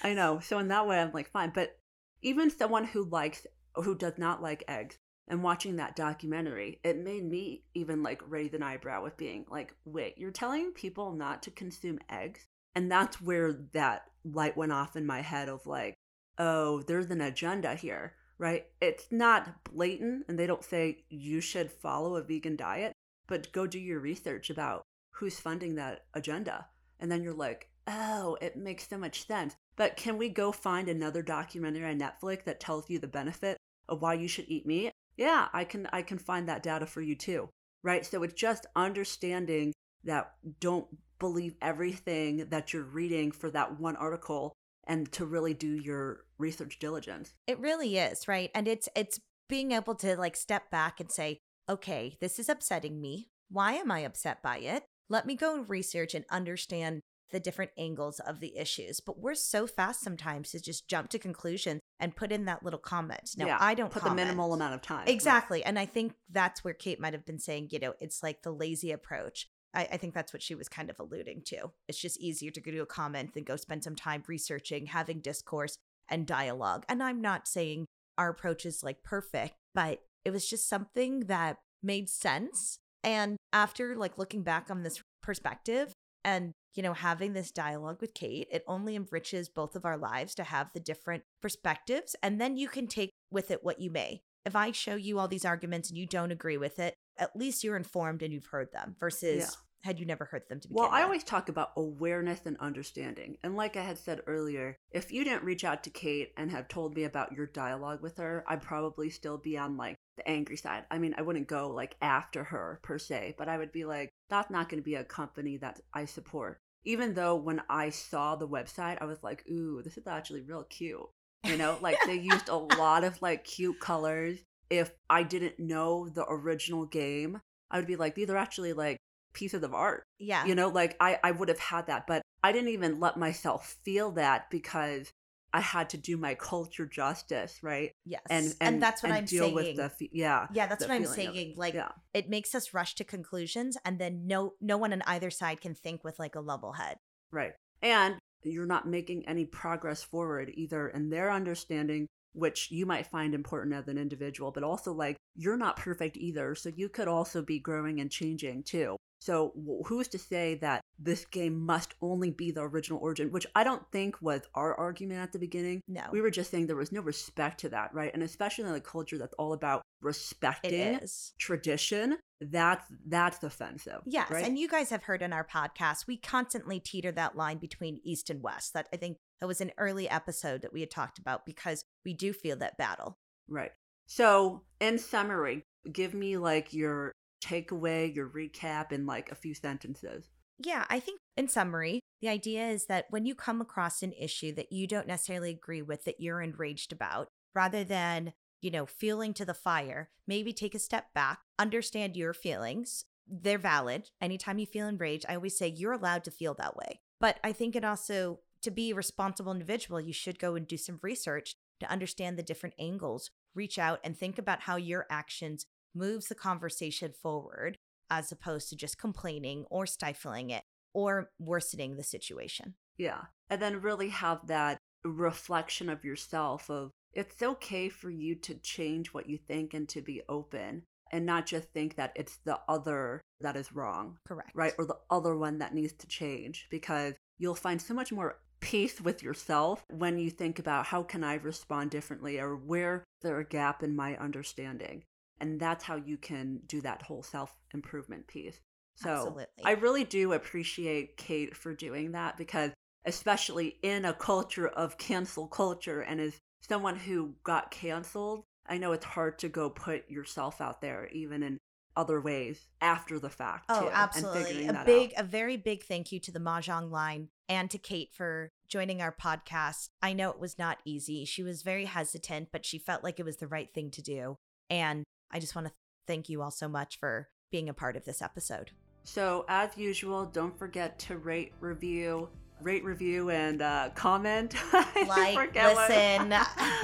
I 0.03 0.15
know. 0.15 0.41
So 0.41 0.59
in 0.59 0.69
that 0.69 0.87
way, 0.87 1.01
I'm 1.01 1.13
like 1.13 1.31
fine. 1.31 1.53
But 1.55 1.77
even 2.23 2.51
someone 2.51 2.85
who 2.85 3.05
likes, 3.05 3.47
who 3.75 3.97
does 3.97 4.19
not 4.19 4.43
like 4.43 4.65
eggs, 4.69 4.97
and 5.29 5.43
watching 5.43 5.77
that 5.77 5.97
documentary, 5.97 6.81
it 6.83 6.99
made 6.99 7.25
me 7.25 7.63
even 7.75 8.03
like 8.03 8.23
raise 8.29 8.55
an 8.55 8.63
eyebrow 8.63 9.03
with 9.03 9.17
being 9.17 9.45
like, 9.51 9.75
wait, 9.85 10.17
you're 10.17 10.31
telling 10.31 10.73
people 10.73 11.13
not 11.13 11.43
to 11.43 11.51
consume 11.51 11.99
eggs? 12.11 12.47
And 12.75 12.91
that's 12.91 13.21
where 13.21 13.53
that 13.73 14.05
light 14.25 14.57
went 14.57 14.73
off 14.73 14.97
in 14.97 15.07
my 15.07 15.21
head 15.21 15.49
of 15.49 15.67
like, 15.67 15.95
oh, 16.39 16.83
there's 16.83 17.11
an 17.11 17.21
agenda 17.21 17.75
here, 17.75 18.15
right? 18.39 18.67
It's 18.81 19.07
not 19.11 19.65
blatant 19.65 20.25
and 20.29 20.39
they 20.39 20.47
don't 20.47 20.65
say 20.65 21.05
you 21.09 21.41
should 21.41 21.71
follow 21.71 22.17
a 22.17 22.23
vegan 22.23 22.57
diet, 22.57 22.93
but 23.27 23.53
go 23.53 23.67
do 23.67 23.79
your 23.79 24.01
research 24.01 24.51
about 24.51 24.83
who's 25.11 25.41
funding 25.41 25.75
that 25.75 26.05
agenda. 26.15 26.67
And 27.01 27.11
then 27.11 27.23
you're 27.23 27.35
like, 27.35 27.69
oh, 27.87 28.37
it 28.41 28.57
makes 28.57 28.89
so 28.89 28.99
much 28.99 29.27
sense. 29.27 29.57
But 29.77 29.97
can 29.97 30.19
we 30.19 30.29
go 30.29 30.53
find 30.53 30.89
another 30.89 31.23
documentary 31.23 31.89
on 31.91 31.99
Netflix 31.99 32.45
that 32.45 32.61
tells 32.61 32.89
you 32.91 32.99
the 32.99 33.07
benefit 33.07 33.57
of 33.89 34.03
why 34.03 34.15
you 34.15 34.29
should 34.29 34.49
eat 34.49 34.67
meat? 34.67 34.93
Yeah, 35.19 35.49
I 35.53 35.65
can 35.65 35.89
I 35.93 36.01
can 36.03 36.17
find 36.17 36.49
that 36.49 36.63
data 36.63 36.87
for 36.87 37.03
you 37.03 37.15
too. 37.15 37.51
Right? 37.83 38.07
So 38.07 38.23
it's 38.23 38.35
just 38.35 38.67
understanding 38.75 39.73
that 40.05 40.33
don't 40.61 40.87
believe 41.19 41.57
everything 41.61 42.47
that 42.51 42.73
you're 42.73 42.85
reading 42.85 43.33
for 43.33 43.51
that 43.51 43.79
one 43.79 43.97
article 43.97 44.53
and 44.87 45.11
to 45.13 45.27
really 45.27 45.55
do 45.55 45.77
your 45.77 46.25
research 46.39 46.79
diligence. 46.79 47.35
It 47.47 47.59
really 47.59 47.99
is, 47.99 48.27
right? 48.27 48.51
And 48.55 48.67
it's 48.67 48.89
it's 48.95 49.21
being 49.49 49.73
able 49.73 49.97
to 49.97 50.17
like 50.17 50.37
step 50.37 50.71
back 50.71 51.01
and 51.01 51.11
say, 51.11 51.39
"Okay, 51.69 52.17
this 52.21 52.39
is 52.39 52.49
upsetting 52.49 53.01
me. 53.01 53.29
Why 53.51 53.73
am 53.75 53.91
I 53.91 54.01
upset 54.01 54.43
by 54.43 54.59
it? 54.59 54.85
Let 55.09 55.27
me 55.27 55.35
go 55.35 55.61
research 55.61 56.15
and 56.15 56.25
understand 56.31 57.01
the 57.31 57.41
different 57.41 57.71
angles 57.77 58.21
of 58.21 58.41
the 58.41 58.57
issues. 58.57 59.01
But 59.01 59.19
we're 59.19 59.35
so 59.35 59.67
fast 59.67 60.01
sometimes 60.01 60.51
to 60.53 60.61
just 60.61 60.89
jump 60.89 61.11
to 61.11 61.19
conclusions 61.19 61.81
and 62.01 62.17
put 62.17 62.33
in 62.33 62.45
that 62.47 62.63
little 62.63 62.79
comment. 62.79 63.35
Now, 63.37 63.47
yeah, 63.47 63.59
I 63.61 63.75
don't 63.75 63.91
put 63.91 64.03
comment. 64.03 64.19
the 64.19 64.25
minimal 64.25 64.55
amount 64.55 64.75
of 64.75 64.83
time. 64.83 65.07
Exactly. 65.07 65.59
Right. 65.59 65.67
And 65.67 65.79
I 65.79 65.87
think 65.87 66.15
that's 66.31 66.65
where 66.65 66.75
Kate 66.75 67.01
might 67.01 67.13
have 67.13 67.27
been 67.27 67.39
saying, 67.39 67.69
you 67.71 67.79
know, 67.79 67.95
it's 68.01 68.23
like 68.23 68.43
the 68.43 68.53
lazy 68.53 68.93
approach. 68.93 69.49
I, 69.75 69.89
I, 69.93 69.97
think 69.99 70.15
that's 70.15 70.33
what 70.33 70.43
she 70.43 70.55
was 70.55 70.69
kind 70.69 70.89
of 70.89 70.99
alluding 70.99 71.43
to. 71.47 71.73
It's 71.89 71.99
just 71.99 72.19
easier 72.19 72.51
to 72.51 72.61
go 72.61 72.71
to 72.71 72.79
a 72.79 72.87
comment 72.87 73.35
than 73.35 73.45
go 73.45 73.57
spend 73.57 73.85
some 73.85 73.97
time 73.97 74.23
researching, 74.27 74.87
having 74.87 75.21
discourse 75.21 75.77
and 76.09 76.27
dialogue. 76.27 76.85
And 76.89 77.03
I'm 77.03 77.21
not 77.21 77.47
saying 77.47 77.87
our 78.17 78.31
approach 78.31 78.65
is 78.65 78.83
like 78.83 79.03
perfect, 79.03 79.55
but 79.75 80.01
it 80.25 80.31
was 80.31 80.49
just 80.49 80.69
something 80.69 81.21
that 81.21 81.59
made 81.83 82.09
sense. 82.09 82.79
And 83.05 83.37
after 83.53 83.95
like 83.95 84.19
looking 84.19 84.43
back 84.43 84.71
on 84.71 84.83
this 84.83 85.03
perspective 85.23 85.93
and 86.25 86.53
you 86.79 86.83
know, 86.83 86.95
having 86.95 87.33
this 87.33 87.51
dialogue 87.51 88.01
with 88.01 88.15
Kate, 88.15 88.47
it 88.53 88.63
only 88.69 88.95
enriches 88.95 89.49
both 89.49 89.75
of 89.75 89.85
our 89.85 89.99
lives 89.99 90.33
to 90.37 90.45
have 90.45 90.71
the 90.73 90.79
different 90.79 91.25
perspectives. 91.43 92.15
And 92.23 92.41
then 92.41 92.57
you 92.57 92.69
can 92.69 92.87
take 92.87 93.11
with 93.33 93.51
it 93.51 93.65
what 93.65 93.81
you 93.81 93.91
may. 93.91 94.23
If 94.47 94.55
I 94.55 94.71
show 94.71 94.95
you 94.95 95.19
all 95.19 95.27
these 95.27 95.45
arguments 95.45 95.89
and 95.89 95.99
you 95.99 96.07
don't 96.07 96.31
agree 96.31 96.57
with 96.57 96.79
it, 96.79 96.95
at 97.19 97.35
least 97.35 97.65
you're 97.65 97.77
informed 97.77 98.23
and 98.23 98.33
you've 98.33 98.47
heard 98.47 98.69
them 98.73 98.95
versus 99.01 99.39
yeah. 99.39 99.89
had 99.89 99.99
you 99.99 100.07
never 100.07 100.27
heard 100.27 100.43
them 100.49 100.61
to 100.61 100.69
begin 100.69 100.81
Well, 100.81 100.93
I 100.93 101.03
always 101.03 101.25
talk 101.25 101.49
about 101.49 101.73
awareness 101.77 102.43
and 102.45 102.57
understanding. 102.59 103.39
And 103.43 103.57
like 103.57 103.77
I 103.77 103.83
had 103.83 103.99
said 103.99 104.23
earlier, 104.29 104.77
if 104.93 105.11
you 105.11 105.25
didn't 105.25 105.43
reach 105.43 105.65
out 105.65 105.83
to 105.83 105.91
Kate 105.91 106.31
and 106.37 106.49
have 106.53 106.69
told 106.69 106.95
me 106.95 107.03
about 107.03 107.33
your 107.33 107.47
dialogue 107.47 108.03
with 108.03 108.19
her, 108.19 108.45
I'd 108.47 108.63
probably 108.63 109.11
still 109.11 109.37
be 109.37 109.59
on 109.59 109.77
like 109.77 109.97
the 110.17 110.29
angry 110.29 110.57
side. 110.57 110.85
I 110.93 110.99
mean, 110.99 111.17
I 111.19 111.23
wouldn't 111.23 111.49
go 111.49 111.71
like 111.71 111.97
after 112.01 112.45
her 112.45 112.79
per 112.85 112.99
se, 112.99 113.35
but 113.37 113.49
I 113.49 113.59
would 113.59 113.73
be 113.73 113.85
like, 113.85 114.11
that's 114.31 114.49
not 114.49 114.69
going 114.69 114.81
to 114.81 114.85
be 114.89 114.95
a 114.95 115.03
company 115.03 115.57
that 115.57 115.81
I 115.93 116.05
support 116.05 116.61
even 116.85 117.15
though 117.15 117.37
when 117.37 117.63
I 117.69 117.91
saw 117.91 118.37
the 118.37 118.49
website, 118.49 118.99
I 119.01 119.05
was 119.05 119.23
like, 119.23 119.45
ooh, 119.51 119.83
this 119.83 119.97
is 119.97 120.07
actually 120.07 120.43
real 120.43 120.65
cute. 120.65 121.01
You 121.45 121.57
know, 121.57 121.79
like 121.83 121.97
they 122.07 122.19
used 122.19 122.49
a 122.49 122.57
lot 122.57 123.05
of 123.05 123.21
like 123.23 123.45
cute 123.45 123.81
colors. 123.81 124.39
If 124.71 124.93
I 125.09 125.23
didn't 125.23 125.59
know 125.59 126.09
the 126.09 126.27
original 126.29 126.87
game, 126.87 127.41
I 127.71 127.79
would 127.79 127.87
be 127.87 127.97
like, 127.97 128.15
these 128.15 128.31
are 128.31 128.37
actually 128.37 128.73
like 128.73 128.99
pieces 129.33 129.63
of 129.63 129.75
art. 129.75 130.03
Yeah. 130.19 130.45
You 130.45 130.55
know, 130.55 130.69
like 130.69 130.97
I, 131.01 131.19
I 131.23 131.31
would 131.31 131.49
have 131.49 131.59
had 131.59 131.87
that, 131.87 132.07
but 132.07 132.23
I 132.43 132.53
didn't 132.53 132.71
even 132.71 133.01
let 133.01 133.17
myself 133.17 133.77
feel 133.85 134.13
that 134.13 134.51
because 134.51 135.11
I 135.59 135.61
had 135.61 135.91
to 135.91 135.97
do 135.99 136.17
my 136.17 136.35
culture 136.35 136.87
justice, 136.87 137.59
right? 137.63 137.91
Yes. 138.05 138.23
And 138.31 138.55
And, 138.61 138.83
that's 138.83 139.03
what 139.03 139.11
and 139.11 139.19
I'm 139.19 139.25
deal 139.25 139.45
saying. 139.45 139.55
with 139.55 139.77
the 139.77 139.89
fe- 139.91 140.11
yeah. 140.13 140.47
yeah, 140.53 140.67
that's 140.69 140.83
what 140.87 140.93
I'm 140.93 141.05
saying. 141.07 141.55
Like 141.57 141.75
yeah, 141.75 141.93
it 142.15 142.29
makes 142.29 142.55
us 142.55 142.73
rush 142.73 142.95
to 142.97 143.05
conclusions 143.05 143.77
and 143.85 143.99
then 143.99 144.27
no 144.27 144.55
no 144.61 144.77
one 144.79 144.93
on 144.93 145.03
either 145.07 145.31
side 145.31 145.61
can 145.61 145.75
think 145.75 146.05
with 146.05 146.19
like 146.19 146.35
a 146.37 146.41
level 146.41 146.73
head. 146.73 146.97
right. 147.33 147.53
And 147.83 148.19
you're 148.45 148.67
not 148.67 148.87
making 148.89 149.29
any 149.29 149.45
progress 149.45 150.03
forward 150.03 150.51
either 150.55 150.89
in 150.89 151.11
their 151.11 151.31
understanding, 151.31 152.07
which 152.39 152.71
you 152.71 152.87
might 152.87 153.07
find 153.07 153.35
important 153.35 153.75
as 153.75 153.89
an 153.89 153.99
individual, 153.99 154.51
but 154.51 154.63
also 154.63 154.93
like 154.93 155.17
you're 155.35 155.57
not 155.57 155.77
perfect 155.77 156.17
either. 156.17 156.55
So 156.55 156.71
you 156.75 156.89
could 156.89 157.09
also 157.09 157.43
be 157.43 157.59
growing 157.59 158.01
and 158.01 158.11
changing 158.11 158.63
too. 158.63 158.97
So 159.21 159.53
who's 159.87 160.09
to 160.09 160.19
say 160.19 160.55
that 160.57 160.81
this 160.99 161.25
game 161.25 161.59
must 161.59 161.95
only 162.01 162.31
be 162.31 162.51
the 162.51 162.63
original 162.63 163.01
origin, 163.01 163.33
which 163.33 163.47
I 163.55 163.65
don't 163.65 163.83
think 163.91 164.17
was 164.23 164.43
our 164.55 164.75
argument 164.75 165.21
at 165.21 165.33
the 165.33 165.39
beginning. 165.39 165.81
No. 165.89 166.03
We 166.13 166.21
were 166.21 166.31
just 166.31 166.51
saying 166.51 166.67
there 166.67 166.77
was 166.77 166.93
no 166.93 167.01
respect 167.01 167.61
to 167.61 167.69
that, 167.71 167.93
right? 167.93 168.13
And 168.15 168.23
especially 168.23 168.65
in 168.65 168.75
a 168.75 168.81
culture 168.81 169.19
that's 169.19 169.35
all 169.35 169.53
about 169.53 169.83
respecting 170.01 171.01
tradition, 171.39 172.19
that's 172.41 172.85
that's 173.07 173.43
offensive. 173.43 174.01
Yes, 174.07 174.31
right? 174.31 174.45
and 174.45 174.57
you 174.57 174.69
guys 174.69 174.91
have 174.91 175.03
heard 175.03 175.23
in 175.23 175.33
our 175.33 175.45
podcast, 175.45 176.07
we 176.07 176.17
constantly 176.17 176.79
teeter 176.79 177.11
that 177.13 177.37
line 177.37 177.59
between 177.59 178.01
East 178.05 178.31
and 178.31 178.43
West. 178.43 178.75
That 178.75 178.89
I 178.93 178.97
think 178.97 179.19
that 179.41 179.47
was 179.47 179.61
an 179.61 179.73
early 179.79 180.09
episode 180.09 180.63
that 180.63 180.73
we 180.73 180.81
had 180.81 180.91
talked 180.91 181.19
about 181.19 181.45
because 181.45 181.85
we 182.09 182.15
do 182.15 182.33
feel 182.33 182.57
that 182.57 182.79
battle. 182.79 183.19
Right. 183.49 183.73
So, 184.07 184.63
in 184.81 184.99
summary, 184.99 185.63
give 185.93 186.15
me 186.15 186.39
like 186.39 186.73
your 186.73 187.13
takeaway, 187.45 188.15
your 188.15 188.31
recap 188.31 188.93
in 188.93 189.05
like 189.05 189.31
a 189.31 189.35
few 189.35 189.53
sentences. 189.53 190.31
Yeah, 190.59 190.87
I 190.89 191.01
think 191.01 191.21
in 191.37 191.49
summary, 191.49 192.01
the 192.23 192.31
idea 192.31 192.67
is 192.67 192.87
that 192.87 193.05
when 193.11 193.27
you 193.27 193.35
come 193.35 193.61
across 193.61 194.03
an 194.03 194.15
issue 194.19 194.55
that 194.55 194.73
you 194.73 194.87
don't 194.87 195.07
necessarily 195.07 195.51
agree 195.51 195.83
with, 195.83 196.05
that 196.05 196.19
you're 196.19 196.41
enraged 196.41 196.93
about, 196.93 197.29
rather 197.55 197.85
than, 197.85 198.33
you 198.63 198.71
know, 198.71 198.87
feeling 198.87 199.35
to 199.35 199.45
the 199.45 199.53
fire, 199.53 200.09
maybe 200.27 200.55
take 200.55 200.75
a 200.75 200.79
step 200.79 201.13
back, 201.15 201.41
understand 201.59 202.17
your 202.17 202.33
feelings. 202.33 203.05
They're 203.31 203.59
valid. 203.59 204.09
Anytime 204.23 204.59
you 204.59 204.67
feel 204.67 204.89
enraged, 204.89 205.27
I 205.29 205.35
always 205.35 205.59
say 205.59 205.69
you're 205.69 205.93
allowed 205.93 206.25
to 206.25 206.31
feel 206.31 206.55
that 206.55 206.75
way. 206.75 207.01
But 207.21 207.39
I 207.45 207.53
think 207.53 207.77
it 207.77 207.85
also, 207.85 208.41
to 208.63 208.71
be 208.71 208.93
a 208.93 208.95
responsible 208.95 209.53
individual, 209.53 210.01
you 210.01 210.15
should 210.15 210.39
go 210.39 210.55
and 210.55 210.67
do 210.67 210.79
some 210.79 210.99
research 211.03 211.55
to 211.81 211.91
understand 211.91 212.39
the 212.39 212.43
different 212.43 212.75
angles, 212.79 213.31
reach 213.55 213.79
out 213.79 214.01
and 214.05 214.17
think 214.17 214.39
about 214.39 214.63
how 214.63 214.77
your 214.77 215.07
actions 215.11 215.67
moves 215.95 216.29
the 216.29 216.35
conversation 216.35 217.13
forward 217.13 217.79
as 218.11 218.33
opposed 218.33 218.69
to 218.69 218.77
just 218.77 218.99
complaining 218.99 219.65
or 219.71 219.87
stifling 219.87 220.51
it 220.51 220.63
or 220.95 221.31
worsening 221.39 221.97
the 221.97 222.03
situation. 222.03 222.75
Yeah. 222.97 223.23
And 223.51 223.61
then 223.61 223.81
really 223.81 224.09
have 224.09 224.47
that 224.47 224.79
reflection 225.05 225.89
of 225.89 226.05
yourself 226.05 226.69
of 226.71 226.91
it's 227.13 227.43
okay 227.43 227.89
for 227.89 228.11
you 228.11 228.35
to 228.35 228.55
change 228.55 229.09
what 229.09 229.29
you 229.29 229.39
think 229.39 229.75
and 229.75 229.89
to 229.89 230.03
be 230.03 230.23
open 230.29 230.83
and 231.11 231.25
not 231.25 231.47
just 231.47 231.69
think 231.71 231.97
that 231.97 232.13
it's 232.15 232.39
the 232.45 232.59
other 232.69 233.23
that 233.41 233.57
is 233.57 233.73
wrong, 233.73 234.19
Correct. 234.27 234.51
right? 234.55 234.75
Or 234.79 234.85
the 234.85 234.99
other 235.11 235.37
one 235.37 235.59
that 235.59 235.75
needs 235.75 235.93
to 235.95 236.07
change 236.07 236.67
because 236.71 237.15
you'll 237.39 237.55
find 237.55 237.81
so 237.81 237.95
much 237.95 238.13
more 238.13 238.41
peace 238.61 239.01
with 239.01 239.23
yourself 239.23 239.85
when 239.89 240.19
you 240.19 240.31
think 240.31 240.59
about 240.59 240.87
how 240.87 241.03
can 241.03 241.25
I 241.25 241.35
respond 241.35 241.91
differently 241.91 242.39
or 242.39 242.57
where 242.57 243.05
there 243.23 243.39
a 243.39 243.45
gap 243.45 243.83
in 243.83 243.95
my 243.97 244.17
understanding. 244.17 245.05
And 245.41 245.61
that's 245.61 245.85
how 245.85 245.97
you 245.97 246.17
can 246.17 246.61
do 246.67 246.81
that 246.81 247.03
whole 247.03 247.23
self 247.23 247.55
improvement 247.73 248.27
piece. 248.27 248.61
So 248.97 249.11
Absolutely. 249.11 249.65
I 249.65 249.73
really 249.73 250.05
do 250.05 250.33
appreciate 250.33 251.17
Kate 251.17 251.57
for 251.57 251.73
doing 251.75 252.13
that 252.13 252.37
because, 252.37 252.73
especially 253.05 253.79
in 253.83 254.05
a 254.05 254.13
culture 254.13 254.67
of 254.67 254.99
cancel 254.99 255.47
culture, 255.47 256.01
and 256.01 256.21
as 256.21 256.35
someone 256.69 256.97
who 256.97 257.35
got 257.45 257.71
canceled, 257.71 258.43
I 258.69 258.79
know 258.79 258.93
it's 258.93 259.05
hard 259.05 259.39
to 259.41 259.49
go 259.49 259.71
put 259.71 260.11
yourself 260.11 260.61
out 260.61 260.81
there, 260.81 261.09
even 261.13 261.45
in 261.45 261.59
other 261.97 262.21
ways 262.21 262.67
after 262.81 263.21
the 263.21 263.31
fact. 263.31 263.67
Oh, 263.69 263.83
too, 263.83 263.91
absolutely. 263.93 264.67
A 264.67 264.83
big, 264.85 265.13
out. 265.17 265.25
a 265.25 265.29
very 265.29 265.57
big 265.57 265.85
thank 265.85 266.11
you 266.11 266.19
to 266.21 266.33
the 266.33 266.41
Mahjong 266.41 266.91
line 266.91 267.29
and 267.49 267.71
to 267.71 267.79
Kate 267.79 268.11
for 268.13 268.51
joining 268.69 269.01
our 269.01 269.15
podcast. 269.15 269.89
I 270.03 270.13
know 270.13 270.31
it 270.31 270.39
was 270.39 270.59
not 270.59 270.79
easy. 270.85 271.25
She 271.25 271.43
was 271.43 271.63
very 271.63 271.87
hesitant, 271.87 272.49
but 272.53 272.67
she 272.67 272.79
felt 272.79 273.03
like 273.03 273.19
it 273.19 273.25
was 273.25 273.39
the 273.39 273.47
right 273.47 273.73
thing 273.73 273.91
to 273.93 274.03
do. 274.03 274.37
And 274.69 275.05
I 275.31 275.41
just 275.41 275.55
want 275.55 275.67
to 275.67 275.73
thank 276.07 276.29
you 276.29 276.43
all 276.43 276.51
so 276.51 276.69
much 276.69 276.99
for 276.99 277.29
being 277.51 277.69
a 277.69 277.75
part 277.75 277.97
of 277.97 278.05
this 278.05 278.21
episode. 278.21 278.73
So, 279.05 279.47
as 279.49 279.77
usual, 279.77 280.27
don't 280.27 280.59
forget 280.59 280.99
to 281.01 281.17
rate, 281.17 281.53
review, 281.61 282.29
rate, 282.61 282.85
review, 282.85 283.31
and 283.31 283.63
uh, 283.63 283.91
comment. 283.95 284.55
Like, 285.07 285.55
listen. 285.55 286.35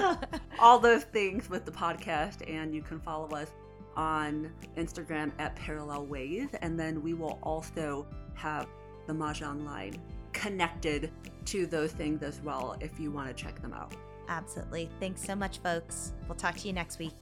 all 0.59 0.79
those 0.79 1.05
things 1.05 1.51
with 1.51 1.65
the 1.65 1.73
podcast. 1.73 2.49
And 2.49 2.75
you 2.75 2.81
can 2.81 3.01
follow 3.01 3.29
us 3.37 3.51
on 3.97 4.51
Instagram 4.79 5.33
at 5.39 5.55
Parallel 5.57 6.07
Ways. 6.07 6.49
And 6.63 6.79
then 6.79 7.03
we 7.03 7.13
will 7.13 7.39
also 7.43 8.07
have 8.35 8.67
the 9.07 9.13
Mahjong 9.13 9.67
line 9.67 10.01
connected 10.35 11.11
to 11.47 11.67
those 11.67 11.93
things 11.93 12.23
as 12.23 12.41
well 12.43 12.77
if 12.81 13.01
you 13.01 13.11
want 13.11 13.35
to 13.35 13.43
check 13.43 13.63
them 13.63 13.73
out. 13.73 13.95
Absolutely. 14.29 14.91
Thanks 15.01 15.23
so 15.23 15.35
much, 15.35 15.59
folks. 15.59 16.13
We'll 16.29 16.37
talk 16.37 16.57
to 16.57 16.67
you 16.67 16.73
next 16.75 16.99
week. 16.99 17.15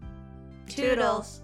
Toodles. 0.69 1.43